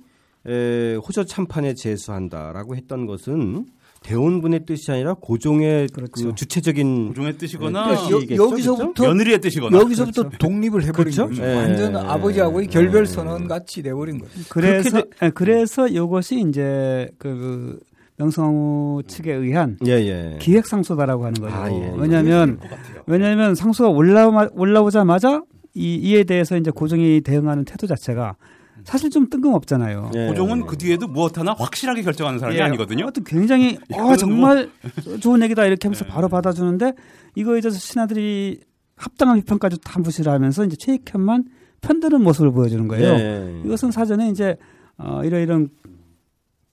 에, 0.46 0.96
호저 0.96 1.24
참판에 1.24 1.74
제수한다라고 1.76 2.76
했던 2.76 3.06
것은 3.06 3.66
대원군의 4.04 4.66
뜻이 4.66 4.92
아니라 4.92 5.14
고종의 5.14 5.90
그렇죠. 5.90 6.12
그 6.12 6.36
주체적인 6.36 7.10
고종의 7.10 7.38
뜻이거나 7.38 7.96
그러니까 8.04 8.36
여, 8.36 8.56
기서부터 8.56 9.04
며느리의 9.04 9.40
뜻이거나 9.40 9.78
여기서부터 9.78 10.24
그렇죠. 10.24 10.38
독립을 10.40 10.84
해버린 10.86 11.14
그렇죠? 11.14 11.28
거죠. 11.28 11.42
네. 11.44 11.56
완전 11.56 11.96
아버지하고의 11.96 12.68
네. 12.68 12.74
결별 12.74 13.06
선언 13.06 13.48
같이 13.48 13.84
돼버린 13.84 14.18
거예요. 14.18 14.34
그래서 14.50 15.04
되, 15.20 15.30
그래서 15.30 15.88
이것이 15.88 16.44
이제 16.48 17.10
그 17.20 17.80
명성황후 18.18 19.04
측에 19.08 19.34
의한 19.34 19.78
예, 19.86 19.92
예. 19.92 20.38
기획 20.40 20.66
상소다라고 20.66 21.26
하는 21.26 21.40
거죠. 21.40 21.56
아, 21.56 21.72
예, 21.72 21.76
예. 21.76 21.94
왜냐하면 21.96 22.60
왜냐하면 23.06 23.54
상소가 23.54 23.90
올라 23.90 24.28
올라오자마자 24.54 25.44
이 25.76 25.96
이에 25.96 26.24
대해서 26.24 26.58
이제 26.58 26.72
고종이 26.72 27.22
대응하는 27.22 27.66
태도 27.66 27.86
자체가 27.86 28.36
사실 28.86 29.10
좀 29.10 29.30
뜬금없잖아요. 29.30 30.12
예. 30.16 30.28
고종은 30.28 30.66
그 30.66 30.78
뒤에도 30.78 31.08
무엇 31.08 31.38
하나 31.38 31.54
확실하게 31.58 32.02
결정하는 32.02 32.40
사람이 32.40 32.58
예. 32.58 32.64
아니거든요. 32.64 33.04
하여튼 33.04 33.24
굉장히 33.24 33.78
어, 33.94 34.16
정말 34.16 34.70
좋은 35.20 35.42
얘기다 35.44 35.66
이렇게 35.66 35.88
하면서 35.88 36.06
예. 36.06 36.10
바로 36.10 36.28
받아주는데 36.30 36.94
이거에 37.36 37.62
대해서 37.62 37.80
신하들이 37.80 38.62
합당한 38.96 39.40
비판까지 39.40 39.78
다 39.84 40.00
무시를 40.00 40.32
하면서 40.32 40.64
이제 40.66 40.76
최익현만 40.78 41.46
편드는 41.82 42.22
모습을 42.22 42.52
보여주는 42.52 42.88
거예요. 42.88 43.14
예. 43.14 43.62
이것은 43.66 43.92
사전에 43.92 44.30
이제 44.30 44.56
어, 44.98 45.22
이러이런 45.24 45.70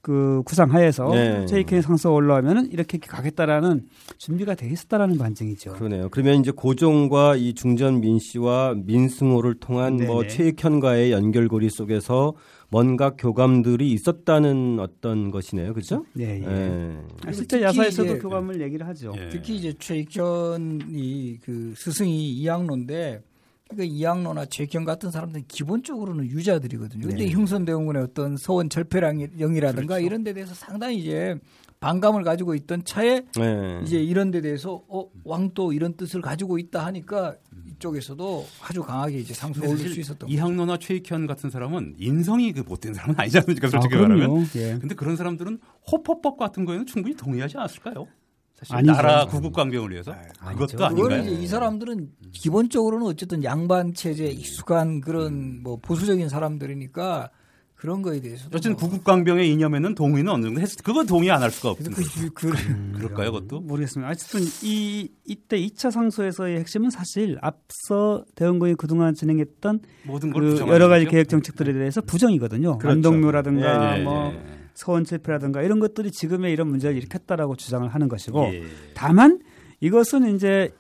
그 0.08 0.40
구상하에서 0.46 1.10
네. 1.10 1.44
JK 1.44 1.82
상서 1.82 2.10
올라오면은 2.10 2.72
이렇게 2.72 2.96
가겠다라는 2.96 3.82
준비가 4.16 4.54
돼 4.54 4.66
있었다라는 4.70 5.18
반증이죠. 5.18 5.74
그러네요. 5.74 6.08
그러면 6.08 6.40
이제 6.40 6.50
고종과 6.50 7.36
이 7.36 7.52
중전 7.52 8.00
민 8.00 8.18
씨와 8.18 8.74
민승호를 8.86 9.60
통한 9.60 9.98
네네. 9.98 10.10
뭐 10.10 10.26
최익현과의 10.26 11.12
연결고리 11.12 11.68
속에서 11.68 12.32
뭔가 12.70 13.16
교감들이 13.16 13.92
있었다는 13.92 14.78
어떤 14.80 15.30
것이네요. 15.30 15.74
그렇죠? 15.74 16.06
네. 16.14 16.40
예. 16.42 16.46
네. 16.46 16.98
아, 17.26 17.32
실제 17.32 17.60
야사에서도 17.60 18.18
교감을 18.18 18.62
얘기를 18.62 18.86
하죠. 18.86 19.12
예. 19.14 19.28
특히 19.28 19.56
이제 19.56 19.74
최익현이 19.78 21.40
그 21.42 21.74
스승이 21.76 22.30
이양로인데 22.30 23.20
그러니까 23.68 23.94
이양로나 23.94 24.46
최경 24.46 24.85
같은 24.85 25.11
사람들은 25.11 25.44
기본적으로는 25.46 26.26
유자들이거든요. 26.26 27.07
근데 27.07 27.26
네. 27.26 27.31
흉선대원군의 27.31 28.02
어떤 28.02 28.37
서원 28.37 28.70
절폐령이라든가 28.70 29.94
그렇죠. 29.94 30.07
이런 30.07 30.24
데 30.24 30.33
대해서 30.33 30.54
상당히 30.54 30.98
이제 30.98 31.38
반감을 31.81 32.24
가지고 32.24 32.54
있던 32.54 32.85
차에 32.85 33.22
네. 33.37 33.81
이제 33.85 33.98
이런 34.02 34.31
데 34.31 34.40
대해서 34.40 34.83
어 34.88 35.07
왕도 35.24 35.72
이런 35.72 35.96
뜻을 35.96 36.20
가지고 36.20 36.59
있다 36.59 36.85
하니까 36.87 37.37
이쪽에서도 37.68 38.46
아주 38.62 38.83
강하게 38.83 39.18
이제 39.18 39.33
상소를 39.35 39.68
올릴 39.68 39.88
수 39.90 40.00
있었던 40.00 40.28
이항로나 40.28 40.78
최익현 40.78 41.26
같은 41.26 41.50
사람은 41.50 41.94
인성이 41.98 42.52
그 42.52 42.61
못된 42.61 42.94
사람은 42.94 43.14
아니지 43.18 43.38
않습니까 43.38 43.68
솔직히 43.68 43.94
아, 43.94 44.00
말하면 44.00 44.46
예. 44.57 44.78
근데 44.81 44.94
그런 44.94 45.14
사람들은 45.14 45.61
호포법 45.92 46.37
같은 46.37 46.64
거에는 46.64 46.87
충분히 46.87 47.14
동의하지 47.14 47.59
않았을까요? 47.59 48.09
사실 48.58 48.74
아니죠. 48.74 48.92
나라 48.92 49.24
구국 49.26 49.52
강병을 49.52 49.92
위해서 49.92 50.12
아, 50.40 50.52
그것도 50.52 50.84
아닌가요? 50.84 51.20
이제 51.22 51.30
이 51.30 51.46
사람들은 51.46 52.09
기본적으로는 52.32 53.06
어쨌든 53.06 53.44
양반 53.44 53.94
체제에 53.94 54.28
익숙한 54.30 55.00
그런 55.00 55.26
음. 55.32 55.61
뭐 55.62 55.76
보수적인 55.80 56.28
사람들이니까 56.28 57.30
그런 57.76 58.02
거에 58.02 58.20
대해서 58.20 58.46
어쨌든 58.48 58.72
뭐. 58.72 58.80
구국 58.80 59.04
강병의 59.04 59.48
이념에는 59.52 59.94
동의는 59.94 60.32
어느 60.32 60.42
정도 60.46 60.61
했을 60.61 60.82
그건 60.82 61.06
동의 61.06 61.30
안 61.30 61.40
할 61.40 61.52
수가 61.52 61.70
없죠. 61.70 61.88
그, 61.92 62.02
그, 62.02 62.30
그, 62.34 62.48
음, 62.72 62.92
그럴까요, 62.96 63.30
그것도? 63.30 63.61
모르겠습니다. 63.61 64.11
어쨌든 64.11 64.40
이 64.64 65.09
이때 65.24 65.56
2차 65.61 65.92
상소에서의 65.92 66.59
핵심은 66.59 66.90
사실 66.90 67.38
앞서 67.40 68.24
대원군이 68.34 68.74
그동안 68.74 69.14
진행했던 69.14 69.78
모든 70.02 70.32
그 70.32 70.59
여러 70.66 70.88
가지 70.88 71.04
계획 71.04 71.28
정책들에 71.28 71.72
대해서 71.72 72.00
부정이거든요. 72.00 72.78
그렇죠. 72.78 72.90
안동묘라든가 72.94 73.94
예, 73.96 74.00
예, 74.00 74.02
뭐 74.02 74.32
예. 74.32 74.57
서원 74.79 75.05
실패라든가 75.05 75.61
이런 75.62 75.81
것들이 75.81 76.12
지금의 76.12 76.53
이런 76.53 76.68
문제를 76.68 76.97
일으켰다라고 76.97 77.57
주장을 77.57 77.87
하는 77.89 78.09
것이고 78.09 78.45
예. 78.55 78.62
다만 78.95 79.41
이것은 79.81 80.37
이제 80.37 80.70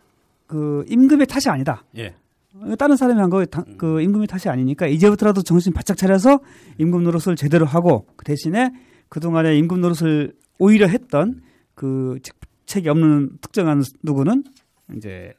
그 0.46 0.84
임금의 0.88 1.26
탓이 1.26 1.48
아니다. 1.50 1.84
예. 1.96 2.14
다른 2.78 2.96
사람이 2.96 3.20
한 3.20 3.28
거 3.28 3.44
그 3.76 4.00
임금의 4.00 4.28
탓이 4.28 4.48
아니니까 4.48 4.86
이제부터라도 4.86 5.42
정신 5.42 5.72
바짝 5.72 5.96
차려서 5.96 6.38
임금 6.78 7.02
노릇을 7.02 7.34
제대로 7.34 7.66
하고 7.66 8.06
그 8.16 8.24
대신에 8.24 8.70
그동안에 9.08 9.56
임금 9.58 9.80
노릇을 9.80 10.32
오히려 10.60 10.86
했던 10.86 11.42
그 11.74 12.18
책이 12.66 12.88
없는 12.88 13.38
특정한 13.40 13.82
누구는 14.04 14.44
이제 14.96 15.32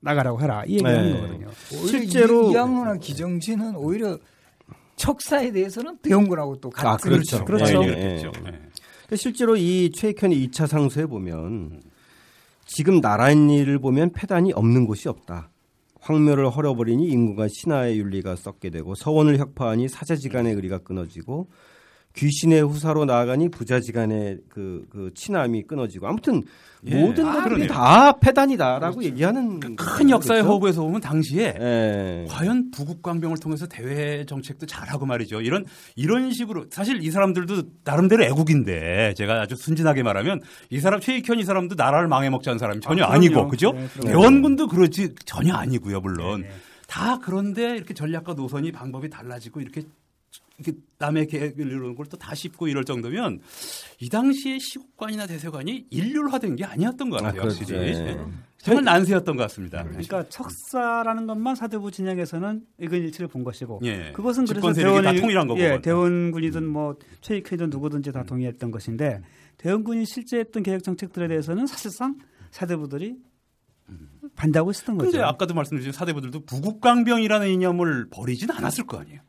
나가라고 0.00 0.40
해라 0.40 0.62
이 0.66 0.74
얘기를 0.74 0.92
네. 0.92 0.98
하는 0.98 1.14
거거든요. 1.20 1.48
실제로 1.88 2.50
이양로나 2.52 2.96
기정진은 2.98 3.74
오히려 3.74 4.18
척사에 4.98 5.52
대해서는 5.52 5.98
대원군하고 6.02 6.60
또 6.60 6.68
같은 6.68 6.88
아, 6.88 6.96
그렇죠. 6.96 7.44
그렇죠. 7.44 7.82
예, 7.84 7.88
예. 7.88 8.22
예. 9.10 9.16
실제로 9.16 9.56
이 9.56 9.90
최익현이 9.90 10.48
2차 10.48 10.66
상소에 10.66 11.06
보면 11.06 11.80
지금 12.66 13.00
나라인 13.00 13.48
일을 13.48 13.78
보면 13.78 14.12
패단이 14.12 14.52
없는 14.52 14.86
곳이 14.86 15.08
없다. 15.08 15.50
황묘를 16.00 16.50
헐어버리니 16.50 17.08
인구가 17.08 17.48
신하의 17.48 17.98
윤리가 17.98 18.36
썩게 18.36 18.70
되고 18.70 18.94
서원을 18.94 19.38
혁파하니 19.38 19.88
사제지간의 19.88 20.54
의리가 20.54 20.78
끊어지고 20.78 21.48
귀신의 22.18 22.62
후사로 22.62 23.04
나아가니 23.04 23.48
부자지간의 23.48 24.38
그, 24.48 24.84
그 24.90 25.12
친함이 25.14 25.62
끊어지고 25.68 26.08
아무튼 26.08 26.42
예. 26.86 27.00
모든 27.00 27.26
아, 27.26 27.42
것들이 27.42 27.68
다 27.68 28.18
패단이다라고 28.18 28.96
그렇죠. 28.96 29.08
얘기하는 29.08 29.60
그큰 29.60 30.10
역사의 30.10 30.42
그렇죠? 30.42 30.54
허구에서 30.54 30.82
보면 30.82 31.00
당시에 31.00 31.54
예. 31.60 32.24
과연 32.28 32.72
부국광병을 32.72 33.38
통해서 33.38 33.66
대외 33.66 34.24
정책도 34.26 34.66
잘하고 34.66 35.06
말이죠. 35.06 35.40
이런 35.40 35.64
이런 35.94 36.32
식으로 36.32 36.66
사실 36.70 37.02
이 37.02 37.10
사람들도 37.10 37.62
나름대로 37.84 38.24
애국인데 38.24 39.14
제가 39.16 39.42
아주 39.42 39.54
순진하게 39.54 40.02
말하면 40.02 40.40
이 40.70 40.80
사람 40.80 41.00
최익현 41.00 41.38
이 41.38 41.44
사람도 41.44 41.76
나라를 41.76 42.08
망해먹자는 42.08 42.58
사람이 42.58 42.80
전혀 42.80 43.04
아, 43.04 43.16
니고 43.18 43.46
그죠? 43.46 43.72
네, 43.72 43.88
대원군도 44.00 44.66
그렇지 44.66 45.14
전혀 45.24 45.54
아니고요 45.54 46.00
물론. 46.00 46.42
네, 46.42 46.48
네. 46.48 46.54
다 46.88 47.18
그런데 47.22 47.76
이렇게 47.76 47.92
전략과 47.92 48.32
노선이 48.32 48.72
방법이 48.72 49.10
달라지고 49.10 49.60
이렇게 49.60 49.82
남의 50.98 51.26
계획을 51.28 51.66
이루는 51.66 51.94
걸 51.94 52.06
또 52.06 52.16
다 52.16 52.34
씹고 52.34 52.66
이럴 52.68 52.84
정도면 52.84 53.40
이 54.00 54.08
당시에 54.08 54.58
시국관이나 54.58 55.26
대세관이 55.26 55.86
일률화된 55.90 56.56
게 56.56 56.64
아니었던 56.64 57.10
것 57.10 57.22
같아요. 57.22 57.42
아, 57.42 57.44
확실히. 57.44 57.92
네. 57.92 58.16
정말 58.56 58.82
난세였던 58.82 59.36
것 59.36 59.42
같습니다. 59.44 59.84
그러니까 59.84 60.28
척사라는 60.28 61.28
것만 61.28 61.54
사대부 61.54 61.92
진영에서는 61.92 62.62
이건 62.80 62.98
일치를 63.02 63.28
본 63.28 63.44
것이고 63.44 63.80
예. 63.84 64.10
그것은 64.12 64.46
그래서 64.46 64.72
대원이 64.72 65.20
통일한 65.20 65.46
거고 65.46 65.60
예, 65.60 65.80
대원군이든 65.80 66.66
뭐 66.66 66.96
최익회든 67.20 67.70
누구든지 67.70 68.10
다 68.10 68.24
동의했던 68.24 68.72
것인데 68.72 69.22
대원군이 69.58 70.06
실제 70.06 70.38
했던 70.40 70.64
계획 70.64 70.82
정책들에 70.82 71.28
대해서는 71.28 71.66
사실상 71.66 72.16
사대부들이 72.50 73.16
반대하고 74.34 74.70
있었던 74.72 74.98
거죠. 74.98 75.10
근데 75.12 75.22
아까도 75.24 75.54
말씀드린 75.54 75.86
렸 75.88 75.92
사대부들도 75.94 76.44
부국강병이라는 76.44 77.48
이념을 77.48 78.08
버리진 78.10 78.50
않았을 78.50 78.86
거 78.86 78.98
아니에요. 78.98 79.20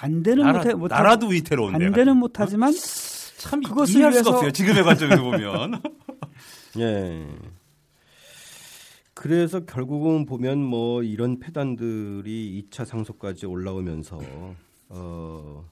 반대는 0.00 0.42
나라, 0.42 0.58
못해, 0.58 0.74
못 0.74 0.88
나라도 0.88 1.26
위태로운데 1.28 1.78
반대는 1.78 2.16
못하지만 2.16 2.72
참 3.36 3.60
그것을 3.62 3.96
이해할 3.96 4.14
수가 4.14 4.30
없어요. 4.30 4.50
지금의 4.50 4.82
관점에서 4.82 5.22
보면. 5.22 5.82
예. 6.78 7.26
그래서 9.14 9.60
결국은 9.60 10.24
보면 10.24 10.62
뭐 10.64 11.02
이런 11.02 11.38
패단들이 11.38 12.64
2차 12.70 12.86
상소까지 12.86 13.44
올라오면서 13.44 14.18
어, 14.88 15.64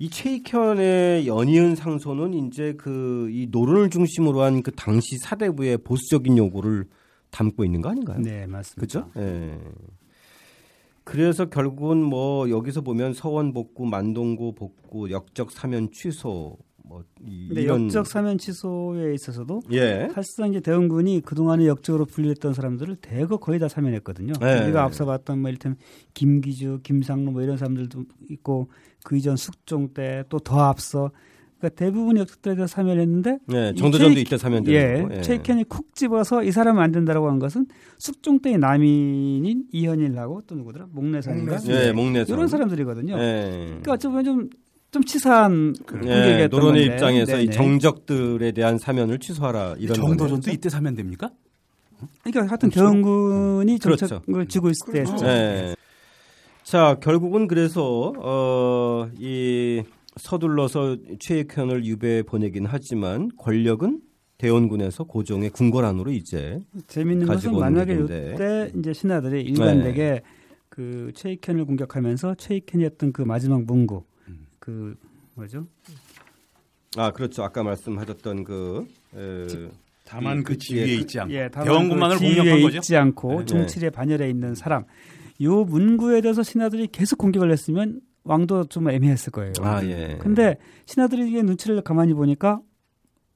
이 0.00 0.10
최익현의 0.10 1.28
연이은 1.28 1.76
상소는 1.76 2.34
이제 2.34 2.74
그 2.74 3.28
이 3.30 3.46
노론을 3.50 3.90
중심으로 3.90 4.42
한 4.42 4.62
그 4.62 4.72
당시 4.72 5.16
사대부의 5.18 5.78
보수적인 5.78 6.36
요구를 6.36 6.86
담고 7.30 7.64
있는 7.64 7.80
거 7.80 7.90
아닌가요? 7.90 8.18
네, 8.18 8.46
맞습니다. 8.46 8.80
그죠? 8.80 9.10
예. 9.16 9.56
그래서 11.10 11.46
결국은 11.50 12.02
뭐 12.02 12.48
여기서 12.48 12.82
보면 12.82 13.14
서원 13.14 13.52
복구, 13.52 13.84
만동구 13.84 14.54
복구, 14.54 15.10
역적 15.10 15.50
사면 15.50 15.90
취소 15.90 16.56
뭐 16.84 17.02
이, 17.24 17.52
런 17.66 17.84
역적 17.84 18.06
사면 18.06 18.38
취소에 18.38 19.14
있어서도 19.14 19.62
예. 19.72 20.08
사실상 20.12 20.50
이제 20.50 20.60
대원군이 20.60 21.20
그동안에 21.20 21.66
역적으로 21.66 22.04
분류했던 22.04 22.54
사람들을 22.54 22.96
대거 22.96 23.38
거의 23.38 23.58
다 23.58 23.68
사면했거든요. 23.68 24.34
예. 24.42 24.64
우리가 24.64 24.84
앞서 24.84 25.04
봤던 25.04 25.40
뭐 25.40 25.50
이를테면 25.50 25.76
김기주, 26.14 26.80
김상로 26.82 27.32
뭐 27.32 27.42
이런 27.42 27.56
사람들도 27.56 28.04
있고 28.30 28.70
그 29.04 29.16
이전 29.16 29.36
숙종 29.36 29.92
때 29.94 30.24
또 30.28 30.38
더 30.38 30.60
앞서 30.60 31.10
그러니까 31.60 31.68
대부분 31.76 32.16
역적들에 32.16 32.54
대해서 32.54 32.72
사면했는데 32.74 33.38
네, 33.46 33.74
정도전도 33.74 34.18
이때 34.18 34.38
사면되고 34.38 34.74
예, 34.74 35.06
예. 35.18 35.20
최익현이 35.20 35.64
쿡 35.64 35.94
집어서 35.94 36.42
이 36.42 36.50
사람은 36.50 36.82
안 36.82 36.90
된다라고 36.90 37.28
한 37.28 37.38
것은 37.38 37.66
숙종 37.98 38.40
때의 38.40 38.56
남인인 38.58 39.64
이현일하고 39.70 40.42
또 40.46 40.54
누구더라 40.54 40.86
목내선인가 40.90 41.58
예, 41.68 41.92
목내선 41.92 42.34
이런 42.34 42.48
사람들이거든요. 42.48 43.18
예. 43.18 43.50
그러니까 43.66 43.92
어찌 43.92 44.06
보면 44.08 44.24
좀좀 44.24 45.04
치사한 45.04 45.74
예, 46.06 46.48
노론의 46.50 46.86
건데. 46.86 46.94
입장에서 46.94 47.32
네네. 47.32 47.44
이 47.44 47.50
정적들에 47.50 48.52
대한 48.52 48.78
사면을 48.78 49.18
취소하라 49.18 49.76
이런 49.78 49.94
정도전도 49.96 50.50
이때 50.50 50.70
사면됩니까? 50.70 51.30
그러니까 52.22 52.48
하여튼 52.50 52.70
대원군이 52.70 53.78
그렇죠. 53.78 54.06
정책을 54.06 54.32
그렇죠. 54.32 54.48
쥐고 54.48 54.70
있을 54.70 54.92
때 54.94 55.00
했죠. 55.00 55.26
네. 55.26 55.74
자 56.62 56.96
결국은 57.02 57.46
그래서 57.48 58.14
어 58.16 59.08
이 59.18 59.82
서둘러서 60.16 60.96
최익현을 61.18 61.84
유배에 61.84 62.22
보내긴 62.22 62.66
하지만 62.66 63.30
권력은 63.36 64.02
대원군에서 64.38 65.04
고종의 65.04 65.50
궁궐안으로 65.50 66.10
이제 66.10 66.60
재밌는 66.86 67.26
것은 67.26 67.58
만약에 67.58 67.94
이때 67.94 68.72
이제 68.76 68.92
신하들이 68.92 69.42
일관되게 69.42 70.02
네. 70.02 70.22
그 70.68 71.12
최익현을 71.14 71.66
공격하면서 71.66 72.36
최익현이었던 72.36 73.12
그 73.12 73.22
마지막 73.22 73.64
문구 73.64 74.02
음. 74.28 74.46
그 74.58 74.96
뭐죠? 75.34 75.66
아 76.96 77.10
그렇죠. 77.12 77.44
아까 77.44 77.62
말씀하셨던 77.62 78.44
그 78.44 78.86
에, 79.14 79.68
다만 80.04 80.42
그 80.42 80.56
지위에 80.56 80.86
그, 80.86 81.02
있지 81.02 81.20
않고 81.20 81.34
예, 81.34 81.48
대원군만을 81.50 82.16
그 82.18 82.24
공격한 82.24 82.62
거죠. 82.62 82.76
있지 82.78 82.96
않고 82.96 83.40
네. 83.40 83.44
종칠에 83.44 83.90
반열에 83.90 84.30
있는 84.30 84.54
사람. 84.54 84.84
요 85.42 85.64
문구에 85.64 86.20
대해서 86.20 86.42
신하들이 86.42 86.88
계속 86.88 87.18
공격을 87.18 87.50
했으면 87.52 88.00
왕도 88.24 88.64
좀 88.64 88.90
애매했을 88.90 89.32
거예요. 89.32 89.52
아, 89.60 89.84
예. 89.84 90.18
근데 90.20 90.56
신하들에게 90.86 91.42
눈치를 91.42 91.80
가만히 91.82 92.14
보니까 92.14 92.60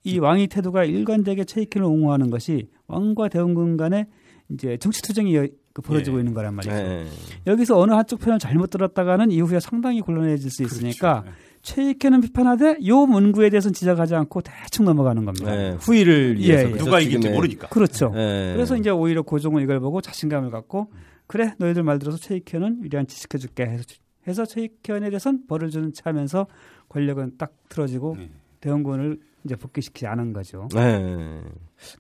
이 0.05 0.19
왕의 0.19 0.49
태도가 0.49 0.85
일관되게 0.85 1.45
최익현을 1.45 1.87
옹호하는 1.87 2.31
것이 2.31 2.69
왕과 2.87 3.29
대원군 3.29 3.77
간에 3.77 4.07
이제 4.51 4.77
정치 4.77 5.01
투쟁이 5.03 5.49
그 5.73 5.83
벌어지고 5.83 6.19
예. 6.19 6.21
있는 6.21 6.35
거란 6.35 6.55
말이죠. 6.55 6.75
예. 6.75 7.07
여기서 7.47 7.79
어느 7.79 7.93
한쪽 7.93 8.21
편을 8.21 8.39
잘못 8.39 8.71
들었다가는 8.71 9.31
이후에 9.31 9.59
상당히 9.59 10.01
곤란해질 10.01 10.51
수 10.51 10.59
그렇죠. 10.59 10.75
있으니까 10.77 11.23
그렇죠. 11.23 11.39
최익현은 11.63 12.21
비판하되 12.21 12.77
요 12.87 13.07
문구에 13.07 13.49
대해서는 13.49 13.73
지적하지 13.73 14.15
않고 14.15 14.43
대충 14.43 14.85
넘어가는 14.85 15.25
겁니다. 15.25 15.57
예. 15.57 15.77
후위를 15.81 16.37
예, 16.39 16.47
위해서 16.47 16.71
예. 16.71 16.77
누가 16.77 17.01
이길지 17.01 17.31
모르니까. 17.31 17.69
그렇죠. 17.69 18.13
예. 18.15 18.53
그래서 18.55 18.77
이제 18.77 18.91
오히려 18.91 19.23
고종은 19.23 19.63
이걸 19.63 19.81
보고 19.81 20.01
자신감을 20.01 20.51
갖고 20.51 20.93
그래 21.27 21.55
너희들 21.59 21.83
말 21.83 21.99
들어서 21.99 22.19
최익현은 22.19 22.85
유리한 22.85 23.07
지식해줄게 23.07 23.65
해서 23.65 23.83
해서 24.27 24.45
최익현에 24.45 25.11
대해서는 25.11 25.47
벌을 25.47 25.71
주는 25.71 25.93
차면서 25.93 26.47
권력은 26.89 27.37
딱 27.39 27.53
틀어지고 27.69 28.17
네. 28.17 28.31
대원군을 28.61 29.21
이제 29.45 29.57
복귀시키지 29.57 30.07
않은 30.07 30.33
거죠. 30.33 30.69
네. 30.75 31.43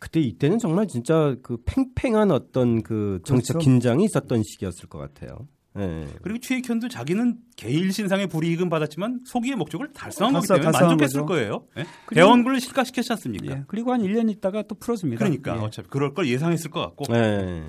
그때 0.00 0.20
이때는 0.20 0.58
정말 0.58 0.88
진짜 0.88 1.36
그 1.42 1.58
팽팽한 1.66 2.30
어떤 2.30 2.82
그 2.82 3.20
정치적 3.24 3.56
그렇죠. 3.56 3.70
긴장이 3.70 4.04
있었던 4.04 4.42
시기였을 4.42 4.88
것 4.88 4.98
같아요. 4.98 5.46
네. 5.74 6.06
그리고 6.22 6.38
최익현도 6.38 6.88
자기는 6.88 7.36
개일 7.56 7.92
신상의 7.92 8.28
불이익은 8.28 8.70
받았지만 8.70 9.22
소기의 9.26 9.56
목적을 9.56 9.92
달성한 9.92 10.34
거기 10.34 10.46
때문에 10.46 10.70
만족했을 10.70 11.20
거죠. 11.22 11.26
거예요. 11.26 11.66
네? 11.76 11.84
대원군을 12.14 12.60
실각시켰지 12.60 13.12
않습니까? 13.12 13.56
예. 13.56 13.64
그리고 13.66 13.92
한 13.92 14.00
1년 14.00 14.30
있다가 14.30 14.62
또 14.62 14.76
풀어줍니다. 14.76 15.18
그러니까 15.18 15.56
예. 15.56 15.60
어차피 15.60 15.88
그럴 15.88 16.14
걸 16.14 16.28
예상했을 16.28 16.70
것 16.70 16.80
같고. 16.80 17.12
네. 17.12 17.64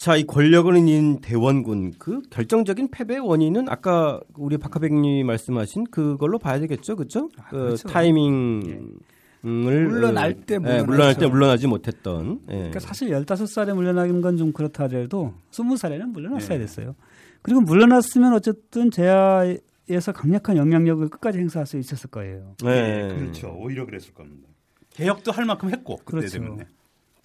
자, 0.00 0.16
이 0.16 0.24
권력을 0.24 0.74
잇는 0.74 1.20
대원군 1.20 1.92
그 1.98 2.22
결정적인 2.30 2.88
패배 2.90 3.18
원인은 3.18 3.68
아까 3.68 4.18
우리 4.34 4.56
박하백님이 4.56 5.24
말씀하신 5.24 5.84
그걸로 5.90 6.38
봐야 6.38 6.58
되겠죠, 6.58 6.96
그렇죠? 6.96 7.28
아, 7.36 7.50
그 7.50 7.56
그렇죠. 7.58 7.86
타이밍 7.86 8.98
을 9.44 9.88
물러날 9.88 10.32
때 10.46 10.54
예, 10.54 10.58
물러날 10.82 11.18
때 11.18 11.26
물러나지 11.26 11.66
못했던. 11.66 12.40
예. 12.48 12.54
그러니까 12.54 12.80
사실 12.80 13.10
15살에 13.10 13.74
물러나는 13.74 14.22
건 14.22 14.38
좀 14.38 14.52
그렇다 14.54 14.84
하더라도 14.84 15.34
20살에는 15.50 16.12
물러났어야 16.12 16.56
예. 16.56 16.60
됐어요. 16.60 16.94
그리고 17.42 17.60
물러났으면 17.60 18.32
어쨌든 18.32 18.90
제야에서 18.90 20.12
강력한 20.14 20.56
영향력을 20.56 21.06
끝까지 21.10 21.38
행사할 21.40 21.66
수 21.66 21.76
있었을 21.76 22.08
거예요. 22.08 22.54
네. 22.64 23.14
그렇죠. 23.18 23.54
오히려 23.54 23.84
그랬을 23.84 24.14
겁니다. 24.14 24.48
개혁도 24.94 25.30
할 25.30 25.44
만큼 25.44 25.68
했고 25.70 25.96
그때 25.96 26.20
그렇죠. 26.20 26.38
때문에. 26.38 26.64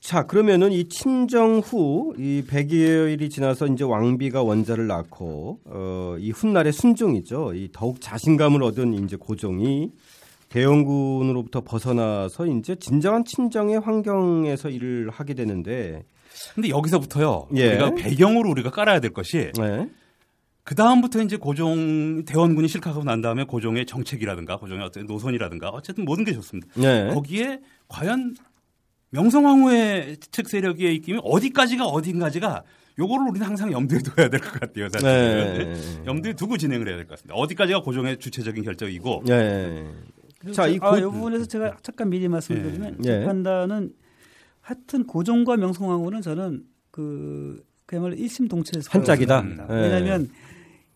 자, 0.06 0.22
그러면은 0.28 0.72
이 0.72 0.88
친정 0.88 1.58
후 1.58 2.14
이 2.20 2.44
100여일이 2.48 3.32
지나서 3.32 3.66
이제 3.66 3.84
왕비가 3.84 4.44
원자를 4.44 4.86
낳고 4.86 5.62
어, 5.66 6.16
이 6.20 6.30
훗날의 6.30 6.74
순종이죠. 6.74 7.54
이 7.56 7.70
더욱 7.74 8.00
자신감을 8.02 8.62
얻은 8.62 9.04
이제 9.04 9.16
고종이 9.16 9.90
대원군으로부터 10.50 11.62
벗어나서 11.62 12.46
이제 12.46 12.76
진정한 12.76 13.26
친정의 13.26 13.80
환경에서 13.80 14.70
일을 14.70 15.10
하게 15.10 15.34
되는데 15.34 16.04
근데 16.54 16.70
여기서부터요. 16.70 17.48
예. 17.56 17.70
우리가 17.70 17.96
배경으로 17.96 18.52
우리가 18.52 18.70
깔아야 18.70 19.00
될 19.00 19.12
것이 19.12 19.52
네. 19.58 19.90
그 20.64 20.76
다음부터 20.76 21.24
이제 21.24 21.36
고종 21.38 22.26
대원군이 22.26 22.68
실각하고 22.68 23.04
난 23.04 23.22
다음에 23.22 23.44
고종의 23.44 23.88
정책이라든가 23.88 24.58
고종의 24.58 24.86
어떤 24.86 25.08
노선이라든가 25.08 25.70
어쨌든 25.70 26.06
모든 26.06 26.26
게 26.26 26.34
좋습니다. 26.34 26.68
네. 26.80 27.12
거기에 27.12 27.60
과연 27.88 28.36
명성황후의 29.12 30.18
측 30.32 30.50
세력의 30.50 30.96
입김이 30.96 31.20
어디까지가 31.24 31.86
어딘가지가 31.86 32.64
요거를 32.98 33.28
우리는 33.30 33.46
항상 33.46 33.72
염두에 33.72 34.00
둬야 34.00 34.30
될 34.30 34.40
것 34.40 34.60
같아요. 34.60 34.88
사실 34.90 35.08
네. 35.08 36.04
염두에 36.06 36.34
두고 36.34 36.58
진행을 36.58 36.88
해야 36.88 36.96
될 36.96 37.06
것 37.06 37.12
같습니다. 37.16 37.36
어디까지가 37.36 37.82
고종의 37.82 38.20
주체적인 38.20 38.64
결정이고. 38.64 39.24
네. 39.26 39.86
자, 40.54 40.68
이, 40.68 40.78
고... 40.78 40.88
아, 40.88 40.98
이 40.98 41.02
부분에서 41.02 41.46
제가 41.46 41.78
잠깐 41.82 42.10
미리 42.10 42.28
말씀드리면 42.28 42.98
네. 43.00 43.22
이 43.22 43.26
판단은 43.26 43.94
하여튼 44.62 45.06
고종과 45.06 45.58
명성황후는 45.58 46.22
저는 46.22 46.64
그 46.92 47.64
그야말로 47.86 48.16
일심동체에서 48.16 48.90
한 48.92 49.04
짝이다. 49.04 49.42
네. 49.42 49.64
왜냐하면 49.70 50.30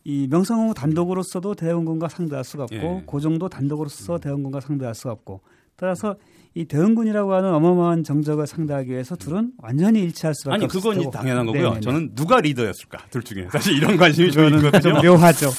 이 0.03 0.27
명성황후 0.29 0.73
단독으로서도 0.73 1.55
대원군과 1.55 2.07
상대할 2.07 2.43
수가 2.43 2.63
없고 2.63 2.75
예. 2.75 3.03
고종도 3.05 3.49
단독으로서 3.49 4.15
음. 4.15 4.19
대원군과 4.19 4.61
상대할 4.61 4.95
수가 4.95 5.11
없고 5.11 5.41
따라서 5.79 6.15
이 6.55 6.65
대원군이라고 6.65 7.31
하는 7.33 7.53
어마어마한 7.53 8.03
정적을 8.03 8.47
상대하기 8.47 8.89
위해서 8.89 9.15
둘은 9.15 9.51
완전히 9.59 10.01
일치할 10.01 10.33
수밖에 10.33 10.55
아니 10.55 10.67
그건 10.67 11.11
당연한 11.11 11.45
거고요. 11.45 11.61
네네네. 11.61 11.81
저는 11.81 12.15
누가 12.15 12.41
리더였을까 12.41 13.05
둘 13.11 13.23
중에 13.23 13.47
사실 13.51 13.77
이런 13.77 13.95
관심이 13.97 14.31
저는 14.31 14.81
좀 14.81 14.93
묘하죠. 14.93 15.51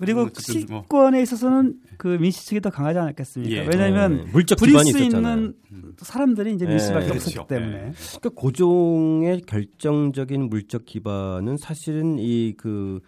그리고 0.00 0.28
시권에 0.34 1.16
뭐. 1.18 1.22
있어서는 1.22 1.74
그 1.98 2.08
민씨 2.08 2.46
측이 2.46 2.60
더 2.62 2.70
강하지 2.70 2.98
않았겠습니까? 2.98 3.54
예. 3.54 3.66
왜냐하면 3.66 4.20
어, 4.20 4.24
물적 4.32 4.58
부릴 4.58 4.78
수 4.80 4.98
있는 4.98 5.54
사람들이 5.98 6.54
이제 6.54 6.66
민씨밖에 6.66 7.06
예. 7.06 7.10
없었기 7.10 7.34
그렇죠. 7.34 7.46
때문에. 7.46 7.76
예. 7.76 7.92
그러니까 8.20 8.30
고종의 8.34 9.42
결정적인 9.42 10.48
물적 10.48 10.86
기반은 10.86 11.58
사실은 11.58 12.18
이 12.18 12.54
그이 12.56 13.00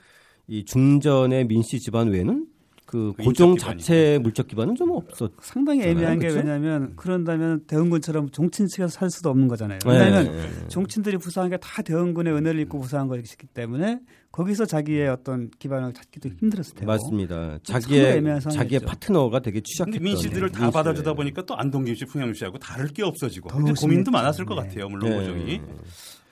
그, 0.46 0.64
중전의 0.66 1.46
민씨 1.46 1.80
집안 1.80 2.08
외에는 2.08 2.46
그, 2.94 3.12
그 3.16 3.24
고종 3.24 3.56
자체 3.56 4.20
물적 4.22 4.46
기반은 4.46 4.76
좀 4.76 4.92
없었. 4.92 5.32
상당히 5.42 5.82
애매한 5.82 6.20
게 6.20 6.28
그렇죠? 6.28 6.38
왜냐하면 6.46 6.92
그런다면 6.94 7.64
대원군처럼 7.66 8.30
종친 8.30 8.68
측에서 8.68 8.86
살 8.86 9.10
수도 9.10 9.30
없는 9.30 9.48
거잖아요. 9.48 9.80
왜냐하면 9.84 10.24
네, 10.26 10.30
네, 10.30 10.42
네. 10.60 10.68
종친들이 10.68 11.16
부사한 11.18 11.50
게 11.50 11.56
다 11.56 11.82
대원군의 11.82 12.32
은혜를 12.32 12.60
입고 12.60 12.78
부사한 12.78 13.08
것이기 13.08 13.48
때문에 13.48 13.98
거기서 14.30 14.66
자기의 14.66 15.08
어떤 15.08 15.50
기반을 15.58 15.92
찾기도 15.92 16.28
힘들었을 16.38 16.74
테고. 16.76 16.86
맞습니다. 16.86 17.58
자기의 17.64 18.22
자기의 18.52 18.80
파트너가 18.82 19.40
되게 19.40 19.60
취약했던. 19.60 20.00
민씨들을 20.00 20.50
다 20.52 20.70
받아주다 20.70 21.14
보니까 21.14 21.42
또 21.42 21.56
안동김 21.56 21.96
씨, 21.96 22.04
풍양주 22.04 22.38
씨하고 22.38 22.58
다를 22.58 22.86
게 22.88 23.02
없어지고 23.02 23.48
고민도 23.48 24.12
많았을 24.12 24.44
것 24.44 24.54
같아요. 24.54 24.88
물론 24.88 25.10
네. 25.10 25.16
고종이. 25.18 25.60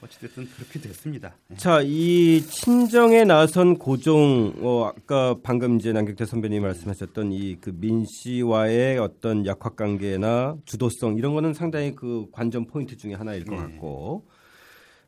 어찌됐든 0.03 0.48
그렇게 0.57 0.80
됐습니다. 0.80 1.34
네. 1.48 1.57
자, 1.57 1.80
이 1.82 2.42
친정에 2.42 3.24
나선 3.24 3.78
고종, 3.78 4.55
어, 4.61 4.84
아까 4.96 5.36
방금 5.42 5.76
이제 5.78 5.92
남경태 5.92 6.26
선배님 6.26 6.62
말씀하셨던 6.62 7.32
이 7.32 7.57
그 7.61 7.70
민 7.72 8.05
씨와의 8.07 8.98
어떤 8.98 9.46
약학 9.46 9.76
관계나 9.76 10.57
주도성 10.64 11.16
이런 11.18 11.34
거는 11.34 11.55
상당히 11.55 11.94
그 11.94 12.26
관전 12.32 12.66
포인트 12.66 12.96
중에 12.96 13.14
하나일 13.14 13.44
것 13.44 13.55
네. 13.55 13.61
같고, 13.62 14.24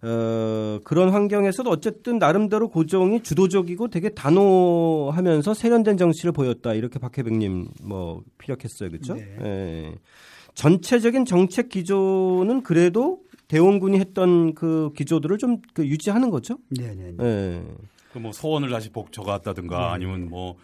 어, 0.03 0.79
그런 0.85 1.11
환경에서도 1.11 1.69
어쨌든 1.71 2.19
나름대로 2.19 2.69
고종이 2.69 3.23
주도적이고 3.23 3.89
되게 3.89 4.11
단호하면서 4.11 5.55
세련된 5.55 5.97
정치를 5.97 6.33
보였다. 6.33 6.75
이렇게 6.75 6.99
박혜백님 6.99 7.69
뭐 7.83 8.23
피력했어요. 8.39 8.91
그렇죠? 8.91 9.15
네. 9.15 9.37
예. 9.43 9.95
전체적인 10.55 11.25
정책 11.25 11.69
기조는 11.69 12.63
그래도 12.63 13.21
대원군이 13.49 13.99
했던 13.99 14.55
그 14.55 14.91
기조들을 14.97 15.39
좀 15.39 15.61
그 15.75 15.87
유지하는 15.87 16.31
거죠. 16.31 16.59
네, 16.71 16.95
네. 16.95 17.13
네. 17.17 17.65
그뭐 18.13 18.33
소원을 18.33 18.71
다시 18.71 18.91
복 18.91 19.13
적어왔다든가 19.13 19.77
네. 19.79 19.85
아니면 19.85 20.29
뭐 20.29 20.57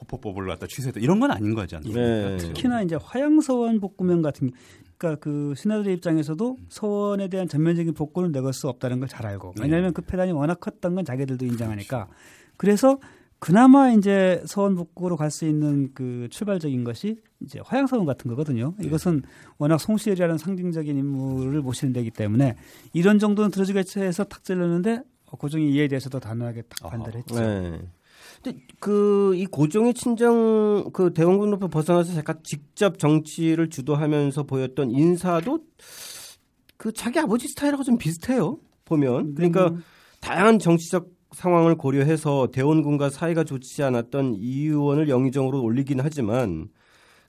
호포법을 0.00 0.46
갖다 0.46 0.66
취소했다 0.66 1.00
이런 1.00 1.18
건 1.20 1.30
아닌 1.30 1.54
거지 1.54 1.74
않습니까? 1.76 2.00
네. 2.00 2.36
특히나 2.36 2.82
이제 2.82 2.96
화양서원 3.02 3.80
복구명 3.80 4.22
같은 4.22 4.52
그러니까 4.96 5.20
그 5.20 5.54
신하들 5.56 5.90
입장에서도 5.92 6.56
서원에 6.68 7.28
대한 7.28 7.48
전면적인 7.48 7.94
복구를 7.94 8.30
내걸 8.32 8.52
수 8.52 8.68
없다는 8.68 9.00
걸 9.00 9.08
잘 9.08 9.26
알고 9.26 9.54
네. 9.56 9.62
왜냐하면 9.62 9.92
그 9.92 10.02
폐단이 10.02 10.32
워낙 10.32 10.60
컸던 10.60 10.94
건 10.94 11.04
자기들도 11.04 11.44
인정하니까 11.46 12.06
그렇죠. 12.06 12.12
그래서 12.56 12.98
그나마 13.38 13.90
이제 13.90 14.42
서원 14.46 14.74
북구로 14.74 15.16
갈 15.16 15.30
수 15.30 15.46
있는 15.46 15.90
그 15.94 16.28
출발적인 16.30 16.82
것이 16.84 17.20
이제 17.40 17.60
화양서원 17.64 18.04
같은 18.04 18.28
거거든요. 18.30 18.74
네. 18.78 18.86
이것은 18.86 19.22
워낙 19.58 19.78
송시열이라는 19.78 20.38
상징적인 20.38 20.96
인물을 20.96 21.60
모시는 21.62 21.92
데기 21.92 22.10
때문에 22.10 22.56
이런 22.92 23.18
정도는 23.18 23.50
들어주겠지 23.50 24.00
해서 24.00 24.24
탁 24.24 24.42
찔렀는데 24.42 25.02
고종이 25.26 25.70
이에 25.72 25.86
대해서도 25.88 26.18
단호하게 26.20 26.62
딱 26.62 26.90
반대를 26.90 27.20
했죠. 27.20 27.34
네. 27.36 27.80
근데 28.42 28.58
그 28.80 29.18
이 29.36 29.46
고종의 29.46 29.94
친정 29.94 30.90
그 30.92 31.12
대원군 31.12 31.50
높에 31.50 31.68
벗어나서 31.68 32.12
제가 32.14 32.34
직접 32.42 32.98
정치를 32.98 33.70
주도하면서 33.70 34.44
보였던 34.44 34.90
인사도 34.90 35.60
그 36.76 36.92
자기 36.92 37.18
아버지 37.18 37.48
스타일하고 37.48 37.84
좀 37.84 37.98
비슷해요. 37.98 38.58
보면 38.84 39.34
그러니까 39.34 39.68
음. 39.68 39.82
다양한 40.20 40.58
정치적 40.58 41.17
상황을 41.32 41.76
고려해서 41.76 42.48
대원군과 42.52 43.10
사이가 43.10 43.44
좋지 43.44 43.82
않았던 43.82 44.36
이 44.38 44.66
의원을 44.66 45.08
영의정으로 45.08 45.62
올리긴 45.62 46.00
하지만 46.00 46.68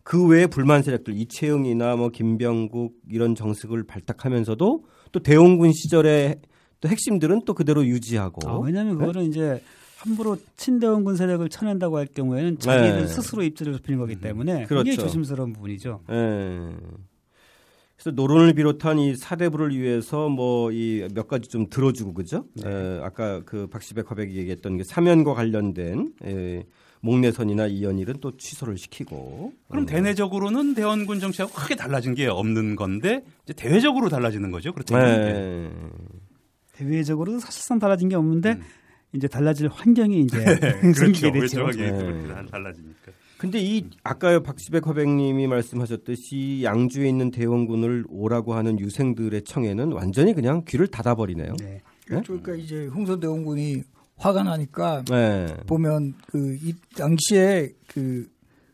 그 0.04 0.26
외에 0.26 0.47
불만 0.47 0.82
세력들 0.82 1.16
이채영이나 1.16 1.95
뭐 1.95 2.10
김병국 2.10 2.95
이런 3.10 3.36
정책을 3.36 3.86
발탁하면서도 3.86 4.84
또 5.12 5.20
대원군 5.20 5.74
시절의 5.74 6.39
또 6.82 6.89
핵심들은 6.89 7.41
또 7.45 7.54
그대로 7.54 7.86
유지하고 7.86 8.50
아, 8.50 8.60
왜냐하면 8.60 8.97
네? 8.97 9.06
그거는 9.06 9.28
이제 9.28 9.62
함부로 9.97 10.38
친대원군 10.56 11.18
세력을 11.18 11.47
쳐낸다고 11.50 11.97
할 11.97 12.06
경우에는 12.08 12.58
자기를 12.60 13.02
네. 13.02 13.08
스스로 13.08 13.43
입지를 13.43 13.74
좁히는 13.74 14.00
거기 14.00 14.16
때문에 14.16 14.64
그렇죠. 14.64 14.86
굉장히 14.86 14.97
조심스러운 14.97 15.52
부분이죠. 15.54 16.02
네. 16.08 16.76
그래서 18.02 18.12
노론을 18.16 18.54
비롯한 18.54 18.97
이 19.00 19.16
사대부를 19.16 19.78
위해서 19.78 20.30
뭐 20.30 20.72
이 20.72 21.06
몇 21.14 21.28
가지 21.28 21.50
좀 21.50 21.68
들어주고 21.70 22.14
그죠? 22.14 22.45
네. 22.56 22.70
에, 22.70 23.00
아까 23.04 23.41
그 23.45 23.68
박시백 23.68 24.10
화백이 24.10 24.36
얘기했던 24.38 24.78
게 24.78 24.84
사면과 24.86 25.34
관련된 25.34 26.14
에, 26.24 26.64
목내선이나 27.02 27.68
이연일은 27.68 28.16
또 28.22 28.36
취소를 28.38 28.78
시키고. 28.78 29.54
그럼 29.70 29.84
음. 29.84 29.86
대내적으로는 29.86 30.76
대원군 30.76 31.20
정치하고 31.20 31.54
크게 31.54 31.76
달라진 31.76 32.14
게 32.16 32.28
없는 32.28 32.76
건데 32.78 33.24
이제 33.43 33.54
대외적으로 33.54 34.08
달라지는 34.10 34.52
거죠. 34.52 34.72
그렇죠. 34.74 34.97
네. 34.97 35.70
대외적으로는 36.74 37.39
사실상 37.39 37.80
달라진 37.80 38.08
게 38.10 38.16
없는데 38.16 38.52
음. 38.54 38.62
이제 39.14 39.28
달라질 39.28 39.68
환경이 39.68 40.22
이제 40.22 40.38
네, 40.60 40.93
생기게 40.93 41.32
그렇죠. 41.32 41.66
되죠. 41.68 41.78
네. 41.82 42.45
달라지니까. 42.52 43.12
근데 43.39 43.57
이 43.59 43.89
아까 44.03 44.41
박시백 44.41 44.85
화백님이 44.85 45.47
말씀하셨듯이 45.47 46.61
양주에 46.63 47.07
있는 47.07 47.31
대원군을 47.31 48.05
오라고 48.09 48.53
하는 48.53 48.77
유생들의 48.79 49.43
청에는 49.43 49.93
완전히 49.93 50.33
그냥 50.33 50.63
귀를 50.67 50.87
닫아버리네요. 50.87 51.55
네. 51.57 51.81
네? 52.09 52.21
그러니까 52.25 52.53
이제 52.55 52.85
흥선 52.87 53.21
대원군이 53.21 53.83
화가 54.17 54.43
나니까 54.43 55.05
네. 55.07 55.47
보면 55.67 56.15
그 56.27 56.57
이 56.61 56.73
당시에 56.97 57.69
그 57.87 58.27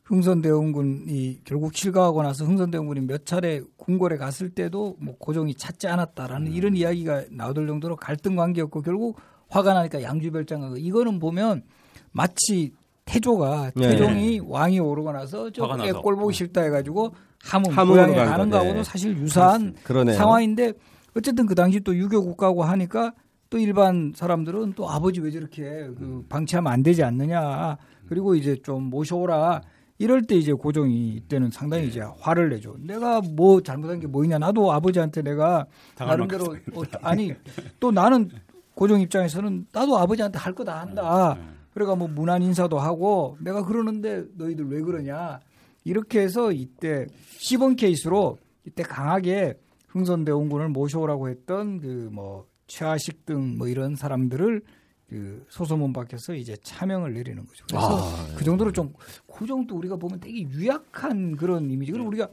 흥선 0.05 0.41
대원군이 0.41 1.41
결국 1.43 1.75
실가하고 1.75 2.23
나서 2.23 2.43
흥선 2.45 2.71
대원군이 2.71 3.01
몇 3.01 3.23
차례 3.25 3.61
궁궐에 3.77 4.17
갔을 4.17 4.49
때도 4.49 4.97
뭐 4.99 5.15
고종이 5.19 5.53
찾지 5.53 5.87
않았다라는 5.87 6.47
음. 6.47 6.53
이런 6.53 6.75
이야기가 6.75 7.25
나오들 7.29 7.67
정도로 7.67 7.97
갈등 7.97 8.35
관계였고 8.35 8.81
결국 8.81 9.19
화가 9.49 9.73
나니까 9.73 10.01
양주 10.01 10.31
별장하고 10.31 10.77
이거는 10.77 11.19
보면 11.19 11.63
마치 12.11 12.73
태조가 13.05 13.71
네. 13.75 13.89
태종이 13.91 14.39
왕이 14.43 14.79
오르고 14.79 15.11
나서 15.11 15.49
저게 15.51 15.91
꼴 15.91 16.15
보기 16.15 16.33
싫다 16.33 16.61
해가지고 16.61 17.13
함흥 17.43 17.75
고향에 17.75 18.15
가는 18.15 18.49
거하고도 18.49 18.75
네. 18.77 18.83
사실 18.83 19.15
유사한 19.17 19.75
그러네요. 19.83 20.15
상황인데 20.17 20.73
어쨌든 21.15 21.45
그 21.45 21.53
당시 21.55 21.79
또 21.79 21.95
유교 21.95 22.21
국가고 22.23 22.63
하니까 22.63 23.13
또 23.49 23.59
일반 23.59 24.11
사람들은 24.15 24.73
또 24.75 24.89
아버지 24.89 25.21
왜 25.21 25.29
저렇게 25.31 25.63
그 25.63 26.25
방치하면 26.27 26.73
안 26.73 26.81
되지 26.83 27.03
않느냐. 27.03 27.77
그리고 28.09 28.35
이제 28.35 28.55
좀 28.63 28.83
모셔오라. 28.89 29.61
이럴 29.97 30.23
때 30.23 30.35
이제 30.35 30.51
고종이 30.51 31.11
이때는 31.13 31.51
상당히 31.51 31.87
이제 31.87 32.01
화를 32.19 32.49
내죠. 32.49 32.75
내가 32.81 33.21
뭐 33.21 33.61
잘못한 33.61 33.99
게 33.99 34.07
뭐있냐. 34.07 34.39
나도 34.39 34.73
아버지한테 34.73 35.21
내가 35.21 35.65
나름대로 35.97 36.45
어, 36.73 36.81
아니 37.01 37.33
또 37.79 37.91
나는 37.91 38.29
고종 38.73 38.99
입장에서는 38.99 39.67
나도 39.71 39.97
아버지한테 39.97 40.37
할 40.39 40.53
거 40.53 40.65
다 40.65 40.81
한다. 40.81 41.37
네. 41.75 41.79
그래가 41.79 41.95
뭐 41.95 42.07
문안 42.07 42.41
인사도 42.41 42.79
하고 42.79 43.37
내가 43.41 43.63
그러는데 43.65 44.23
너희들 44.35 44.67
왜 44.69 44.81
그러냐 44.81 45.39
이렇게 45.83 46.21
해서 46.21 46.51
이때 46.51 47.05
시범 47.37 47.75
케이스로 47.75 48.37
이때 48.65 48.81
강하게 48.81 49.59
흥선대 49.89 50.31
원군을 50.31 50.69
모셔오라고 50.69 51.29
했던 51.29 51.79
그 51.79 52.09
뭐 52.11 52.47
최하식 52.67 53.25
등 53.25 53.57
뭐 53.57 53.67
이런 53.67 53.95
사람들을 53.95 54.61
그 55.09 55.45
소소문 55.49 55.93
밖에서 55.93 56.33
이제 56.33 56.55
차명을 56.63 57.13
내리는 57.13 57.45
거죠. 57.45 57.63
그래서 57.69 57.99
아, 57.99 58.35
그 58.35 58.43
정도로 58.43 58.71
좀그 58.71 59.45
정도 59.45 59.75
우리가 59.77 59.97
보면 59.97 60.19
되게 60.19 60.41
유약한 60.41 61.35
그런 61.35 61.69
이미지. 61.69 61.91
그리고 61.91 62.07
우리가 62.07 62.27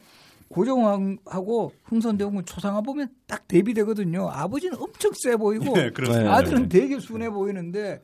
고종하고 0.49 1.73
흥선대원군 1.85 2.45
초상화 2.45 2.81
보면 2.83 3.09
딱 3.27 3.47
대비되거든요. 3.49 4.29
아버지는 4.31 4.79
엄청 4.81 5.11
세 5.15 5.37
보이고 5.37 5.75
네, 5.75 5.91
아들은 6.29 6.69
되게 6.69 6.99
순해 6.99 7.31
보이는데 7.31 8.01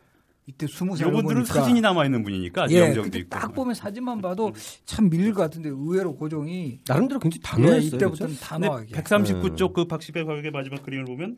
이때 0.48 0.66
스무 0.66 0.96
살 0.96 1.08
요분들은 1.08 1.44
사진이 1.44 1.82
남아 1.82 2.06
있는 2.06 2.22
분이니까 2.22 2.70
예, 2.70 2.90
있고. 2.90 3.28
딱 3.28 3.52
보면 3.52 3.74
사진만 3.74 4.22
봐도 4.22 4.54
참 4.86 5.10
밀릴 5.10 5.34
것 5.34 5.42
같은데 5.42 5.68
의외로 5.68 6.16
고종이 6.16 6.80
나름대로 6.88 7.20
굉장히 7.20 7.42
단호했어요. 7.42 7.82
예, 7.82 7.86
이때부터는 7.96 8.36
단호하게. 8.40 8.94
139쪽 8.94 9.74
그 9.74 9.84
박시백 9.84 10.26
화백의 10.26 10.50
마지막 10.50 10.82
그림을 10.82 11.04
보면 11.04 11.36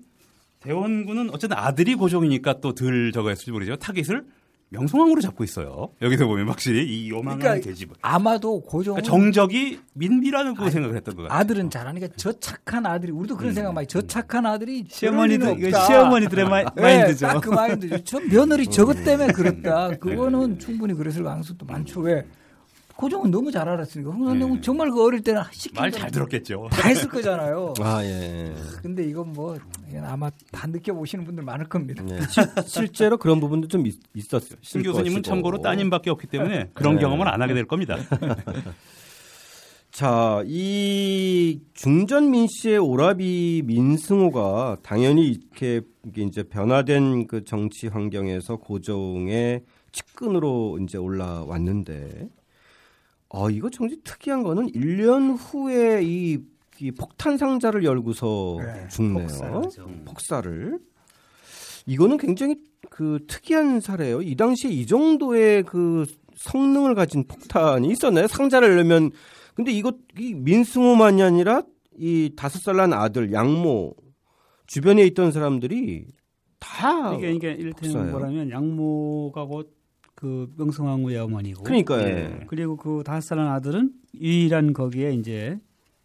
대원군은 0.60 1.30
어쨌든 1.30 1.56
아들이 1.58 1.96
고종이니까 1.96 2.60
또 2.60 2.72
덜 2.72 3.10
저거 3.12 3.30
했을지 3.30 3.50
모르죠. 3.50 3.74
타깃을 3.76 4.24
명성황후로 4.72 5.20
잡고 5.20 5.42
있어요. 5.44 5.90
여기서 6.00 6.26
보면 6.26 6.48
확실히 6.48 6.84
이 6.86 7.10
요망한 7.10 7.38
그러니까 7.40 7.64
계집. 7.68 7.92
아마도 8.02 8.60
고종 8.62 8.94
그러니까 8.94 9.10
정적이 9.10 9.80
민비라는 9.94 10.54
그 10.54 10.70
생각을 10.70 10.96
했던 10.96 11.16
것 11.16 11.22
같아요. 11.24 11.38
아들은 11.40 11.70
잘하니까 11.70 12.08
저 12.16 12.32
착한 12.38 12.86
아들이 12.86 13.10
우리도 13.12 13.36
그런 13.36 13.50
음. 13.50 13.54
생각 13.54 13.72
많이 13.74 13.86
저 13.88 14.00
착한 14.02 14.46
아들이 14.46 14.84
시어머니들 14.88 15.72
시어머니들의 15.72 16.48
마, 16.48 16.62
네, 16.62 16.82
마인드죠. 16.82 17.26
딱 17.26 17.40
그 17.40 17.50
마인드죠. 17.50 18.04
저 18.04 18.20
며느리 18.20 18.66
저것 18.68 19.02
때문에 19.04 19.32
그랬다. 19.32 19.96
그거는 19.98 20.58
충분히 20.60 20.94
그랬을 20.94 21.24
가능성도 21.24 21.66
많죠. 21.66 22.00
왜? 22.00 22.24
고종은 23.00 23.30
너무 23.30 23.50
잘 23.50 23.66
알았으니까 23.66 24.10
홍선동은 24.10 24.56
네. 24.56 24.60
정말 24.60 24.90
그 24.90 25.02
어릴 25.02 25.22
때는 25.22 25.40
말잘 25.74 26.10
들었겠죠. 26.10 26.68
다 26.70 26.86
했을 26.86 27.08
거잖아요. 27.08 27.72
아 27.80 28.04
예. 28.04 28.54
근데 28.82 29.04
이건 29.04 29.32
뭐 29.32 29.56
이건 29.88 30.04
아마 30.04 30.30
다 30.52 30.66
느껴보시는 30.66 31.24
분들 31.24 31.42
많을 31.42 31.66
겁니다. 31.66 32.04
네. 32.04 32.20
실제로 32.66 33.16
그런 33.16 33.40
부분도 33.40 33.68
좀 33.68 33.86
있, 33.86 33.96
었어요 34.34 34.58
신 34.60 34.82
교수님은 34.82 35.22
참고로 35.22 35.62
따님밖에 35.62 36.10
없기 36.10 36.26
때문에 36.26 36.72
그런 36.74 36.96
네. 36.96 37.00
경험을 37.00 37.26
안 37.26 37.40
하게 37.40 37.54
될 37.54 37.64
겁니다. 37.64 37.96
자, 39.90 40.42
이 40.46 41.58
중전 41.72 42.30
민 42.30 42.46
씨의 42.48 42.78
오라비 42.78 43.62
민승호가 43.64 44.76
당연히 44.82 45.28
이렇게 45.28 45.80
이제 46.18 46.42
변화된 46.42 47.26
그 47.28 47.44
정치 47.44 47.88
환경에서 47.88 48.56
고종의 48.56 49.62
측근으로 49.90 50.78
이제 50.82 50.98
올라왔는데 50.98 52.28
어, 53.30 53.48
이거 53.50 53.70
정말 53.70 53.96
특이한 54.04 54.42
거는 54.42 54.72
1년 54.72 55.36
후에 55.38 56.00
이, 56.02 56.38
이 56.80 56.90
폭탄 56.92 57.36
상자를 57.36 57.84
열고서 57.84 58.58
네, 58.60 58.88
죽네요. 58.88 59.26
폭사죠. 59.26 59.86
폭사를. 60.04 60.78
이거는 61.86 62.16
굉장히 62.18 62.56
그 62.90 63.18
특이한 63.28 63.80
사례예요. 63.80 64.22
이 64.22 64.34
당시에 64.36 64.70
이 64.70 64.86
정도의 64.86 65.62
그 65.64 66.06
성능을 66.36 66.94
가진 66.94 67.24
폭탄이 67.26 67.88
있었나요? 67.88 68.26
상자를 68.26 68.76
열면 68.78 69.10
근데 69.54 69.70
이거 69.72 69.92
이 70.18 70.34
민승호만이 70.34 71.22
아니라 71.22 71.62
이 71.98 72.32
다섯 72.36 72.58
살 72.60 72.76
난 72.76 72.92
아들 72.92 73.32
양모 73.32 73.94
주변에 74.66 75.04
있던 75.06 75.32
사람들이 75.32 76.06
다 76.58 77.14
이게 77.14 77.32
이게 77.32 77.52
이를테면 77.52 78.10
뭐라면 78.10 78.50
양모가 78.50 79.44
곧 79.46 79.74
그 80.20 80.52
명성황후의 80.56 81.16
어머니고. 81.18 81.62
그러니까 81.62 82.02
예. 82.02 82.40
그리고 82.46 82.76
그 82.76 83.02
다섯 83.04 83.28
살난 83.28 83.48
아들은 83.54 83.90
유일한 84.20 84.74
거기에 84.74 85.14
이제 85.14 85.58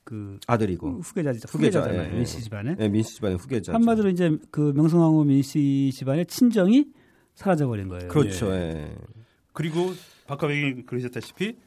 그 0.06 0.40
아들이고 0.48 1.02
후계자죠. 1.02 1.48
후계자, 1.50 1.82
후계자잖아요. 1.82 2.14
예. 2.14 2.16
민씨 2.16 2.42
집안에. 2.42 2.76
예, 2.80 2.88
민씨 2.88 3.16
집안의 3.16 3.38
후계자. 3.38 3.74
한마디로 3.74 4.10
이제 4.10 4.38
그 4.52 4.72
명성황후 4.74 5.26
민씨 5.26 5.92
집안의 5.94 6.28
친정이 6.28 6.86
사라져 7.34 7.68
버린 7.68 7.90
거예요. 7.90 8.08
그렇죠. 8.08 8.54
예. 8.54 8.88
예. 8.88 8.96
그리고 9.52 9.92
박하백이 10.28 10.86
그러셨다시피 10.86 11.58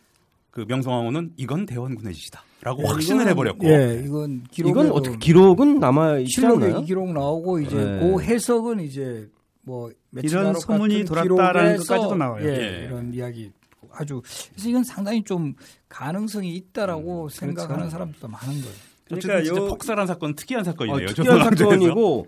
그 0.51 0.65
명성황후는 0.67 1.33
이건 1.37 1.67
대원군의 1.67 2.15
짓이다라고 2.15 2.83
예, 2.83 2.87
확신을 2.89 3.29
해버렸고. 3.29 3.67
예, 3.69 4.03
이건 4.07 4.45
기록 4.51 4.71
이건 4.71 4.91
어떻게 4.91 5.19
기록은 5.19 5.81
남아 5.81 6.21
있지 6.21 6.47
않나요? 6.47 6.81
기록 6.83 7.13
나오고 7.13 7.61
이제 7.61 7.77
예. 7.77 8.01
그 8.01 8.23
해석은 8.23 8.81
이제 8.81 9.29
뭐 9.69 9.91
이런 10.23 10.55
소문이 10.55 11.05
돌았다라는 11.05 11.77
것까지도 11.77 12.15
나와요. 12.15 12.49
예, 12.49 12.53
예. 12.55 12.85
이런 12.87 13.13
이야기 13.13 13.53
아주 13.93 14.23
그래서 14.53 14.69
이건 14.69 14.83
상당히 14.83 15.23
좀 15.23 15.55
가능성이 15.91 16.57
있다라고 16.57 17.25
음, 17.25 17.29
생각하는 17.29 17.77
그렇죠. 17.77 17.91
사람들도 17.91 18.29
많은 18.29 18.61
거예요. 18.63 18.75
그러니까 19.05 19.47
요 19.47 19.67
폭살한 19.69 20.07
사건 20.07 20.35
특이한 20.35 20.65
사건이네요. 20.65 21.09
어, 21.09 21.13
특이한 21.13 21.57
사건이고 21.57 22.27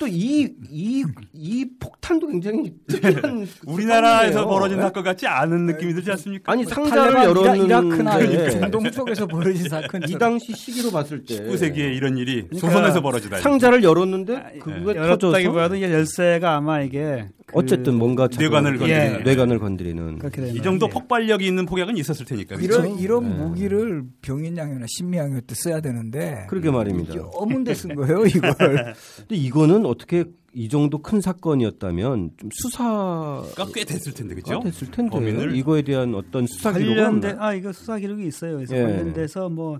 또이이이 0.00 1.04
이 1.34 1.66
폭탄도 1.78 2.28
굉장히 2.28 2.74
우리나라에서 3.66 4.46
벌어진 4.46 4.80
사건 4.80 5.04
같지 5.04 5.26
않은 5.26 5.66
느낌이 5.66 5.92
들지 5.92 6.10
않습니까? 6.12 6.52
아니 6.52 6.64
상자를 6.64 7.14
열었는데 7.16 7.64
이라크나 7.64 8.50
중동 8.50 8.90
쪽에서 8.90 9.26
벌어진 9.26 9.68
사건 9.68 10.02
이 10.08 10.18
당시 10.18 10.54
시기로 10.54 10.90
봤을 10.90 11.22
때 11.22 11.44
19세기에 11.44 11.94
이런 11.94 12.16
일이 12.16 12.46
그러니까 12.46 12.66
조선에서 12.66 13.02
벌어지다. 13.02 13.38
상자를 13.40 13.84
열었는데 13.84 14.60
그게 14.62 14.94
네. 14.94 15.06
터져서 15.06 15.82
열쇠가 15.82 16.56
아마 16.56 16.80
이게 16.80 17.28
그 17.52 17.58
어쨌든 17.58 17.96
뭔가 17.96 18.28
뇌관을 18.28 18.78
건드리는 18.78 19.20
예. 19.20 19.22
뇌관을 19.22 19.58
건드리는 19.58 20.18
이 20.54 20.62
정도 20.62 20.88
폭발력이 20.88 21.46
있는 21.46 21.66
폭약은 21.66 21.96
있었을 21.96 22.24
테니까 22.26 22.56
이런 22.56 22.82
그렇죠? 22.82 22.98
이런 23.00 23.28
네. 23.28 23.34
무기를 23.36 24.04
병인양요나 24.22 24.86
신미양요 24.88 25.40
때 25.42 25.54
써야 25.54 25.80
되는데 25.80 26.46
그러게 26.48 26.70
말입니다. 26.70 27.14
어문데 27.32 27.74
쓴 27.74 27.94
거예요 27.94 28.24
이걸. 28.26 28.54
근데 29.18 29.36
이거는 29.36 29.86
어떻게 29.86 30.24
이 30.52 30.68
정도 30.68 30.98
큰 30.98 31.20
사건이었다면 31.20 32.32
좀 32.36 32.50
수사가 32.52 33.66
꽤 33.72 33.84
됐을 33.84 34.12
텐데 34.12 34.34
그죠? 34.34 34.60
됐을 34.60 34.90
텐데 34.90 35.10
범인을 35.10 35.54
이거에 35.54 35.82
대한 35.82 36.14
어떤 36.14 36.46
수사 36.46 36.72
기록은 36.72 37.40
아 37.40 37.54
이거 37.54 37.72
수사 37.72 37.98
기록이 37.98 38.26
있어요. 38.26 38.56
그래서 38.56 38.76
예. 38.76 38.82
관련돼서 38.82 39.48
뭐 39.48 39.78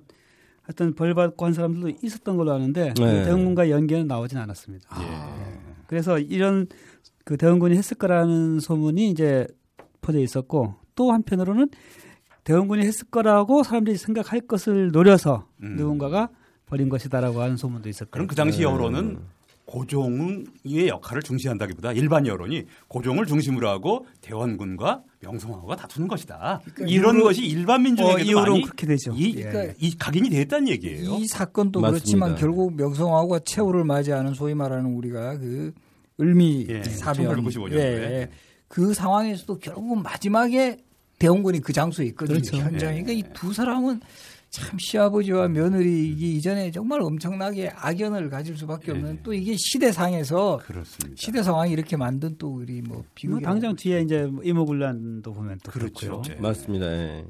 하여튼 0.63 0.95
벌 0.95 1.15
받고 1.15 1.45
한 1.45 1.53
사람들도 1.53 1.99
있었던 2.03 2.37
걸로 2.37 2.53
아는데 2.53 2.95
그 2.97 3.03
예. 3.03 3.25
대원군과 3.25 3.71
연계는 3.71 4.07
나오진 4.07 4.39
않았습니다. 4.39 4.89
아. 4.91 5.03
예. 5.03 5.61
그래서 5.89 6.21
이런 6.21 6.69
그 7.25 7.37
대원군이 7.37 7.77
했을 7.77 7.97
거라는 7.97 8.61
소문이 8.61 9.11
이제 9.11 9.47
퍼져 10.01 10.19
있었고 10.19 10.75
또 10.95 11.13
한편으로는 11.13 11.69
대원군이 12.45 12.85
했을 12.85 13.07
거라고 13.09 13.63
사람들이 13.63 13.97
생각할 13.97 14.41
것을 14.43 14.91
노려서 14.93 15.47
음. 15.63 15.77
누군가가 15.77 16.31
버린 16.67 16.89
것이다라고 16.89 17.41
하는 17.41 17.57
소문도 17.57 17.89
있었고 17.89 18.11
그럼 18.11 18.27
그 18.27 18.35
당시 18.35 18.63
여론은 18.63 18.99
음. 18.99 19.29
고종의 19.71 20.89
역할을 20.89 21.23
중시한다기보다 21.23 21.93
일반 21.93 22.27
여론이 22.27 22.65
고종을 22.89 23.27
중심으로 23.27 23.69
하고 23.69 24.07
대원군과 24.21 25.03
명성황후가 25.21 25.77
다투는 25.77 26.09
것이다. 26.09 26.61
그러니까 26.75 26.87
이런 26.87 27.15
이후로, 27.15 27.25
것이 27.25 27.47
일반 27.47 27.83
민중에게 27.85 28.23
어, 28.23 28.25
이후로 28.25 28.63
그렇게 28.63 28.87
되죠. 28.87 29.13
이, 29.15 29.33
그러니까 29.33 29.75
이 29.79 29.97
각인이 29.97 30.29
됐다는 30.29 30.69
얘기예요. 30.69 31.15
이 31.15 31.27
사건도 31.27 31.81
맞습니다. 31.81 32.01
그렇지만 32.01 32.35
결국 32.35 32.75
명성황후가 32.75 33.41
최후를 33.41 33.85
맞이하는 33.85 34.35
소위 34.35 34.55
말하는 34.55 34.87
우리가 34.87 35.39
그 35.39 35.73
을미 36.21 36.67
예, 36.69 36.83
사변 36.83 37.45
예, 37.73 37.77
예. 37.77 38.29
그 38.69 38.95
상황에서도 38.95 39.59
결국 39.59 40.03
마지막에 40.03 40.79
대원군이 41.19 41.61
그 41.61 41.73
장소에 41.73 42.07
있거든요. 42.07 42.39
그렇죠. 42.39 42.57
현장에. 42.59 43.03
그러니까 43.03 43.13
이 43.13 43.33
두 43.35 43.53
사람은 43.53 44.01
참 44.51 44.77
시아버지와 44.81 45.47
며느리 45.47 46.09
이게 46.09 46.27
이전에 46.27 46.73
정말 46.73 47.01
엄청나게 47.03 47.71
악연을 47.73 48.31
가질 48.31 48.57
수밖에 48.57 48.91
없는 48.91 49.15
네. 49.17 49.21
또 49.23 49.33
이게 49.33 49.55
시대상에서 49.57 50.61
그렇습니다. 50.65 51.15
시대 51.17 51.41
상황이 51.43 51.73
이렇게 51.73 51.97
만든 51.97 52.37
또 52.37 52.57
우리 52.57 52.83
뭐 52.83 53.05
비극 53.15 53.35
뭐 53.35 53.41
당장 53.41 53.77
뒤에 53.77 54.01
이제 54.01 54.29
이모군란도 54.43 55.33
보면 55.33 55.61
또 55.63 55.71
그렇죠. 55.71 56.23
네. 56.27 56.35
맞습니다. 56.41 56.89
네. 56.89 57.25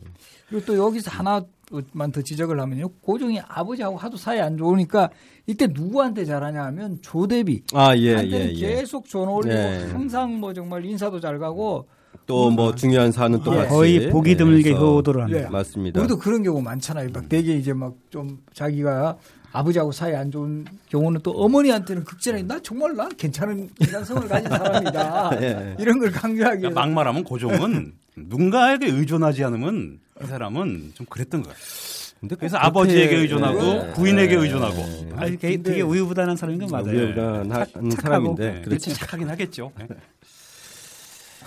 그리고 0.49 0.65
또 0.65 0.77
여기서 0.79 1.11
하나 1.11 1.45
만더 1.93 2.23
지적을 2.23 2.61
하면요. 2.61 2.89
고종이 3.01 3.41
아버지하고 3.47 3.97
하도 3.97 4.17
사이 4.17 4.41
안 4.41 4.57
좋으니까 4.57 5.11
이때 5.47 5.67
누구한테 5.67 6.25
잘하냐 6.25 6.63
하면 6.65 6.99
조대비. 7.03 7.63
아, 7.73 7.97
예, 7.97 8.17
예, 8.25 8.51
예. 8.51 8.53
계속 8.55 9.09
전화 9.09 9.31
올리고 9.33 9.55
예. 9.55 9.89
항상 9.93 10.39
뭐 10.41 10.53
정말 10.53 10.85
인사도 10.85 11.21
잘 11.21 11.39
가고 11.39 11.87
또뭐 12.27 12.71
음. 12.71 12.77
중요한 12.77 13.13
사안은 13.13 13.43
또 13.43 13.57
예. 13.61 13.67
거의 13.67 14.11
보기 14.11 14.37
드물게 14.37 14.73
효도를 14.73 15.23
합니다. 15.23 15.43
네. 15.43 15.49
맞습니다. 15.49 16.01
우리도 16.01 16.19
그런 16.19 16.43
경우 16.43 16.61
많잖아요. 16.61 17.11
막 17.13 17.29
되게 17.29 17.55
이제 17.55 17.73
막 17.73 17.95
좀 18.11 18.39
자기가 18.53 19.17
아버지하고 19.53 19.91
사이 19.93 20.15
안 20.15 20.31
좋은 20.31 20.65
경우는 20.91 21.21
또 21.23 21.33
어머니한테는 21.33 22.05
극진하게 22.05 22.45
나 22.45 22.61
정말 22.63 22.95
난 22.95 23.09
괜찮은 23.17 23.69
인간성을 23.81 24.29
가진 24.29 24.49
사람이다. 24.49 25.31
예. 25.43 25.77
이런 25.79 25.99
걸 25.99 26.11
강조하기 26.11 26.59
그러니까 26.59 26.81
막말하면 26.81 27.25
고종은 27.25 27.93
누군가에게 28.17 28.87
의존하지 28.87 29.45
않으면 29.45 30.01
이 30.23 30.27
사람은 30.27 30.93
좀 30.95 31.07
그랬던 31.07 31.43
거예요. 31.43 31.57
근데 32.21 32.37
그래서 32.37 32.59
아버지에게 32.59 33.17
의존하고 33.17 33.63
네. 33.63 33.93
부인에게 33.95 34.37
의존하고. 34.37 34.77
네. 34.77 35.11
아니, 35.17 35.39
되게, 35.39 35.63
되게 35.63 35.81
우유부단한 35.81 36.37
사람인 36.37 36.61
건 36.61 36.71
맞아요. 36.71 36.99
우유부단한 36.99 37.91
사람인데. 37.93 38.63
그렇지 38.63 38.93
착하긴 38.95 39.31
하겠죠. 39.31 39.73
네. 39.79 39.89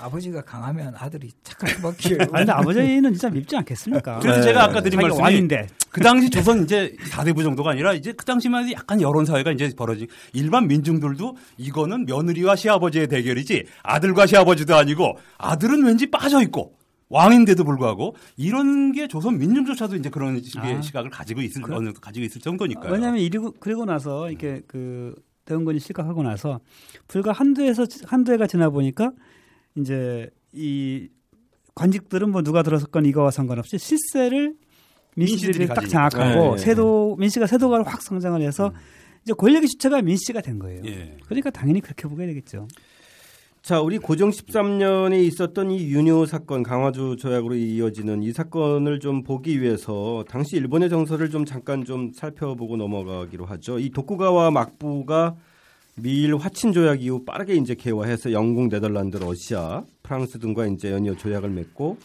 아버지가 0.03 0.41
강하면 0.41 0.93
아들이 0.97 1.31
착할 1.43 1.69
수밖에. 1.75 2.17
아니, 2.19 2.31
근데 2.31 2.51
아버지는 2.51 3.13
진짜 3.13 3.29
밉지 3.29 3.55
않겠습니까? 3.57 4.19
그래서 4.19 4.39
네. 4.39 4.43
제가 4.43 4.65
아까 4.65 4.81
드린 4.81 4.99
말씀이 4.99 5.21
왕인데. 5.21 5.67
그 5.89 6.01
당시 6.01 6.29
조선 6.29 6.63
이제 6.63 6.95
사대부 7.09 7.43
정도가 7.43 7.71
아니라 7.71 7.93
이제 7.93 8.11
그 8.13 8.25
당시만 8.25 8.63
해도 8.63 8.73
약간 8.73 8.99
여론 8.99 9.25
사회가 9.25 9.51
이제 9.51 9.71
벌어진 9.77 10.07
일반 10.33 10.67
민중들도 10.67 11.37
이거는 11.57 12.05
며느리와 12.05 12.55
시아버지의 12.55 13.07
대결이지 13.07 13.65
아들과 13.83 14.25
시아버지도 14.25 14.75
아니고 14.75 15.17
아들은 15.37 15.83
왠지 15.83 16.09
빠져 16.09 16.41
있고 16.41 16.75
왕인데도 17.09 17.63
불구하고 17.63 18.15
이런 18.37 18.91
게 18.91 19.07
조선 19.07 19.37
민중조차도 19.37 19.95
이제 19.97 20.09
그런 20.09 20.41
식의 20.41 20.75
아. 20.77 20.81
시각을 20.81 21.11
가지고 21.11 21.41
있을 21.41 21.61
그, 21.61 21.75
어느 21.75 21.93
가지고 21.93 22.25
있을 22.25 22.41
정도니까요. 22.41 22.91
왜냐하면 22.91 23.21
이리고 23.21 23.53
그리고 23.59 23.85
나서 23.85 24.29
이렇게 24.31 24.61
그 24.67 25.13
대원군이 25.45 25.79
실각하고 25.79 26.23
나서 26.23 26.59
불과 27.07 27.31
한두 27.31 27.61
해서 27.61 27.85
한두 28.05 28.33
해가 28.33 28.47
지나 28.47 28.71
보니까 28.71 29.11
이제 29.75 30.29
이 30.51 31.09
관직들은 31.75 32.29
뭐 32.29 32.43
누가 32.43 32.63
들어섰건 32.63 33.05
이거와 33.05 33.31
상관없이 33.31 33.77
실세를 33.77 34.55
민씨들이 35.15 35.67
딱 35.67 35.87
장악하고 35.87 36.55
네, 36.55 36.57
세도 36.57 37.17
민씨가 37.19 37.47
세도가를 37.47 37.85
확 37.87 38.01
성장을 38.01 38.41
해서 38.41 38.67
음. 38.67 38.73
이제 39.23 39.33
권력의 39.33 39.67
주체가 39.69 40.01
민씨가 40.01 40.41
된 40.41 40.59
거예요. 40.59 40.81
예. 40.85 41.17
그러니까 41.25 41.49
당연히 41.49 41.81
그렇게 41.81 42.07
보게 42.07 42.25
되겠죠. 42.25 42.67
자, 43.61 43.79
우리 43.79 43.97
고정 43.97 44.29
13년에 44.29 45.23
있었던 45.23 45.71
이 45.71 45.89
윤효 45.89 46.25
사건, 46.25 46.63
강화주 46.63 47.15
조약으로 47.17 47.55
이어지는 47.55 48.21
이 48.21 48.33
사건을 48.33 48.99
좀 48.99 49.23
보기 49.23 49.61
위해서 49.61 50.25
당시 50.27 50.57
일본의 50.57 50.89
정서를 50.89 51.29
좀 51.29 51.45
잠깐 51.45 51.85
좀 51.85 52.11
살펴보고 52.13 52.75
넘어가기로 52.75 53.45
하죠. 53.45 53.79
이 53.79 53.89
도쿠가와 53.89 54.51
막부가 54.51 55.37
미일 55.95 56.35
화친 56.35 56.73
조약 56.73 57.01
이후 57.03 57.23
빠르게 57.23 57.55
이제 57.55 57.75
개화해서 57.75 58.31
영국, 58.31 58.69
네덜란드, 58.69 59.17
러시아, 59.17 59.83
프랑스 60.01 60.39
등과 60.39 60.67
이제 60.67 60.91
연이어 60.91 61.15
조약을 61.15 61.49
맺고 61.49 61.97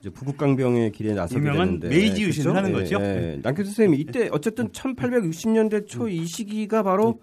이제 0.00 0.10
부국강병의 0.10 0.92
길에 0.92 1.14
나서게 1.14 1.40
되는데 1.50 1.88
메이지 1.88 2.22
유신을 2.24 2.52
그렇죠? 2.52 2.56
하는 2.58 2.72
거죠. 2.72 2.98
예, 3.00 3.32
예. 3.34 3.40
남규 3.42 3.64
선생님이 3.64 4.00
이때 4.02 4.28
어쨌든 4.32 4.68
1860년대 4.68 5.86
초 5.86 6.08
이 6.08 6.26
시기가 6.26 6.82
바로 6.82 7.20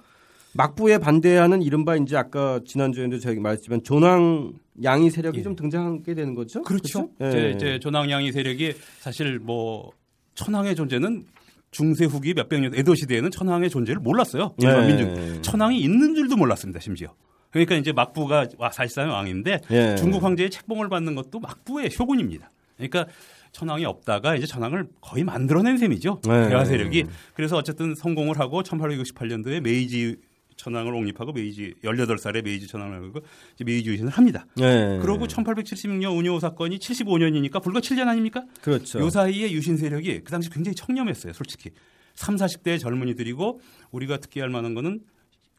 막부에 0.54 0.98
반대하는 0.98 1.62
이른바 1.62 1.96
이제 1.96 2.18
아까 2.18 2.60
지난주에도 2.66 3.20
저희 3.20 3.36
말했지만 3.40 3.84
조낭 3.84 4.54
양이 4.82 5.12
세력이 5.12 5.40
예. 5.40 5.44
좀 5.44 5.56
등장하게 5.56 6.16
되는 6.16 6.34
거죠. 6.34 6.64
그렇죠. 6.64 7.10
그렇죠? 7.18 7.38
예. 7.38 7.50
이제, 7.52 7.54
이제 7.56 7.80
조낭 7.80 8.10
양이 8.10 8.32
세력이 8.32 8.74
사실 9.00 9.38
뭐 9.38 9.92
천황의 10.34 10.76
존재는 10.76 11.26
중세 11.72 12.06
후기 12.06 12.34
몇백 12.34 12.62
년 12.62 12.74
에도 12.76 12.96
시대에는 12.96 13.32
천황의 13.32 13.70
존재를 13.70 14.02
몰랐어요. 14.02 14.54
네. 14.58 14.88
민족 14.88 15.42
천황이 15.42 15.80
있는 15.80 16.16
줄도 16.16 16.36
몰랐습니다. 16.36 16.80
심지어. 16.80 17.14
그러니까 17.52 17.76
이제 17.76 17.92
막부가 17.92 18.48
사실상 18.72 19.10
왕인데 19.10 19.62
네. 19.70 19.96
중국 19.96 20.24
황제의 20.24 20.50
책봉을 20.50 20.90
받는 20.90 21.16
것도 21.16 21.40
막부의 21.40 21.90
쇼군입니다. 21.90 22.52
그러니까 22.78 23.08
천황이 23.52 23.84
없다가 23.86 24.36
이제 24.36 24.46
천황을 24.46 24.88
거의 25.02 25.24
만들어낸 25.24 25.78
셈이죠. 25.78 26.22
네. 26.28 26.50
대화 26.50 26.64
세력이. 26.64 27.06
그래서 27.34 27.58
어쨌든 27.58 27.96
성공을 27.96 28.40
하고 28.40 28.62
1868년도에 28.62 29.62
메이지 29.62 30.16
천황을 30.60 30.94
옹립하고 30.94 31.32
메이지 31.32 31.74
18살에 31.84 32.44
메이지 32.44 32.68
천황을 32.68 32.98
하고 32.98 33.22
메이지 33.66 33.90
유신을 33.90 34.12
합니다. 34.12 34.46
네. 34.56 35.00
그러고 35.00 35.26
1876년 35.26 36.18
운요 36.18 36.40
사건이 36.40 36.80
75년이니까 36.80 37.64
불과 37.64 37.80
7년 37.80 38.08
아닙니까? 38.08 38.44
그렇죠. 38.62 39.00
요 39.00 39.10
사이에 39.10 39.52
유신 39.52 39.78
세력이 39.78 40.24
그 40.24 40.32
당시 40.32 40.50
굉장히 40.50 40.76
청렴했어요, 40.76 41.34
솔직히. 41.34 41.72
3, 42.16 42.36
40대의 42.36 42.80
젊은이들이고 42.80 43.62
우리가 43.92 44.18
특기할 44.18 44.50
만한 44.50 44.74
거는 44.74 45.00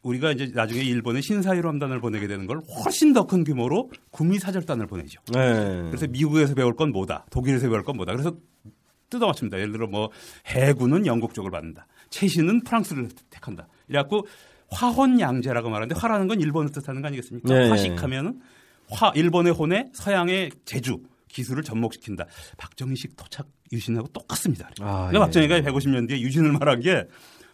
우리가 0.03 0.31
이제 0.31 0.51
나중에 0.53 0.81
일본에 0.81 1.21
신사유람단을 1.21 1.99
보내게 1.99 2.27
되는 2.27 2.45
걸 2.45 2.59
훨씬 2.85 3.13
더 3.13 3.25
큰 3.25 3.43
규모로 3.43 3.91
구미 4.11 4.37
사절단을 4.37 4.85
보내죠. 4.85 5.19
네. 5.33 5.89
그래서 5.89 6.07
미국에서 6.07 6.53
배울 6.53 6.75
건 6.75 6.91
뭐다, 6.91 7.25
독일에서 7.31 7.69
배울 7.69 7.83
건 7.83 7.97
뭐다. 7.97 8.11
그래서 8.11 8.35
뜯어맞춥니다. 9.09 9.57
예를 9.57 9.71
들어 9.71 9.87
뭐 9.87 10.09
해군은 10.47 11.05
영국 11.07 11.33
쪽을 11.33 11.49
받는다, 11.49 11.87
최신은 12.11 12.63
프랑스를 12.63 13.09
택한다. 13.29 13.67
이래갖고 13.89 14.25
화혼양제라고 14.71 15.69
말하는데 15.69 15.99
화라는 15.99 16.27
건 16.27 16.41
일본을 16.41 16.71
뜻하는 16.71 17.01
거 17.01 17.07
아니겠습니까? 17.07 17.53
네. 17.53 17.69
화식하면은 17.69 18.39
화 18.89 19.11
일본의 19.15 19.53
혼에 19.53 19.89
서양의 19.93 20.51
제주 20.65 21.01
기술을 21.27 21.63
접목시킨다. 21.63 22.25
박정희식 22.57 23.15
토착 23.15 23.47
유신하고 23.71 24.07
똑같습니다. 24.09 24.69
아, 24.81 25.07
그러니까 25.09 25.13
예. 25.13 25.19
박정희가 25.19 25.61
150년 25.61 26.07
뒤에 26.07 26.19
유신을 26.19 26.51
말한 26.53 26.81
게 26.81 27.05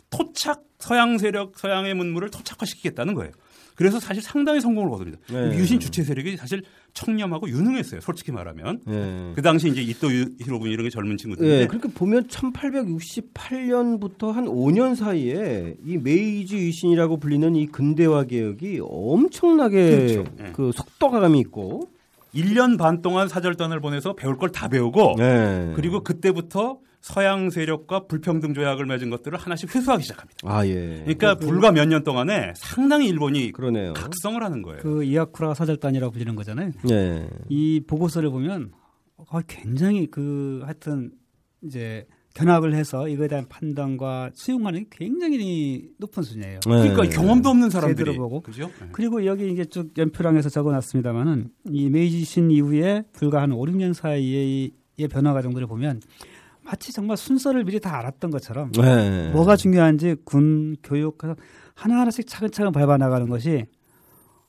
토착 0.10 0.64
서양 0.80 1.18
세력 1.18 1.58
서양의 1.58 1.94
문물을 1.94 2.30
토착화시키겠다는 2.32 3.14
거예요. 3.14 3.32
그래서 3.78 4.00
사실 4.00 4.24
상당히 4.24 4.60
성공을 4.60 4.90
거둡니다. 4.90 5.20
네. 5.32 5.56
유신 5.56 5.80
주체 5.80 6.04
세력이 6.04 6.36
사실 6.36 6.64
청렴하고 6.96 7.48
유능했어요. 7.48 8.02
솔직히 8.02 8.32
말하면. 8.32 8.80
네. 8.88 9.32
그 9.36 9.42
당시 9.44 9.70
이제 9.70 9.84
이토 9.84 10.10
히로부니 10.10 10.74
이런 10.74 10.84
게 10.84 10.90
젊은 10.90 11.16
친구들인데. 11.16 11.60
네. 11.60 11.68
그렇게 11.68 11.88
보면 11.88 12.28
1868년부터 12.28 14.32
한 14.32 14.46
5년 14.46 14.96
사이에 14.96 15.76
이 15.86 15.98
메이지 15.98 16.58
유신이라고 16.58 17.18
불리는 17.18 17.56
이 17.56 17.68
근대화 17.68 18.24
개혁이 18.24 18.80
엄청나게 18.82 19.98
그렇죠. 19.98 20.24
네. 20.38 20.52
그 20.54 20.72
속도감이 20.74 21.40
있고 21.42 21.88
1년 22.34 22.80
반 22.80 23.04
동안 23.04 23.28
사절단을 23.28 23.80
보내서 23.80 24.14
배울 24.14 24.38
걸 24.38 24.50
다 24.52 24.70
배우고 24.70 25.18
네. 25.20 25.74
그리고 25.76 26.04
그때부터 26.04 26.80
서양 27.02 27.50
세력과 27.50 28.08
불평등 28.08 28.54
조약을 28.54 28.86
맺은 28.86 29.10
것들을 29.10 29.38
하나씩 29.38 29.74
회수하기 29.74 30.04
시작합니다. 30.04 30.40
아 30.44 30.66
예. 30.68 31.00
그러니까 31.02 31.36
그, 31.36 31.46
불과 31.46 31.72
몇 31.72 31.86
년 31.88 32.04
동안에 32.04 32.54
상당히 32.56 33.08
일본이 33.08 33.52
그러네요. 33.52 33.94
각성을 33.94 34.42
하는 34.44 34.62
거예요. 34.62 34.80
그 34.82 35.04
이아쿠라 35.04 35.54
사절단이라고 35.54 36.12
불리는 36.12 36.36
거잖아요. 36.36 36.72
예. 36.92 37.30
이 37.50 37.82
보고서를 37.88 38.30
보면 38.30 38.72
어, 39.16 39.40
굉장히 39.48 40.08
그 40.08 40.62
하여튼 40.64 41.12
이제 41.64 42.06
견학을 42.36 42.76
해서 42.76 43.08
이거에 43.08 43.28
대한 43.28 43.48
판단과 43.48 44.30
수용하는 44.36 44.82
게 44.82 44.86
굉장히 44.92 45.90
높은 45.98 46.22
수준이에요. 46.22 46.60
네. 46.68 46.90
그러니까 46.90 47.04
경험도 47.10 47.50
없는 47.50 47.70
사람들이 47.72 48.16
보고 48.16 48.42
그죠? 48.42 48.70
네. 48.80 48.90
그리고 48.92 49.26
여기 49.26 49.52
이제 49.52 49.66
쭉 49.66 49.92
연표랑에서 49.98 50.50
적어놨습니다만은 50.50 51.50
이 51.72 51.90
메이지 51.90 52.24
신 52.26 52.52
이후에 52.52 53.06
불과 53.14 53.42
한 53.42 53.52
5, 53.54 53.66
6년 53.66 53.94
사이의 53.94 54.72
변화 55.10 55.34
과정들을 55.34 55.66
보면 55.66 56.02
마치 56.68 56.92
정말 56.92 57.16
순서를 57.16 57.64
미리 57.64 57.80
다 57.80 57.98
알았던 57.98 58.30
것처럼 58.30 58.72
네. 58.74 59.32
뭐가 59.32 59.56
중요한지 59.56 60.18
군 60.26 60.76
교육 60.84 61.18
하나하나씩 61.76 62.28
차근차근 62.28 62.74
밟아 62.74 62.98
나가는 62.98 63.28
것이 63.30 63.66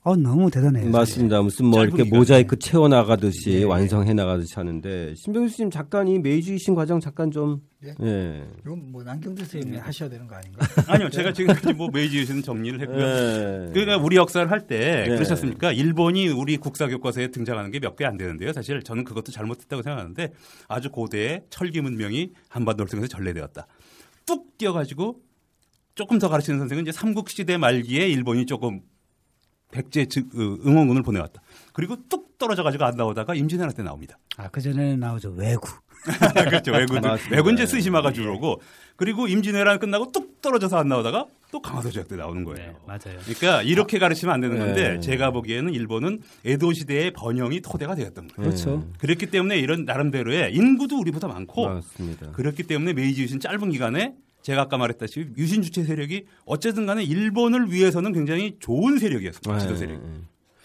어, 0.05 0.17
너무 0.17 0.51
대단해요. 0.51 0.91
맞습니다. 0.91 1.43
무슨 1.43 1.67
뭐 1.67 1.83
이렇게 1.85 2.05
모자이크 2.05 2.57
네. 2.57 2.67
채워 2.71 2.89
나가듯이 2.89 3.51
네. 3.51 3.65
완성해 3.65 4.15
나가듯이 4.15 4.55
하는데 4.55 5.13
신병수 5.17 5.57
씨님 5.57 5.71
잠깐 5.71 6.07
이 6.09 6.19
메이주이신 6.19 6.75
과정 6.75 6.99
잠깐 7.01 7.31
좀 7.31 7.61
예. 7.85 7.95
예. 8.03 8.45
이건 8.65 8.91
뭐 8.93 9.03
남경재 9.03 9.43
선생님이 9.43 9.73
네. 9.77 9.79
하셔야 9.83 10.09
되는 10.09 10.27
거 10.27 10.37
아닌가? 10.37 10.61
아니요, 10.87 11.11
제가 11.11 11.33
지금까지 11.33 11.75
뭐 11.75 11.89
메이지유신 11.93 12.43
정리를 12.43 12.81
했고요. 12.81 12.99
예. 13.05 13.71
그러니까 13.73 13.97
우리 13.99 14.17
역사를 14.17 14.49
할때 14.51 15.05
예. 15.05 15.09
그러셨습니까? 15.11 15.73
일본이 15.73 16.29
우리 16.29 16.57
국사 16.57 16.87
교과서에 16.89 17.31
등장하는 17.31 17.71
게 17.73 17.79
몇 17.81 17.97
개 17.97 18.07
안 18.07 18.17
되는데요. 18.17 18.53
사실 18.53 18.83
저는 18.83 19.05
그것도 19.05 19.33
잘못했다고 19.33 19.83
생각하는데 19.83 20.33
아주 20.69 20.91
고대의 20.91 21.43
철기 21.51 21.81
문명이 21.83 22.31
한반도를 22.49 22.89
통해서 22.89 23.09
전래되었다. 23.09 23.67
뚝 24.25 24.57
뛰어가지고 24.59 25.21
조금 25.97 26.19
더 26.19 26.29
가르치는 26.29 26.61
선생은 26.61 26.85
이제 26.85 26.93
삼국 26.93 27.29
시대 27.29 27.59
말기에 27.59 28.09
일본이 28.09 28.47
조금 28.47 28.81
백제 29.71 30.07
즉 30.07 30.29
어, 30.35 30.39
응원군을 30.67 31.03
보내왔다. 31.03 31.43
그리고 31.73 31.97
뚝 32.09 32.39
떨어져가지고 32.39 32.85
안 32.85 32.97
나오다가 32.97 33.35
임진왜란 33.35 33.75
때 33.75 33.83
나옵니다. 33.83 34.19
아, 34.37 34.49
그 34.49 34.61
전에는 34.61 35.01
나오죠. 35.01 35.31
외구. 35.31 35.69
그렇죠. 36.49 36.73
외군들. 36.73 37.11
외군제 37.31 37.67
쓰시마가 37.67 38.13
주로고 38.13 38.61
그리고 38.97 39.27
임진왜란 39.27 39.79
끝나고 39.79 40.13
뚝 40.13 40.41
떨어져서 40.41 40.79
안 40.79 40.89
나오다가 40.89 41.27
또 41.51 41.61
강화도 41.61 41.91
조약 41.91 42.09
때 42.09 42.17
나오는 42.17 42.45
거예요. 42.45 42.73
네, 42.73 42.77
맞아요. 42.87 43.19
그러니까 43.25 43.63
이렇게 43.63 43.97
아, 43.97 44.01
가르치면 44.01 44.35
안 44.35 44.41
되는 44.41 44.59
건데 44.59 44.95
네. 44.95 45.01
제가 45.01 45.31
보기에는 45.31 45.75
일본은 45.75 46.21
에도 46.45 46.73
시대의 46.73 47.13
번영이 47.13 47.61
토대가 47.63 47.95
되었던 47.95 48.29
거예요. 48.29 48.51
그렇죠. 48.51 48.87
그랬기 48.99 49.27
때문에 49.27 49.59
이런 49.59 49.85
나름대로의 49.85 50.55
인구도 50.55 50.99
우리보다 50.99 51.27
많고 51.29 51.69
맞습니다. 51.69 52.33
그렇기 52.33 52.65
때문에 52.65 52.93
메이지 52.93 53.23
유신 53.23 53.41
짧은 53.41 53.71
기간에 53.71 54.15
제가 54.43 54.63
아까 54.63 54.79
말했다시피 54.79 55.33
유신 55.37 55.63
주체 55.63 55.83
세력이 55.85 56.27
어쨌든 56.45 56.87
간에 56.87 57.03
일본을 57.05 57.71
위해서는 57.73 58.13
굉장히 58.13 58.57
좋은 58.61 58.99
세력이었습니다. 58.99 59.59
지도 59.59 59.77
세력. 59.77 60.01
네. 60.03 60.09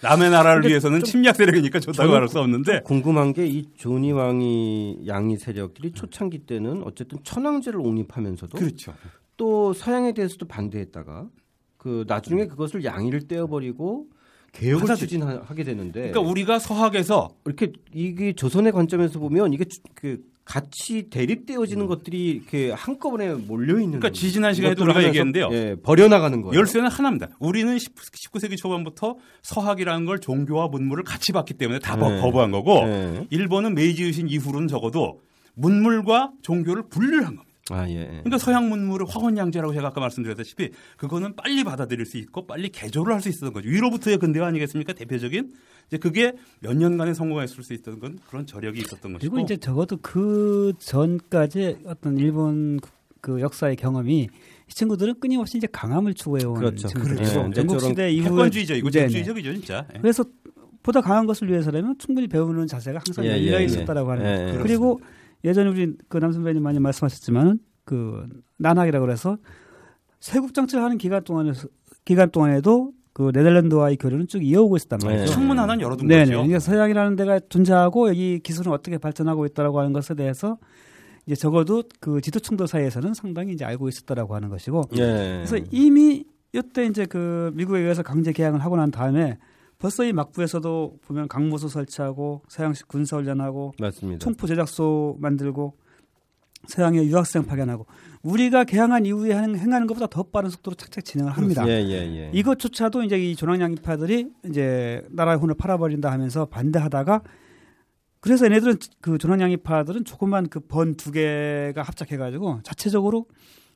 남의 0.02 0.32
나라를 0.32 0.68
위해서는 0.70 1.02
침략 1.04 1.36
세력이니까 1.38 1.80
좋다고 1.80 2.12
말할 2.12 2.28
수 2.28 2.38
없는데 2.40 2.82
궁금한 2.84 3.32
게 3.34 3.46
이 3.48 3.64
조니 3.78 4.12
왕이 4.12 5.04
양이 5.08 5.38
세력들이 5.38 5.94
초창기 5.94 6.40
때는 6.40 6.84
어쨌든 6.84 7.20
천황제를 7.24 7.80
옹립하면서도 7.80 8.58
그렇죠. 8.58 8.94
또 9.38 9.72
서양에 9.74 10.14
대해서도 10.14 10.46
반대했다가 10.48 11.30
그 11.78 12.04
나중에 12.08 12.48
그것을 12.48 12.84
양의를 12.84 13.28
떼어버리고 13.28 14.08
개혁을 14.52 14.96
추진하게 14.96 15.64
되는데 15.64 16.12
그러니까 16.12 16.20
우리가 16.22 16.60
서학에서 16.60 17.36
이렇게 17.46 17.72
이게 17.94 18.34
조선의 18.34 18.72
관점에서 18.74 19.20
보면 19.20 19.54
이게 19.54 19.66
그 19.96 20.22
같이 20.46 21.10
대립되어지는 21.10 21.88
것들이 21.88 22.32
이렇게 22.32 22.72
한꺼번에 22.72 23.34
몰려 23.34 23.76
있는. 23.80 24.00
그러니까 24.00 24.10
지지난 24.12 24.54
시간에도 24.54 24.84
우리가 24.84 25.04
얘기했는데요. 25.04 25.50
예, 25.52 25.76
버려나가는 25.82 26.42
거예요. 26.42 26.60
열쇠는 26.60 26.90
하나입니다. 26.90 27.30
우리는 27.40 27.78
19 27.80 28.40
세기 28.40 28.58
초반부터 28.58 29.16
서학이라는 29.42 30.06
걸 30.06 30.20
종교와 30.20 30.68
문물을 30.68 31.04
같이 31.06 31.32
봤기 31.32 31.54
때문에 31.54 31.80
다 31.80 31.96
네. 31.96 32.20
거부한 32.20 32.52
거고 32.52 32.86
네. 32.86 33.26
일본은 33.30 33.74
메이지 33.74 34.04
유신 34.04 34.28
이후로는 34.28 34.68
적어도 34.68 35.22
문물과 35.56 36.32
종교를 36.42 36.84
분리를 36.90 37.26
한 37.26 37.36
겁니다. 37.36 37.54
아, 37.70 37.88
예. 37.88 38.06
그러니까 38.06 38.38
서양 38.40 38.68
문물을 38.68 39.06
화원양제라고 39.08 39.74
제가 39.74 39.88
아까 39.88 40.02
말씀드렸다시피 40.02 40.72
그거는 40.98 41.38
빨리 41.38 41.64
받아들일 41.64 42.06
수 42.06 42.18
있고 42.18 42.46
빨리 42.46 42.68
개조를 42.68 43.14
할 43.14 43.22
수 43.22 43.30
있었던 43.30 43.54
거죠. 43.54 43.70
위로부터의 43.70 44.18
근대화 44.18 44.48
아니겠습니까? 44.48 44.92
대표적인 44.92 45.54
이제 45.88 45.98
그게 45.98 46.34
몇 46.60 46.76
년간의 46.76 47.14
성공했을 47.16 47.64
수 47.64 47.74
있던 47.74 48.00
건 48.00 48.20
그런 48.28 48.46
저력이 48.46 48.80
있었던 48.80 49.14
것이고 49.14 49.20
그리고 49.20 49.40
이제 49.40 49.58
적어도 49.58 49.98
그 50.02 50.74
전까지 50.80 51.80
어떤 51.86 52.18
일본 52.18 52.80
그 53.22 53.40
역사의 53.42 53.76
경험이 53.76 54.24
이 54.70 54.74
친구들은 54.74 55.20
끊임없이 55.20 55.58
이제 55.58 55.68
강함을 55.72 56.14
추구해온 56.14 56.56
그렇죠. 56.56 56.88
친구들이죠. 56.88 57.48
네. 57.48 57.54
전국 57.54 57.80
시대 57.80 58.12
이후에 58.12 58.30
패권주의죠. 58.30 58.74
이거 58.76 58.90
전주의적이죠, 58.90 59.54
진짜. 59.54 59.86
네. 59.94 60.00
그래서 60.02 60.24
보다 60.82 61.00
강한 61.00 61.26
것을 61.26 61.50
위해서라면 61.50 61.96
충분히 61.98 62.28
배우는 62.28 62.68
자세가 62.68 63.00
항상 63.06 63.24
예, 63.26 63.30
열려 63.30 63.62
예, 63.62 63.66
있었다라고 63.66 64.10
예. 64.12 64.18
하는 64.18 64.48
거죠. 64.48 64.64
그리고 64.64 65.00
예전에 65.46 65.70
우리 65.70 65.94
그 66.10 66.20
남 66.20 66.32
선배님 66.32 66.62
많이 66.64 66.80
말씀하셨지만 66.80 67.60
그 67.86 68.26
난학이라고 68.58 69.06
그래서 69.06 69.38
세국 70.20 70.54
정치를 70.54 70.84
하는 70.84 70.98
기간 70.98 71.24
동안에 71.24 71.52
기간 72.06 72.32
동안에도 72.32 72.92
그 73.14 73.32
네덜란드와의 73.34 73.98
교류는 73.98 74.28
쭉 74.28 74.44
이어오고 74.44 74.76
있었단 74.76 75.00
네. 75.00 75.06
말이죠. 75.06 75.34
창문 75.34 75.60
하나는 75.60 75.84
열어둔 75.84 76.08
네 76.08 76.20
거죠. 76.20 76.32
그러니까 76.32 76.60
서양이라는 76.60 77.16
데가 77.16 77.40
존재하고 77.48 78.10
여기 78.10 78.40
기술은 78.40 78.72
어떻게 78.72 78.98
발전하고 78.98 79.46
있다라고 79.46 79.80
하는 79.80 79.94
것에 79.94 80.16
대해서 80.16 80.58
이제 81.26 81.36
적어도 81.36 81.84
그 82.00 82.22
지도층들 82.22 82.68
사이에서는 82.68 83.14
상당히 83.14 83.54
이제 83.54 83.64
알고 83.66 83.88
있었다라고 83.88 84.36
하는 84.36 84.50
것이고 84.50 84.90
네. 84.92 85.44
그래서 85.46 85.58
이미 85.72 86.26
이때 86.54 86.86
이제 86.86 87.06
그 87.06 87.52
미국에 87.54 87.80
의해서 87.80 88.02
강제 88.02 88.32
개항을 88.32 88.60
하고 88.60 88.78
난 88.78 88.92
다음에 88.92 89.38
벌써 89.78 90.04
이 90.04 90.12
막부에서도 90.14 91.00
보면 91.06 91.28
강모소 91.28 91.68
설치하고 91.68 92.42
서양식 92.48 92.88
군사 92.88 93.18
훈련하고 93.18 93.74
맞습니다. 93.80 94.24
총포 94.24 94.48
제작소 94.48 95.18
만들고 95.20 95.76
서양의 96.68 97.08
유학생 97.08 97.46
파견하고 97.46 97.86
우리가 98.24 98.64
개항한 98.64 99.06
이후에 99.06 99.34
하는, 99.34 99.58
행하는 99.58 99.86
것보다 99.88 100.08
더 100.08 100.24
빠른 100.24 100.50
속도로 100.50 100.76
착착 100.76 101.04
진행을 101.04 101.32
합니다. 101.34 101.68
예, 101.68 101.72
예, 101.84 101.92
예. 101.92 102.32
이것조차도 102.34 103.04
이제 103.04 103.18
이 103.20 103.36
조랑양이파들이 103.36 104.28
이제 104.46 105.06
나라의 105.10 105.38
혼을 105.40 105.56
팔아버린다 105.56 106.10
하면서 106.12 106.46
반대하다가 106.46 107.22
그래서 108.22 108.46
얘네들은 108.46 108.78
그 109.02 109.18
조랑양이파들은 109.18 110.06
조그만 110.06 110.48
그 110.48 110.62
번 110.62 110.96
두 110.96 111.12
개가 111.12 111.82
합작해가지고 111.82 112.62
자체적으로 112.64 113.26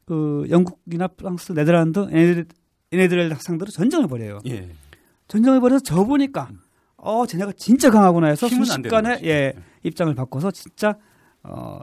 그 0.05 0.45
영국이나 0.49 1.07
프랑스, 1.09 1.51
네덜란드 1.51 1.99
얘네들, 1.99 2.45
얘네들 2.93 3.29
학생들은 3.33 3.71
전쟁을 3.71 4.07
벌여요. 4.07 4.39
예. 4.47 4.69
전쟁을 5.27 5.59
벌여서 5.59 5.83
져 5.83 6.05
보니까 6.05 6.49
어 6.95 7.25
쟤네가 7.25 7.51
진짜 7.57 7.91
강하구나 7.91 8.27
해서 8.27 8.47
순식간에 8.47 9.19
예 9.25 9.53
입장을 9.83 10.15
바꿔서 10.15 10.51
진짜 10.51 10.97
어 11.43 11.79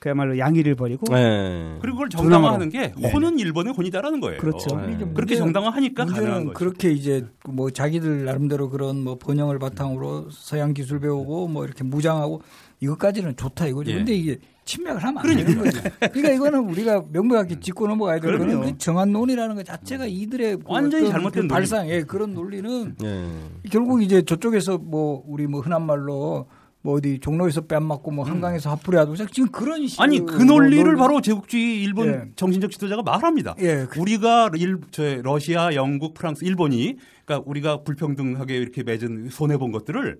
그야말로 0.00 0.38
양의를 0.38 0.76
벌이고 0.76 1.14
네. 1.14 1.76
그리고 1.82 1.98
그걸 1.98 2.08
정당화하는 2.08 2.70
게 2.70 2.90
네. 2.96 3.12
혼은 3.12 3.38
일본의 3.38 3.74
혼이다라는 3.74 4.20
거예요. 4.20 4.40
그렇죠. 4.40 4.74
네. 4.80 4.98
그렇게 5.12 5.36
정당화하니까 5.36 6.06
가능한 6.06 6.44
거죠. 6.46 6.54
그렇게 6.54 6.90
이제 6.90 7.26
뭐 7.46 7.70
자기들 7.70 8.24
나름대로 8.24 8.70
그런 8.70 9.04
뭐 9.04 9.18
번영을 9.18 9.58
바탕으로 9.58 10.30
서양 10.30 10.72
기술 10.72 11.00
배우고 11.00 11.48
뭐 11.48 11.66
이렇게 11.66 11.84
무장하고 11.84 12.40
이것까지는 12.80 13.36
좋다 13.36 13.66
이거죠. 13.66 13.90
예. 13.90 13.96
근데 13.96 14.14
이게 14.14 14.38
침략을 14.64 15.02
하면 15.02 15.18
안 15.18 15.22
그러니까. 15.22 15.50
되는 15.50 15.64
거죠. 15.64 15.82
그러니까 15.98 16.30
이거는 16.30 16.60
우리가 16.60 17.04
명백하게 17.12 17.60
짚고 17.60 17.86
넘어가야 17.86 18.20
되는 18.20 18.38
거는 18.38 18.60
그 18.62 18.78
정한론이라는 18.78 19.54
것 19.54 19.66
자체가 19.66 20.06
이들의 20.06 20.56
그 20.56 20.62
완전히 20.64 21.10
잘못된 21.10 21.42
그 21.42 21.48
발상, 21.48 21.90
예, 21.90 22.04
그런 22.04 22.32
논리는 22.32 22.94
예. 23.04 23.26
결국 23.70 24.02
이제 24.02 24.22
저쪽에서 24.22 24.78
뭐 24.78 25.22
우리 25.26 25.46
뭐 25.46 25.60
흔한 25.60 25.84
말로 25.84 26.46
뭐 26.82 26.94
어디 26.94 27.18
종로에서 27.20 27.62
뺨 27.62 27.84
맞고 27.84 28.10
뭐 28.10 28.24
음. 28.24 28.30
한강에서 28.30 28.70
핫플이 28.70 28.96
하고 28.96 29.14
지금 29.14 29.50
그런 29.50 29.86
식으로 29.86 30.02
아니 30.02 30.24
그 30.24 30.42
논리를 30.42 30.82
논리. 30.84 30.96
바로 30.98 31.20
제국주의 31.20 31.82
일본 31.82 32.08
예. 32.08 32.22
정신적 32.36 32.70
지도자가 32.70 33.02
말합니다. 33.02 33.54
예. 33.60 33.86
그 33.88 34.00
우리가 34.00 34.50
일, 34.56 34.78
저 34.90 35.02
러시아, 35.22 35.74
영국, 35.74 36.14
프랑스, 36.14 36.44
일본이 36.44 36.96
그러니까 37.24 37.48
우리가 37.48 37.82
불평등하게 37.82 38.56
이렇게 38.56 38.82
맺은 38.82 39.28
손해 39.30 39.58
본 39.58 39.72
것들을 39.72 40.18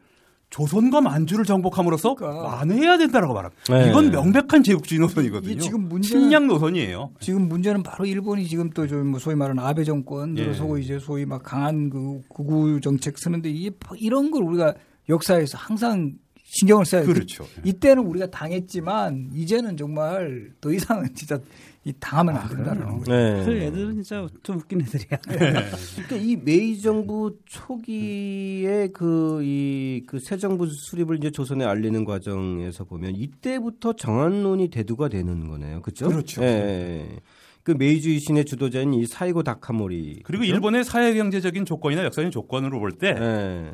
조선과 0.51 1.01
만주를 1.01 1.45
정복함으로써 1.45 2.15
그러니까. 2.17 2.43
만회해야 2.43 2.99
된다라고 2.99 3.33
말합니다. 3.33 3.63
네. 3.73 3.89
이건 3.89 4.11
명백한 4.11 4.65
제국주의 4.65 5.01
노선이거든요. 5.01 5.59
지금 5.59 5.89
문제는 5.89 6.25
침략 6.25 6.47
노선이에요. 6.47 7.13
지금 7.21 7.49
문제는 7.49 7.85
바로 7.85 8.05
일본이 8.05 8.47
지금 8.47 8.69
또좀 8.71 9.19
소위 9.19 9.37
말하는 9.37 9.63
아베 9.63 9.85
정권 9.85 10.35
들어서고 10.35 10.79
예. 10.79 10.83
이제 10.83 10.99
소위 10.99 11.25
막 11.25 11.43
강한 11.43 11.89
그 11.89 12.21
구구 12.29 12.81
정책 12.81 13.17
쓰는데 13.17 13.49
이게 13.49 13.71
이런 13.97 14.33
걸 14.33 14.43
우리가 14.43 14.75
역사에서 15.09 15.57
항상 15.57 16.15
신경을 16.53 16.85
써야 16.85 17.03
그렇죠. 17.05 17.45
그, 17.55 17.61
이때는 17.65 18.03
우리가 18.05 18.27
당했지만 18.29 19.31
이제는 19.35 19.77
정말 19.77 20.51
더 20.61 20.73
이상은 20.73 21.09
진짜 21.15 21.39
이 21.85 21.93
당하면 22.01 22.37
안 22.37 22.43
아, 22.45 22.49
된다는 22.49 22.83
아, 22.83 22.91
거죠. 22.99 23.13
네. 23.13 23.45
그 23.45 23.53
애들은 23.53 23.95
진짜 23.95 24.27
좀 24.43 24.57
웃긴 24.59 24.81
애들이야. 24.81 25.19
네. 25.29 25.39
그러니까 26.09 26.17
이 26.17 26.37
메이 26.37 26.79
정부 26.81 27.37
초기에 27.47 28.89
그 28.89 29.41
이 29.43 30.03
그 30.07 30.19
새 30.21 30.37
정부 30.37 30.67
수립을 30.67 31.17
이제 31.19 31.31
조선에 31.31 31.65
알리는 31.65 32.05
과정에서 32.05 32.85
보면 32.85 33.15
이때부터 33.15 33.95
정한론이 33.95 34.69
대두가 34.69 35.09
되는 35.09 35.49
거네요. 35.49 35.81
그렇죠? 35.83 36.09
그렇죠. 36.09 36.41
네. 36.41 37.21
그 37.63 37.73
메이주의 37.73 38.19
신의 38.19 38.45
주도자인 38.47 38.93
이 38.95 39.07
사이고 39.07 39.43
다카모리 39.43 40.23
그리고 40.25 40.41
그렇죠? 40.41 40.55
일본의 40.55 40.85
사회 40.85 41.15
경제적인 41.15 41.65
조건이나 41.65 42.05
역사적인 42.05 42.31
조건으로 42.31 42.81
볼때 42.81 43.13
네. 43.13 43.71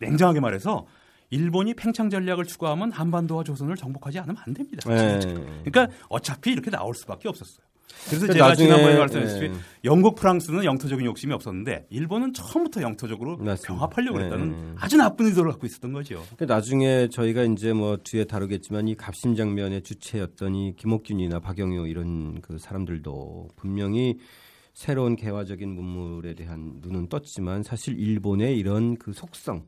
냉정하게 0.00 0.40
말해서 0.40 0.86
일본이 1.30 1.74
팽창 1.74 2.10
전략을 2.10 2.44
추구하면 2.44 2.92
한반도와 2.92 3.44
조선을 3.44 3.76
정복하지 3.76 4.18
않으면 4.18 4.36
안 4.44 4.54
됩니다. 4.54 4.88
네. 4.88 5.20
그러니까 5.64 5.88
어차피 6.08 6.50
이렇게 6.52 6.70
나올 6.70 6.94
수밖에 6.94 7.28
없었어요. 7.28 7.64
그래서 8.08 8.26
제가 8.28 8.48
나중에, 8.48 8.68
지난번에 8.68 8.98
말씀드렸듯이 8.98 9.48
네. 9.48 9.54
영국, 9.84 10.14
프랑스는 10.14 10.64
영토적인 10.64 11.04
욕심이 11.04 11.32
없었는데 11.32 11.86
일본은 11.90 12.32
처음부터 12.32 12.82
영토적으로 12.82 13.36
맞습니다. 13.36 13.66
병합하려고 13.66 14.18
네. 14.18 14.24
했다는 14.24 14.76
아주 14.78 14.96
나쁜 14.96 15.26
의도를 15.26 15.50
갖고 15.52 15.66
있었던 15.66 15.92
거죠. 15.92 16.24
나중에 16.38 17.08
저희가 17.08 17.42
이제 17.44 17.72
뭐 17.72 17.98
뒤에 18.02 18.24
다루겠지만 18.24 18.88
이 18.88 18.94
갑심 18.94 19.34
장면의 19.34 19.82
주체였던 19.82 20.54
이 20.54 20.74
김옥균이나 20.76 21.40
박영효 21.40 21.86
이런 21.86 22.40
그 22.40 22.58
사람들도 22.58 23.48
분명히 23.56 24.18
새로운 24.72 25.16
개화적인 25.16 25.68
문물에 25.68 26.34
대한 26.34 26.78
눈은 26.80 27.08
떴지만 27.08 27.62
사실 27.62 27.98
일본의 27.98 28.56
이런 28.56 28.96
그 28.96 29.12
속성 29.12 29.64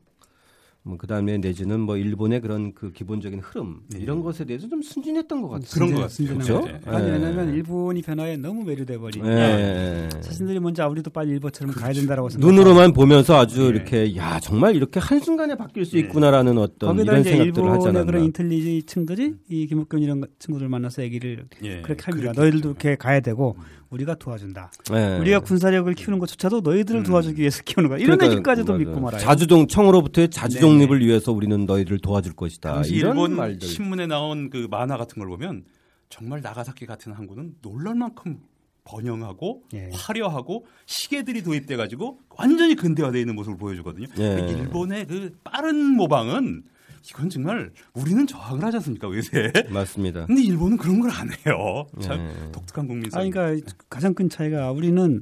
뭐 0.85 0.97
그다음에 0.97 1.37
내지는 1.37 1.79
뭐 1.79 1.95
일본의 1.95 2.41
그런 2.41 2.73
그 2.73 2.91
기본적인 2.91 3.39
흐름 3.39 3.79
네. 3.87 3.99
이런 3.99 4.21
것에 4.21 4.43
대해서 4.43 4.67
좀 4.67 4.81
순진했던 4.81 5.41
것 5.41 5.47
같아요. 5.47 5.69
그런 5.71 5.93
것 5.93 6.01
같아요. 6.01 6.27
그렇죠? 6.27 6.59
네. 6.65 6.79
아니 6.85 7.09
왜냐하면 7.09 7.53
일본이 7.53 8.01
변화에 8.01 8.35
너무 8.35 8.65
매료돼 8.65 8.97
버리니까 8.97 9.29
네. 9.33 10.09
자신들이 10.09 10.59
먼저 10.59 10.85
우리도 10.85 11.09
빨리 11.11 11.31
일본처럼 11.31 11.71
그렇죠. 11.71 11.85
가야 11.85 11.93
된다라고 11.93 12.27
생각. 12.27 12.45
눈으로만 12.45 12.91
보면서 12.91 13.39
아주 13.39 13.61
네. 13.61 13.67
이렇게 13.69 14.15
야 14.17 14.41
정말 14.41 14.75
이렇게 14.75 14.99
한 14.99 15.21
순간에 15.21 15.55
바뀔 15.55 15.85
수 15.85 15.95
네. 15.95 16.01
있구나라는 16.01 16.57
어떤 16.57 16.99
이런 16.99 17.23
생각들을 17.23 17.71
하잖아요. 17.71 18.05
그런 18.05 18.25
인텔리지 18.25 18.83
층들이 18.85 19.35
이 19.49 19.67
김옥균 19.67 20.01
이런 20.01 20.25
친구들 20.37 20.67
만나서 20.67 21.01
얘기를 21.03 21.45
예. 21.63 21.81
그렇게 21.81 22.03
합니다. 22.03 22.33
너희들도 22.35 22.69
이렇게 22.71 22.97
가야 22.97 23.21
되고 23.21 23.55
우리가 23.93 24.15
도와준다. 24.15 24.71
네. 24.91 25.19
우리가 25.19 25.39
군사력을 25.41 25.93
키우는 25.93 26.17
것조차도 26.19 26.61
너희들을 26.61 27.01
음. 27.01 27.03
도와주기 27.03 27.39
위해서 27.39 27.61
키우는 27.63 27.89
거야. 27.89 27.99
이런 27.99 28.17
그러니까, 28.17 28.35
얘기까지도 28.35 28.77
믿고 28.77 28.99
말아요. 28.99 29.21
자주동 29.21 29.67
청으로부터의 29.67 30.29
자주독립을 30.29 30.99
네. 30.99 31.05
위해서 31.05 31.31
우리는 31.31 31.65
너희들을 31.65 31.99
도와줄 31.99 32.33
것이다. 32.33 32.81
이런 32.87 33.11
일본 33.11 33.35
말들. 33.35 33.67
신문에 33.67 34.07
나온 34.07 34.49
그 34.49 34.67
만화 34.69 34.97
같은 34.97 35.19
걸 35.19 35.27
보면 35.29 35.65
정말 36.09 36.41
나가사키 36.41 36.85
같은 36.85 37.11
항구는 37.11 37.55
놀랄 37.61 37.95
만큼 37.95 38.39
번영하고 38.85 39.63
예. 39.75 39.89
화려하고 39.93 40.65
시계들이 40.85 41.41
도입돼 41.43 41.77
가지고 41.77 42.19
완전히 42.29 42.75
근대화되어 42.75 43.19
있는 43.21 43.35
모습을 43.35 43.57
보여주거든요. 43.57 44.07
예. 44.19 44.45
일본의 44.49 45.07
그 45.07 45.37
빠른 45.43 45.85
모방은 45.95 46.63
이건 47.09 47.29
정말 47.29 47.71
우리는 47.93 48.25
저항을 48.25 48.63
하지 48.63 48.77
않습니까 48.77 49.07
요새? 49.13 49.51
맞습니다. 49.69 50.25
근데 50.25 50.41
일본은 50.41 50.77
그런 50.77 50.99
걸 51.01 51.11
안 51.11 51.29
해요. 51.45 51.85
참 52.01 52.17
네. 52.17 52.51
독특한 52.51 52.87
국민성. 52.87 53.21
아, 53.21 53.23
그러니까 53.29 53.73
가장 53.89 54.13
큰 54.13 54.29
차이가 54.29 54.71
우리는 54.71 55.19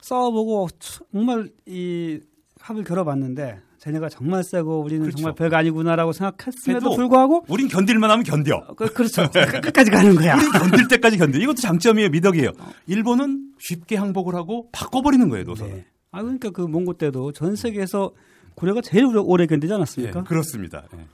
싸워보고 0.00 0.68
정말 1.12 1.50
이 1.66 2.18
합을 2.60 2.84
겨뤄봤는데 2.84 3.60
쟤네가 3.78 4.08
정말 4.08 4.42
세고 4.42 4.80
우리는 4.80 5.02
그렇죠. 5.02 5.18
정말 5.18 5.34
별거 5.34 5.56
아니구나라고 5.56 6.12
생각했음에도 6.12 6.96
불구하고 6.96 7.44
우린 7.48 7.68
견딜만 7.68 8.10
하면 8.10 8.24
견뎌. 8.24 8.56
어, 8.56 8.74
그, 8.74 8.92
그렇죠. 8.92 9.28
끝까지 9.30 9.90
가는 9.90 10.14
거야. 10.16 10.34
우린 10.36 10.50
견딜 10.50 10.88
때까지 10.88 11.16
견뎌. 11.18 11.38
이것도 11.38 11.56
장점이에요. 11.60 12.08
미덕이에요. 12.10 12.50
일본은 12.86 13.52
쉽게 13.60 13.96
항복을 13.96 14.34
하고 14.34 14.68
바꿔버리는 14.72 15.28
거예요. 15.28 15.44
노선을. 15.44 15.72
네. 15.72 15.86
아 16.10 16.22
그러니까 16.22 16.50
그 16.50 16.62
몽고 16.62 16.94
때도 16.94 17.32
전 17.32 17.54
세계에서 17.54 18.12
고려가 18.58 18.80
제일 18.80 19.06
오래 19.16 19.46
견디지 19.46 19.72
않았습니까? 19.72 20.20
네, 20.20 20.26
그렇습니다. 20.26 20.84
네. 20.92 21.06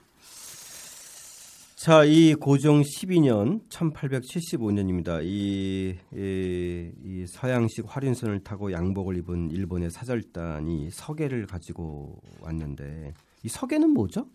자, 1.77 2.03
이 2.03 2.33
고종 2.33 2.81
12년 2.81 3.69
1875년입니다. 3.69 5.23
이, 5.23 5.95
이, 6.15 6.91
이, 7.05 7.27
서양식 7.27 7.85
활인선을 7.87 8.45
타고 8.45 8.73
양복을 8.73 9.19
입은 9.19 9.51
일본의 9.51 9.91
사절단이 9.91 10.89
서계를 10.91 11.47
가지고 11.47 12.19
왔는데 12.41 13.13
이 13.43 13.49
서계는 13.49 13.91
뭐죠? 13.91 14.27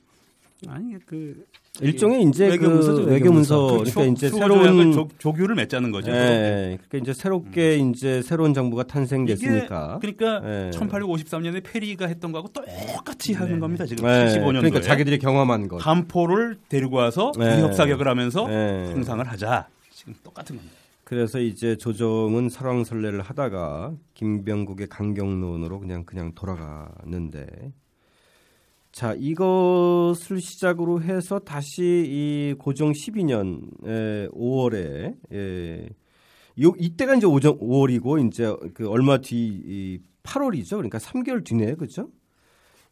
아니 0.68 0.98
그 1.06 1.46
일종의 1.82 2.24
이제 2.24 2.48
외교문서죠, 2.50 3.06
그 3.06 3.12
외교문서 3.12 3.68
그러니까 3.68 4.02
그 4.02 4.08
이제 4.08 4.30
새로운 4.30 4.92
조, 4.92 5.08
조교를 5.18 5.56
맺자는 5.56 5.92
거죠. 5.92 6.12
네, 6.12 6.78
그러니까 6.88 6.98
이제 6.98 7.14
새롭게 7.14 7.80
음. 7.82 7.92
이제 7.92 8.22
새로운 8.22 8.54
정부가 8.54 8.84
탄생됐으니까. 8.84 10.00
그러니까 10.02 10.40
네. 10.42 10.72
1853년에 10.74 11.64
페리가 11.64 12.08
했던 12.08 12.32
거하고 12.32 12.50
똑같이 12.50 13.32
네. 13.32 13.38
하는 13.38 13.60
겁니다. 13.60 13.86
지금 13.86 14.06
네. 14.06 14.26
75년도에. 14.26 14.60
그러니까 14.60 14.82
자기들이 14.82 15.20
경험한 15.20 15.70
것. 15.70 15.78
간포를 15.78 16.58
데리고 16.68 16.98
와서 16.98 17.32
네. 17.38 17.62
협사격을 17.62 18.08
하면서 18.08 18.48
네. 18.48 18.92
형상을 18.92 19.26
하자. 19.26 19.68
지금 19.92 20.14
똑같은 20.24 20.58
겁니다. 20.58 20.76
그래서 21.06 21.40
이제 21.40 21.76
조정은 21.76 22.50
설왕설래를 22.50 23.22
하다가 23.22 23.94
김병국의 24.14 24.88
강경론으로 24.88 25.80
그냥 25.80 26.04
그냥 26.06 26.34
돌아가는데 26.36 27.48
자, 29.00 29.16
이것을 29.18 30.42
시작으로 30.42 31.02
해서 31.02 31.40
다시 31.40 32.04
이 32.06 32.54
고종 32.60 32.92
12년 32.92 33.62
5월에 34.34 35.16
예, 35.32 35.90
요 36.62 36.74
이때가 36.78 37.16
이제 37.16 37.26
5월, 37.26 37.58
5월이고 37.62 38.28
이제 38.28 38.54
그 38.74 38.90
얼마 38.90 39.20
뒤 39.20 40.02
8월이죠. 40.24 40.72
그러니까 40.72 40.98
3개월 40.98 41.46
뒤네요. 41.46 41.78
그렇죠? 41.78 42.10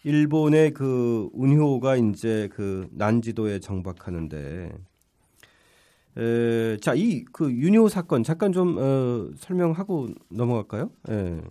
일본의 0.06 0.72
그 0.72 1.28
운효가 1.34 1.98
이제 1.98 2.48
그 2.54 2.88
난지도에 2.94 3.60
정박하는데 3.60 4.72
에, 6.20 6.78
자, 6.78 6.94
이 6.96 7.26
그 7.34 7.52
윤효 7.52 7.90
사건 7.90 8.24
잠깐 8.24 8.54
좀 8.54 8.78
어, 8.80 9.30
설명하고 9.40 10.08
넘어갈까요? 10.30 10.90
예. 11.10 11.42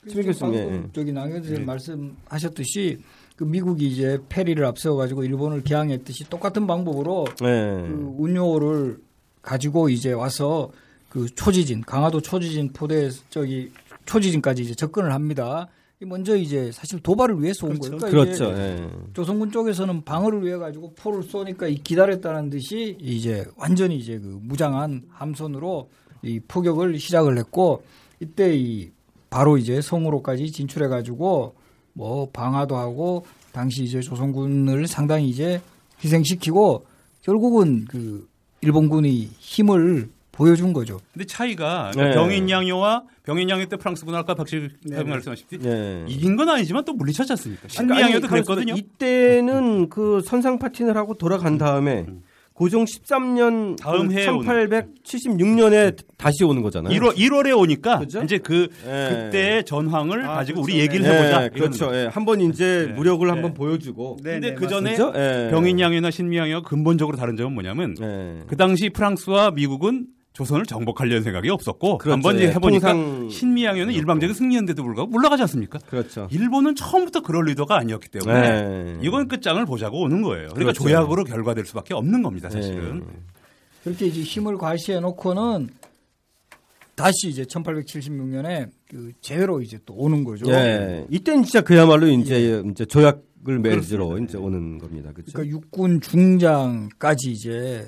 그 0.00 0.22
교수님, 0.22 0.54
예. 0.54 0.88
저기 0.92 1.12
낭현 1.12 1.42
선생님 1.42 1.60
네. 1.60 1.66
말씀하셨듯이 1.66 2.98
그 3.36 3.44
미국이 3.44 3.86
이제 3.86 4.18
페리를 4.28 4.64
앞세워 4.64 4.96
가지고 4.96 5.24
일본을 5.24 5.62
개항했듯이 5.64 6.28
똑같은 6.30 6.66
방법으로 6.66 7.26
네. 7.40 7.82
그 7.82 8.14
운요를 8.18 8.98
가지고 9.42 9.88
이제 9.88 10.12
와서 10.12 10.70
그 11.08 11.26
초지진 11.34 11.82
강화도 11.82 12.20
초지진 12.20 12.72
포대 12.72 13.10
저기 13.30 13.70
초지진까지 14.06 14.62
이제 14.62 14.74
접근을 14.74 15.12
합니다. 15.12 15.68
먼저 16.00 16.36
이제 16.36 16.70
사실 16.70 17.00
도발을 17.00 17.42
위해서 17.42 17.66
온 17.66 17.78
그렇죠. 17.78 17.96
거예요. 17.96 18.10
그러니까 18.10 18.36
그렇죠. 18.36 18.60
예. 18.60 18.90
조선군 19.14 19.50
쪽에서는 19.50 20.04
방어를 20.04 20.44
위해 20.44 20.56
가지고 20.56 20.92
포를 20.94 21.22
쏘니까 21.22 21.68
기다렸다는 21.68 22.50
듯이 22.50 22.96
이제 23.00 23.44
완전히 23.56 23.96
이제 23.96 24.18
그 24.18 24.38
무장한 24.42 25.02
함선으로 25.10 25.88
이 26.22 26.40
포격을 26.40 26.98
시작을 26.98 27.38
했고 27.38 27.82
이때 28.20 28.54
이 28.54 28.90
바로 29.30 29.56
이제 29.56 29.80
성으로까지 29.80 30.50
진출해 30.52 30.88
가지고 30.88 31.54
뭐 31.94 32.28
방화도 32.32 32.76
하고 32.76 33.24
당시 33.52 33.84
이제 33.84 34.00
조선군을 34.00 34.86
상당히 34.86 35.28
이제 35.28 35.62
희생시키고 36.02 36.86
결국은 37.22 37.86
그 37.86 38.28
일본군의 38.60 39.30
힘을 39.38 40.10
보여준 40.32 40.72
거죠. 40.72 41.00
근데 41.12 41.24
차이가 41.26 41.92
네. 41.96 42.12
병인 42.12 42.50
양요와 42.50 43.04
병인 43.22 43.48
양요 43.48 43.66
때 43.66 43.76
프랑스군 43.76 44.14
아까 44.14 44.34
박실 44.34 44.72
네. 44.82 45.02
말씀하셨듯이 45.02 45.62
네. 45.62 46.04
이긴 46.08 46.36
건 46.36 46.48
아니지만 46.48 46.84
또 46.84 46.92
물리쳤지 46.92 47.32
않습니까? 47.32 47.68
신비양요도 47.68 48.26
그랬거든요. 48.26 48.74
이때는 48.74 49.88
그 49.88 50.20
선상 50.24 50.58
파티를 50.58 50.96
하고 50.96 51.14
돌아간 51.14 51.56
다음에 51.56 52.04
음. 52.08 52.22
고종 52.54 52.84
13년 52.84 53.76
다음 53.76 54.12
해 54.12 54.26
1876년에 54.26 55.96
다시 56.16 56.44
오는 56.44 56.62
거잖아요. 56.62 56.96
1월 56.96 57.16
1월에 57.16 57.58
오니까 57.58 57.98
그죠? 57.98 58.22
이제 58.22 58.38
그 58.38 58.68
예. 58.86 59.08
그때의 59.08 59.64
전황을 59.64 60.24
아, 60.24 60.36
가지고 60.36 60.62
그렇죠. 60.62 60.72
우리 60.72 60.80
얘기를 60.80 61.04
해 61.04 61.22
보자. 61.22 61.44
예, 61.44 61.48
그렇죠. 61.48 61.90
예. 61.92 62.06
한번 62.06 62.40
이제 62.40 62.86
네. 62.88 62.92
무력을 62.94 63.28
한번 63.28 63.54
보여주고. 63.54 64.18
네, 64.22 64.34
근데 64.34 64.50
네, 64.50 64.54
그 64.54 64.68
전에 64.68 64.92
예. 64.92 65.48
병인 65.50 65.80
양이나 65.80 66.12
신미 66.12 66.38
양이가 66.38 66.62
근본적으로 66.62 67.16
다른 67.16 67.36
점은 67.36 67.54
뭐냐면 67.54 67.96
그 68.46 68.56
당시 68.56 68.88
프랑스와 68.88 69.50
미국은 69.50 70.06
조선을 70.34 70.66
정복하려는 70.66 71.22
생각이 71.22 71.48
없었고 71.48 71.98
그렇죠. 71.98 72.12
한번 72.12 72.36
이제 72.36 72.46
예, 72.46 72.50
해보니까 72.50 72.92
신미양요는 73.30 73.94
일방적인 73.94 74.34
승리였는데도 74.34 74.82
불구하고 74.82 75.14
올라가지 75.14 75.42
않습니까? 75.42 75.78
그렇죠. 75.88 76.26
일본은 76.32 76.74
처음부터 76.74 77.20
그럴 77.22 77.48
의도가 77.48 77.78
아니었기 77.78 78.08
때문에 78.08 78.62
네. 78.62 78.98
이건 79.00 79.28
끝장을 79.28 79.64
보자고 79.64 80.02
오는 80.02 80.22
거예요. 80.22 80.48
그러니까 80.48 80.72
그렇죠. 80.72 80.82
조약으로 80.82 81.22
결과될 81.22 81.64
수밖에 81.66 81.94
없는 81.94 82.22
겁니다, 82.22 82.50
사실은. 82.50 82.98
네. 82.98 83.06
그렇게 83.84 84.06
이제 84.06 84.22
힘을 84.22 84.58
과시해 84.58 84.98
놓고는 84.98 85.68
다시 86.96 87.28
이제 87.28 87.44
1876년에 87.44 88.70
그 88.90 89.12
재회로 89.20 89.62
이제 89.62 89.78
또 89.86 89.94
오는 89.94 90.24
거죠. 90.24 90.50
예. 90.50 91.06
이때는 91.10 91.44
진짜 91.44 91.60
그야말로 91.60 92.08
이제 92.08 92.34
예. 92.34 92.70
이제 92.70 92.84
조약을 92.84 93.60
맺으러 93.60 94.18
이제 94.18 94.36
오는 94.36 94.78
겁니다. 94.78 95.12
그렇죠? 95.12 95.30
그러니까 95.32 95.56
육군 95.56 96.00
중장까지 96.00 97.30
이제 97.30 97.86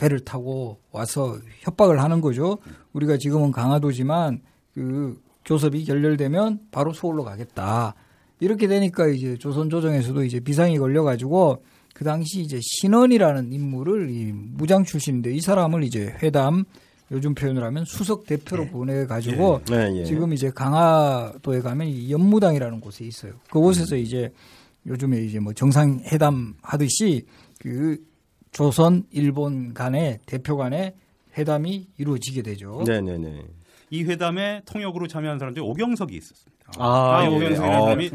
배를 0.00 0.20
타고 0.20 0.78
와서 0.90 1.36
협박을 1.60 2.02
하는 2.02 2.20
거죠. 2.22 2.58
우리가 2.94 3.18
지금은 3.18 3.52
강화도지만 3.52 4.40
그 4.74 5.20
교섭이 5.44 5.84
결렬되면 5.84 6.60
바로 6.70 6.92
서울로 6.92 7.22
가겠다. 7.22 7.94
이렇게 8.40 8.66
되니까 8.66 9.08
이제 9.08 9.36
조선 9.36 9.68
조정에서도 9.68 10.24
이제 10.24 10.40
비상이 10.40 10.78
걸려가지고 10.78 11.62
그 11.94 12.04
당시 12.04 12.40
이제 12.40 12.58
신원이라는 12.62 13.52
인물을 13.52 14.10
이 14.10 14.32
무장 14.32 14.84
출신인데 14.84 15.34
이 15.34 15.40
사람을 15.40 15.84
이제 15.84 16.14
회담 16.22 16.64
요즘 17.10 17.34
표현을 17.34 17.62
하면 17.64 17.84
수석 17.84 18.24
대표로 18.24 18.64
네. 18.64 18.70
보내가지고 18.70 19.62
네. 19.68 19.90
네, 19.90 20.04
지금 20.04 20.32
이제 20.32 20.50
강화도에 20.50 21.60
가면 21.60 22.08
연무당이라는 22.08 22.80
곳에 22.80 23.04
있어요. 23.04 23.32
그곳에서 23.50 23.96
이제 23.96 24.32
요즘에 24.86 25.20
이제 25.20 25.40
뭐 25.40 25.52
정상회담 25.52 26.54
하듯이 26.62 27.26
그 27.58 27.98
조선, 28.52 29.04
일본 29.10 29.74
간의 29.74 30.18
대표 30.26 30.56
간의 30.56 30.94
회담이 31.36 31.88
이루어지게 31.98 32.42
되죠. 32.42 32.82
네네네. 32.86 33.44
이 33.90 34.04
회담에 34.04 34.62
통역으로 34.66 35.08
참여한 35.08 35.38
사람 35.38 35.54
중에 35.54 35.64
오경석이 35.64 36.16
있었습니다. 36.16 36.60
아, 36.78 37.22
아 37.22 37.28
오경석이라는 37.28 37.76
아, 37.76 37.80
사람이 37.80 38.10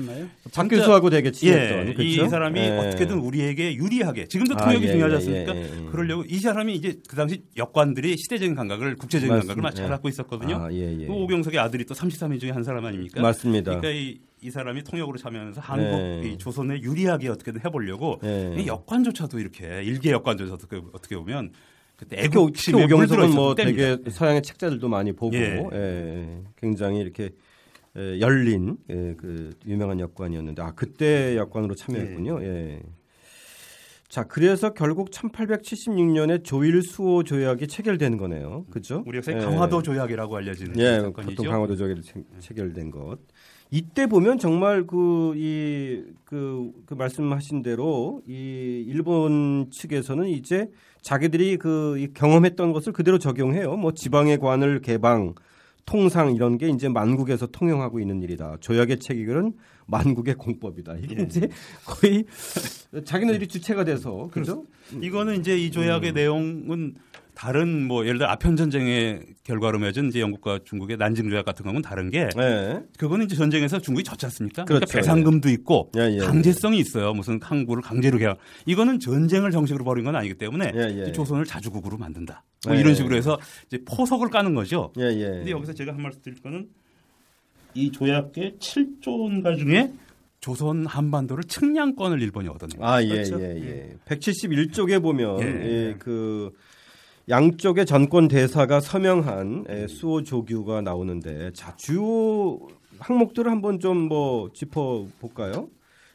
장 0.52 0.68
교수하고 0.70 1.10
되게 1.10 1.32
친했던 1.32 1.88
예, 1.90 1.94
그렇죠? 1.94 2.04
이 2.04 2.30
사람이 2.30 2.60
예. 2.60 2.70
어떻게든 2.70 3.18
우리에게 3.18 3.76
유리하게 3.76 4.28
지금도 4.28 4.56
통역이 4.56 4.86
아, 4.86 4.88
예, 4.88 4.92
중요하지 4.94 5.16
않습니까? 5.16 5.56
예, 5.56 5.60
예, 5.60 5.64
예, 5.64 5.90
그러려고 5.90 6.24
이 6.26 6.38
사람이 6.38 6.74
이제 6.76 6.98
그 7.10 7.18
당시 7.18 7.44
여관들이 7.58 8.16
시대적인 8.16 8.56
감각을 8.56 8.96
국제적인 8.96 9.36
맞습니다. 9.36 9.56
감각을 9.56 9.76
잘 9.76 9.90
갖고 9.90 10.08
있었거든요. 10.08 10.56
아, 10.56 10.70
그 10.70 11.08
오경석의 11.10 11.60
아들이 11.60 11.86
또 11.86 11.94
33인 11.94 12.40
중에 12.40 12.52
한 12.52 12.64
사람 12.64 12.86
아닙니까? 12.86 13.22
맞습니다. 13.22 13.78
그러니까 13.78 13.90
이, 13.90 14.20
이 14.46 14.52
사람이 14.52 14.84
통역으로 14.84 15.18
참여하면서 15.18 15.60
한국 15.60 16.26
이 16.26 16.38
조선에 16.38 16.80
유리하게 16.82 17.30
어떻게든 17.30 17.62
해보려고 17.66 18.20
이 18.24 18.68
여관조차도 18.68 19.39
이렇게 19.39 19.84
일개 19.84 20.12
여관조차도 20.12 20.91
어떻게 20.93 21.16
보면 21.16 21.52
그때 21.96 22.18
애국 22.20 22.54
오경석은 22.74 23.32
뭐 23.32 23.56
되게 23.56 23.98
서양의 24.10 24.43
책자들도 24.43 24.88
많이 24.88 25.14
보고 25.14 25.36
예. 25.36 25.70
예, 25.74 26.43
굉장히 26.58 27.00
이렇게 27.00 27.32
예, 27.98 28.20
열린 28.20 28.78
예, 28.89 29.16
그 29.18 29.52
유명한 29.66 30.00
역관이었는데 30.00 30.62
아 30.62 30.72
그때 30.76 31.38
역관으로 31.38 31.76
참여했군요. 31.76 32.39
예. 32.41 32.46
예. 32.46 32.82
자 34.10 34.24
그래서 34.24 34.74
결국 34.74 35.10
1876년에 35.10 36.43
조일 36.43 36.82
수호 36.82 37.24
조약이 37.24 37.68
체결되는 37.68 38.18
거네요. 38.18 38.66
그렇죠? 38.70 39.04
우리 39.06 39.18
역사의 39.18 39.38
예. 39.38 39.41
강화도 39.41 39.82
조약이라고 39.82 40.36
알려지는 40.36 40.78
예, 40.80 41.00
사건이죠. 41.00 41.36
보통 41.36 41.46
강화도 41.50 41.76
조약이 41.76 42.02
체결된 42.39 42.91
것. 42.91 43.18
이때 43.72 44.07
보면 44.07 44.38
정말 44.38 44.86
그 44.86 45.34
이그 45.36 46.13
그, 46.26 46.72
그 46.86 46.93
말씀하신 46.93 47.61
대로 47.61 48.22
이 48.28 48.84
일본 48.88 49.70
측에서는 49.72 50.28
이제 50.28 50.70
자기들이 51.01 51.57
그 51.57 52.07
경험했던 52.13 52.74
것을 52.74 52.93
그대로 52.93 53.20
적용해요. 53.20 53.76
뭐 53.76 53.91
지방의 53.91 54.39
관을 54.39 54.82
개방, 54.82 55.36
통상 55.86 56.34
이런 56.34 56.57
게 56.57 56.68
이제 56.70 56.89
만국에서 56.89 57.47
통용하고 57.47 57.99
있는 57.99 58.22
일이다. 58.22 58.57
조약의 58.59 58.99
체결은 58.99 59.53
만국의 59.88 60.36
공법이다. 60.36 60.95
이게 60.95 61.18
예. 61.20 61.24
이제 61.24 61.47
거의 61.86 62.26
자기네들이 63.03 63.47
주체가 63.47 63.84
돼서 63.84 64.30
그죠? 64.32 64.66
이거는 65.01 65.39
이제 65.39 65.57
이 65.57 65.70
조약의 65.70 66.11
음. 66.11 66.16
내용은 66.16 66.95
다른 67.36 67.86
뭐 67.86 68.06
예를 68.06 68.18
들어 68.18 68.30
아편 68.30 68.56
전쟁의 68.56 69.22
결과로 69.44 69.78
맺은 69.78 70.08
이제 70.08 70.22
영국과 70.22 70.60
중국의 70.64 70.98
난징 70.98 71.30
조약 71.30 71.46
같은 71.46 71.64
경우는 71.64 71.82
다른 71.82 72.10
게 72.10 72.30
네. 72.36 72.80
그거는 72.98 73.26
이제 73.26 73.36
전쟁에서 73.36 73.80
중국이 73.80 74.04
졌지 74.06 74.26
않습니까? 74.26 74.64
그러니까 74.64 74.86
그렇죠. 74.86 74.92
그러니까 74.92 75.14
배상금도 75.14 75.50
있고 75.50 75.92
예, 75.98 76.02
예, 76.02 76.16
예, 76.16 76.18
강제성이 76.20 76.80
있어요. 76.80 77.14
무슨 77.14 77.40
항구를 77.42 77.84
강제로 77.84 78.18
개항. 78.18 78.38
이거는 78.66 79.00
전쟁을 79.00 79.52
정식으로 79.52 79.84
벌인 79.84 80.06
건 80.06 80.16
아니기 80.16 80.36
때문에 80.36 80.72
예, 80.74 81.08
예. 81.08 81.12
조선을 81.12 81.46
자주국으로 81.46 81.98
만든다. 81.98 82.44
뭐 82.66 82.76
이런 82.76 82.96
식으로 82.96 83.16
해서 83.16 83.38
이제 83.68 83.80
포석을 83.86 84.30
까는 84.30 84.56
거죠. 84.56 84.94
예, 84.98 85.04
예. 85.04 85.28
근데 85.28 85.52
여기서 85.52 85.74
제가 85.74 85.94
한 85.94 86.02
말씀 86.02 86.22
드릴 86.22 86.42
거는 86.42 86.70
이 87.74 87.92
조약의 87.92 88.56
7조인가 88.60 89.60
중에 89.60 89.92
조선 90.40 90.86
한반도를 90.86 91.44
측량권을 91.44 92.22
일본이 92.22 92.48
얻었네요. 92.48 92.86
아, 92.86 93.04
예, 93.04 93.08
그렇죠? 93.10 93.42
예, 93.42 93.56
예. 93.58 93.98
171쪽에 94.06 95.02
보면 95.02 95.42
예, 95.42 95.46
예, 95.46 95.96
그 96.00 96.54
양쪽의 97.30 97.86
전권 97.86 98.28
대사가 98.28 98.80
서명한 98.80 99.88
수호 99.89 100.23
조규가 100.23 100.82
나오는데 100.82 101.51
자 101.53 101.76
주요 101.76 102.59
항목들을 102.99 103.49
한번 103.49 103.80
좀 103.80 104.07
뭐 104.07 104.49
짚어 104.53 105.07
볼까요? 105.19 105.69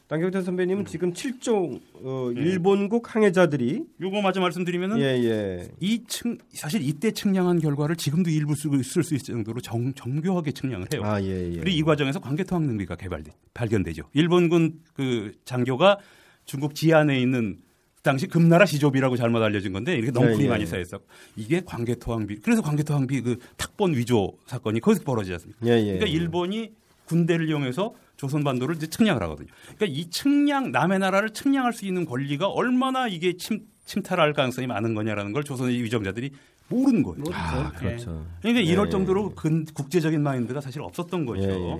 당경태 0.07 0.41
선배님은 0.41 0.81
음. 0.81 0.85
지금 0.85 1.13
7종 1.13 1.79
어, 2.03 2.31
네. 2.35 2.41
일본국 2.41 3.15
항해자들이 3.15 3.85
요거 4.01 4.21
마저 4.21 4.41
말씀드리면은 4.41 4.99
예, 4.99 5.03
예. 5.23 5.71
이층 5.79 6.37
사실 6.51 6.81
이때 6.81 7.11
측량한 7.11 7.59
결과를 7.59 7.95
지금도 7.95 8.29
일부 8.29 8.53
쓸 8.55 9.03
수 9.03 9.15
있을 9.15 9.33
정도로 9.35 9.61
정, 9.61 9.93
정교하게 9.93 10.51
측량을 10.51 10.87
해요. 10.93 11.01
아, 11.05 11.21
예, 11.21 11.53
예. 11.53 11.59
그리고 11.59 11.69
이 11.69 11.81
과정에서 11.83 12.19
관계통합 12.19 12.63
능비가 12.63 12.97
개발돼 12.97 13.31
발견되죠. 13.53 14.03
일본군 14.11 14.81
그 14.93 15.31
장교가 15.45 15.99
중국 16.43 16.75
지안에 16.75 17.21
있는 17.21 17.59
당시 18.01 18.27
금나라 18.27 18.65
시조비라고 18.65 19.15
잘못 19.15 19.41
알려진 19.43 19.73
건데 19.73 19.95
이렇게 19.95 20.11
넝쿨이 20.11 20.37
네, 20.37 20.45
예, 20.45 20.49
많이 20.49 20.65
쌓여서 20.65 20.99
이게 21.35 21.61
관계토항비 21.63 22.37
그래서 22.41 22.61
관계토항비 22.61 23.21
그 23.21 23.37
탁본 23.57 23.95
위조 23.95 24.33
사건이 24.47 24.79
거기서 24.79 25.03
벌어지지 25.03 25.33
않습니까? 25.33 25.65
예, 25.67 25.79
예, 25.79 25.97
그러니까 25.97 26.07
일본이 26.07 26.71
군대를 27.05 27.47
이용해서 27.49 27.93
조선 28.17 28.43
반도를 28.43 28.75
이제 28.75 28.87
측량을 28.87 29.21
하거든요. 29.23 29.47
그러니까 29.75 29.85
이 29.87 30.09
측량 30.09 30.71
남의 30.71 30.99
나라를 30.99 31.31
측량할 31.31 31.73
수 31.73 31.85
있는 31.85 32.05
권리가 32.05 32.47
얼마나 32.47 33.07
이게 33.07 33.35
침, 33.37 33.65
침탈할 33.85 34.33
가능성이 34.33 34.67
많은 34.67 34.93
거냐라는 34.93 35.33
걸 35.33 35.43
조선의 35.43 35.81
위정자들이 35.83 36.31
모르는 36.69 37.03
거예요. 37.03 37.23
아, 37.33 37.71
그렇죠. 37.71 38.25
그러니까 38.41 38.61
이럴 38.61 38.85
네. 38.85 38.91
정도로 38.91 39.31
근 39.35 39.65
국제적인 39.65 40.21
마인드가 40.21 40.61
사실 40.61 40.81
없었던 40.81 41.25
거죠. 41.25 41.79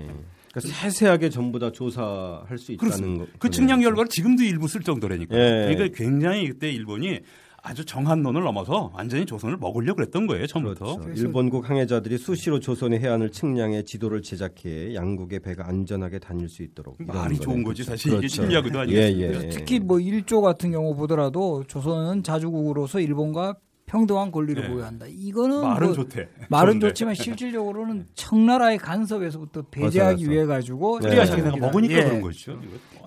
그러니까 0.53 0.73
세세하게 0.73 1.29
전부 1.29 1.59
다 1.59 1.71
조사할 1.71 2.57
수 2.57 2.71
있다는 2.73 3.19
거. 3.19 3.27
그 3.39 3.49
측량 3.49 3.81
결과를 3.81 4.09
지금도 4.09 4.43
일부 4.43 4.67
쓸 4.67 4.81
정도라니까. 4.81 5.35
예. 5.35 5.73
그러니까 5.73 5.97
굉장히 5.97 6.47
그때 6.49 6.69
일본이 6.71 7.19
아주 7.63 7.85
정한 7.85 8.23
논을 8.23 8.41
넘어서 8.43 8.91
완전히 8.93 9.25
조선을 9.25 9.57
먹으려고 9.57 9.97
그랬던 9.97 10.25
거예요 10.25 10.47
처음부터. 10.47 10.97
그렇죠. 10.97 11.21
일본국 11.21 11.69
항해자들이 11.69 12.17
수시로 12.17 12.59
조선의 12.59 12.99
해안을 12.99 13.29
측량해 13.31 13.83
지도를 13.83 14.23
제작해 14.23 14.95
양국의 14.95 15.41
배가 15.41 15.67
안전하게 15.67 16.19
다닐 16.19 16.49
수 16.49 16.63
있도록. 16.63 16.97
말이 16.99 17.37
좋은 17.37 17.63
거지 17.63 17.83
사실 17.83 18.09
그렇죠. 18.11 18.25
이게 18.25 18.27
실력도 18.27 18.79
아니겠습니까? 18.79 19.33
예, 19.41 19.45
예. 19.45 19.49
특히 19.49 19.79
뭐 19.79 19.97
1조 19.97 20.41
같은 20.41 20.71
경우 20.71 20.95
보더라도 20.95 21.63
조선은 21.67 22.23
자주국으로서 22.23 22.99
일본과 22.99 23.55
평등한 23.91 24.31
권리를 24.31 24.63
네. 24.63 24.69
보유한다. 24.69 25.05
이거는 25.09 25.61
말은 25.61 25.87
뭐 25.87 25.93
좋대. 25.93 26.29
말은 26.49 26.79
좋지만 26.79 27.13
실질적으로는 27.13 28.05
청나라의 28.13 28.77
간섭에서부터 28.77 29.63
배제하기 29.63 30.29
위해 30.29 30.45
가지고 30.45 31.01
네. 31.01 31.09
네. 31.09 31.59
먹으니까 31.59 31.93
예. 31.95 32.03
그런 32.05 32.21
거죠. 32.21 32.57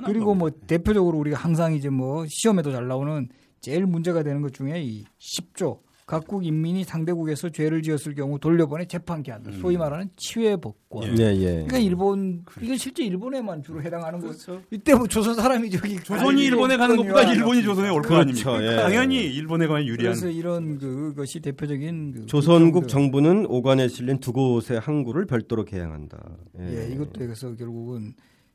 그리고 0.05 0.35
뭐 0.35 0.51
대표적으로 0.51 1.17
우리가 1.19 1.39
항상 1.39 1.73
이제 1.73 1.89
뭐 1.89 2.27
시험에도 2.29 2.71
잘 2.71 2.87
나오는 2.87 3.29
제일 3.63 3.87
문제가 3.87 4.23
되는 4.23 4.43
것 4.43 4.53
중에 4.53 4.83
이 4.83 5.05
10조 5.19 5.79
각국 6.07 6.45
인민이 6.45 6.85
상대국에서 6.85 7.49
죄를 7.49 7.81
지었을 7.83 8.15
경우 8.15 8.39
돌려보내 8.39 8.87
재판케 8.87 9.33
한다. 9.33 9.51
음. 9.51 9.59
소위 9.61 9.79
말하는 9.79 10.11
치외 10.17 10.55
복권. 10.57 11.19
예. 11.19 11.35
예, 11.35 11.47
그러니까 11.47 11.79
일본 11.79 12.45
이건 12.61 12.77
실제 12.77 13.05
일본에만 13.05 13.63
주로 13.63 13.83
해당하는 13.83 14.21
그렇죠. 14.21 14.57
거죠. 14.57 14.63
이때 14.71 14.95
뭐 14.95 15.07
조선 15.07 15.35
사람이 15.35 15.71
저기 15.71 15.97
조선이 15.97 16.45
일본에 16.45 16.77
가는 16.77 16.97
것보다 16.97 17.23
일본이 17.33 17.63
조선에 17.63 17.89
올거 17.89 18.09
그렇죠. 18.09 18.51
아닙니까? 18.51 18.73
예. 18.73 18.77
당연히 18.77 19.25
일본에 19.25 19.67
가면 19.67 19.87
유리한. 19.87 20.15
그래서 20.15 20.29
이런 20.29 20.79
그것이 20.79 21.41
대표적인 21.41 22.13
그 22.13 22.27
조선국 22.27 22.87
정부는 22.87 23.47
오관에 23.47 23.89
실린 23.89 24.21
두 24.21 24.33
곳의 24.33 24.81
항구를 24.81 25.25
별도로 25.25 25.65
개항한다. 25.65 26.19
예, 26.61 26.83
예 26.83 26.93
이것도 26.93 27.13
그래서 27.21 27.55
결국은 27.57 28.13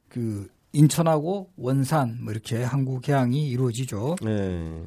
그 0.07 0.47
인천하고 0.73 1.51
원산 1.57 2.19
뭐 2.21 2.31
이렇게 2.31 2.61
항구 2.61 3.01
개항이 3.01 3.49
이루어지죠. 3.49 4.17
네. 4.23 4.83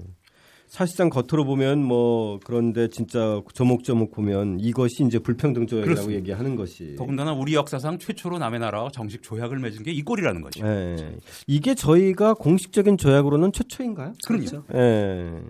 사실상 0.72 1.10
겉으로 1.10 1.44
보면 1.44 1.84
뭐 1.84 2.40
그런데 2.44 2.88
진짜 2.88 3.42
조목조목 3.52 4.10
보면 4.10 4.58
이것이 4.58 5.04
이제 5.04 5.18
불평등 5.18 5.66
조약이라고 5.66 6.14
얘기하는 6.14 6.56
것이 6.56 6.96
더군다나 6.96 7.34
우리 7.34 7.52
역사상 7.54 7.98
최초로 7.98 8.38
남의 8.38 8.58
나라와 8.60 8.90
정식 8.90 9.22
조약을 9.22 9.58
맺은 9.58 9.82
게 9.82 9.92
이 9.92 10.00
꼴이라는 10.00 10.40
거죠. 10.40 10.64
네. 10.64 11.18
이게 11.46 11.74
저희가 11.74 12.32
공식적인 12.32 12.96
조약으로는 12.96 13.52
최초인가요? 13.52 14.14
그렇죠. 14.26 14.64
네. 14.72 15.42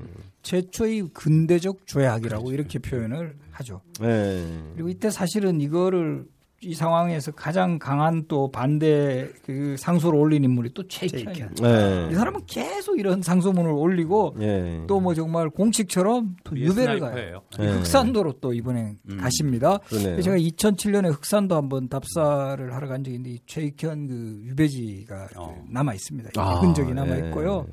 최초의 0.43 1.11
근대적 1.15 1.87
조약이라고 1.87 2.47
그렇죠. 2.47 2.55
이렇게 2.55 2.79
표현을 2.81 3.37
하죠. 3.53 3.81
네. 4.01 4.45
그리고 4.75 4.89
이때 4.89 5.09
사실은 5.11 5.61
이거를 5.61 6.25
이 6.65 6.75
상황에서 6.75 7.33
가장 7.33 7.79
강한 7.79 8.25
또 8.29 8.51
반대 8.51 9.29
그 9.45 9.77
상소를 9.79 10.19
올린 10.19 10.45
인물이 10.45 10.71
또 10.75 10.87
최익현. 10.87 11.55
네. 11.57 12.09
이 12.11 12.15
사람은 12.15 12.43
계속 12.47 12.99
이런 12.99 13.21
상소문을 13.21 13.71
올리고 13.73 14.37
네. 14.39 14.85
또뭐 14.87 15.15
정말 15.15 15.51
공식처럼 15.51 16.37
또 16.45 16.57
유배를 16.57 17.01
가요. 17.01 17.43
네. 17.59 17.69
흑산도로 17.69 18.35
또 18.41 18.53
이번에 18.53 18.95
음. 19.11 19.17
가십니다. 19.19 19.79
그러네요. 19.89 20.21
제가 20.23 20.37
2007년에 20.37 21.13
흑산도 21.13 21.57
한번 21.57 21.89
답사를 21.89 22.73
하러 22.73 22.89
간 22.89 23.03
적이 23.03 23.17
있는데 23.17 23.39
최익현 23.47 24.07
그 24.07 24.41
유배지가 24.45 25.29
어. 25.37 25.65
남아 25.69 25.95
있습니다. 25.95 26.31
아, 26.37 26.61
흔적이 26.61 26.95
남아 26.95 27.17
있고요. 27.17 27.67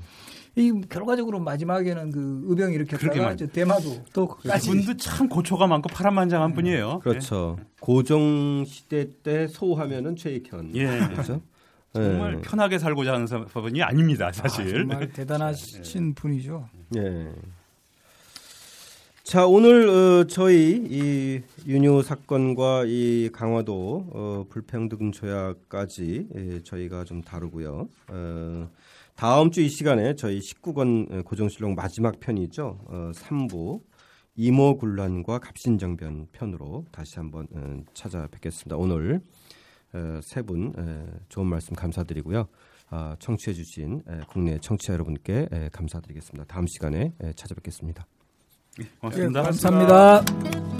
이 0.59 0.81
결과적으로 0.89 1.39
마지막에는 1.39 2.11
그 2.11 2.41
의병이 2.47 2.75
이렇게 2.75 2.97
했다가 2.97 3.35
대마도 3.51 4.03
또까지 4.11 4.69
분도 4.69 4.97
참 4.97 5.29
고초가 5.29 5.67
많고 5.67 5.87
파란만장한 5.87 6.53
분이에요. 6.53 6.99
그렇죠. 6.99 7.55
네. 7.57 7.65
고종 7.79 8.65
시대 8.67 9.07
때 9.23 9.47
소하면은 9.47 10.17
최익현. 10.17 10.75
예. 10.75 10.85
그렇죠. 11.07 11.41
정말 11.93 12.35
네. 12.35 12.41
편하게 12.41 12.77
살고자 12.77 13.13
하는 13.13 13.25
분이 13.25 13.81
아닙니다, 13.81 14.31
사실. 14.33 14.67
아, 14.67 14.79
정말 14.79 15.09
대단하신 15.13 16.13
분이죠. 16.13 16.67
예. 16.97 17.31
자 19.23 19.45
오늘 19.45 19.87
어, 19.87 20.23
저희 20.27 20.83
이 20.89 21.41
윤유 21.67 22.01
사건과 22.01 22.83
이 22.87 23.29
강화도 23.31 24.07
어, 24.11 24.45
불평등 24.49 25.11
조약까지 25.11 26.27
예, 26.35 26.63
저희가 26.63 27.05
좀 27.05 27.21
다루고요. 27.21 27.87
어, 28.07 28.69
다음 29.19 29.51
주 29.51 29.59
이 29.61 29.67
시간에 29.67 30.15
저희 30.15 30.39
19권 30.39 31.25
고정실록 31.25 31.75
마지막 31.75 32.21
편이죠. 32.21 32.79
어, 32.87 33.11
3부 33.13 33.81
이모군란과 34.37 35.39
갑신정변 35.39 36.27
편으로 36.31 36.85
다시 36.89 37.15
한번 37.17 37.45
어, 37.51 37.83
찾아뵙겠습니다. 37.93 38.77
오늘 38.77 39.19
어, 39.91 40.21
세분 40.23 41.19
좋은 41.27 41.47
말씀 41.47 41.75
감사드리고요. 41.75 42.47
아, 42.91 43.17
청취해 43.19 43.53
주신 43.53 44.01
국내 44.29 44.57
청취자 44.57 44.93
여러분께 44.93 45.49
감사드리겠습니다. 45.73 46.45
다음 46.45 46.65
시간에 46.65 47.13
찾아뵙겠습니다. 47.35 48.07
네, 48.79 48.85
고맙습니다. 49.01 49.41
네, 49.41 49.45
감사합니다. 49.45 50.78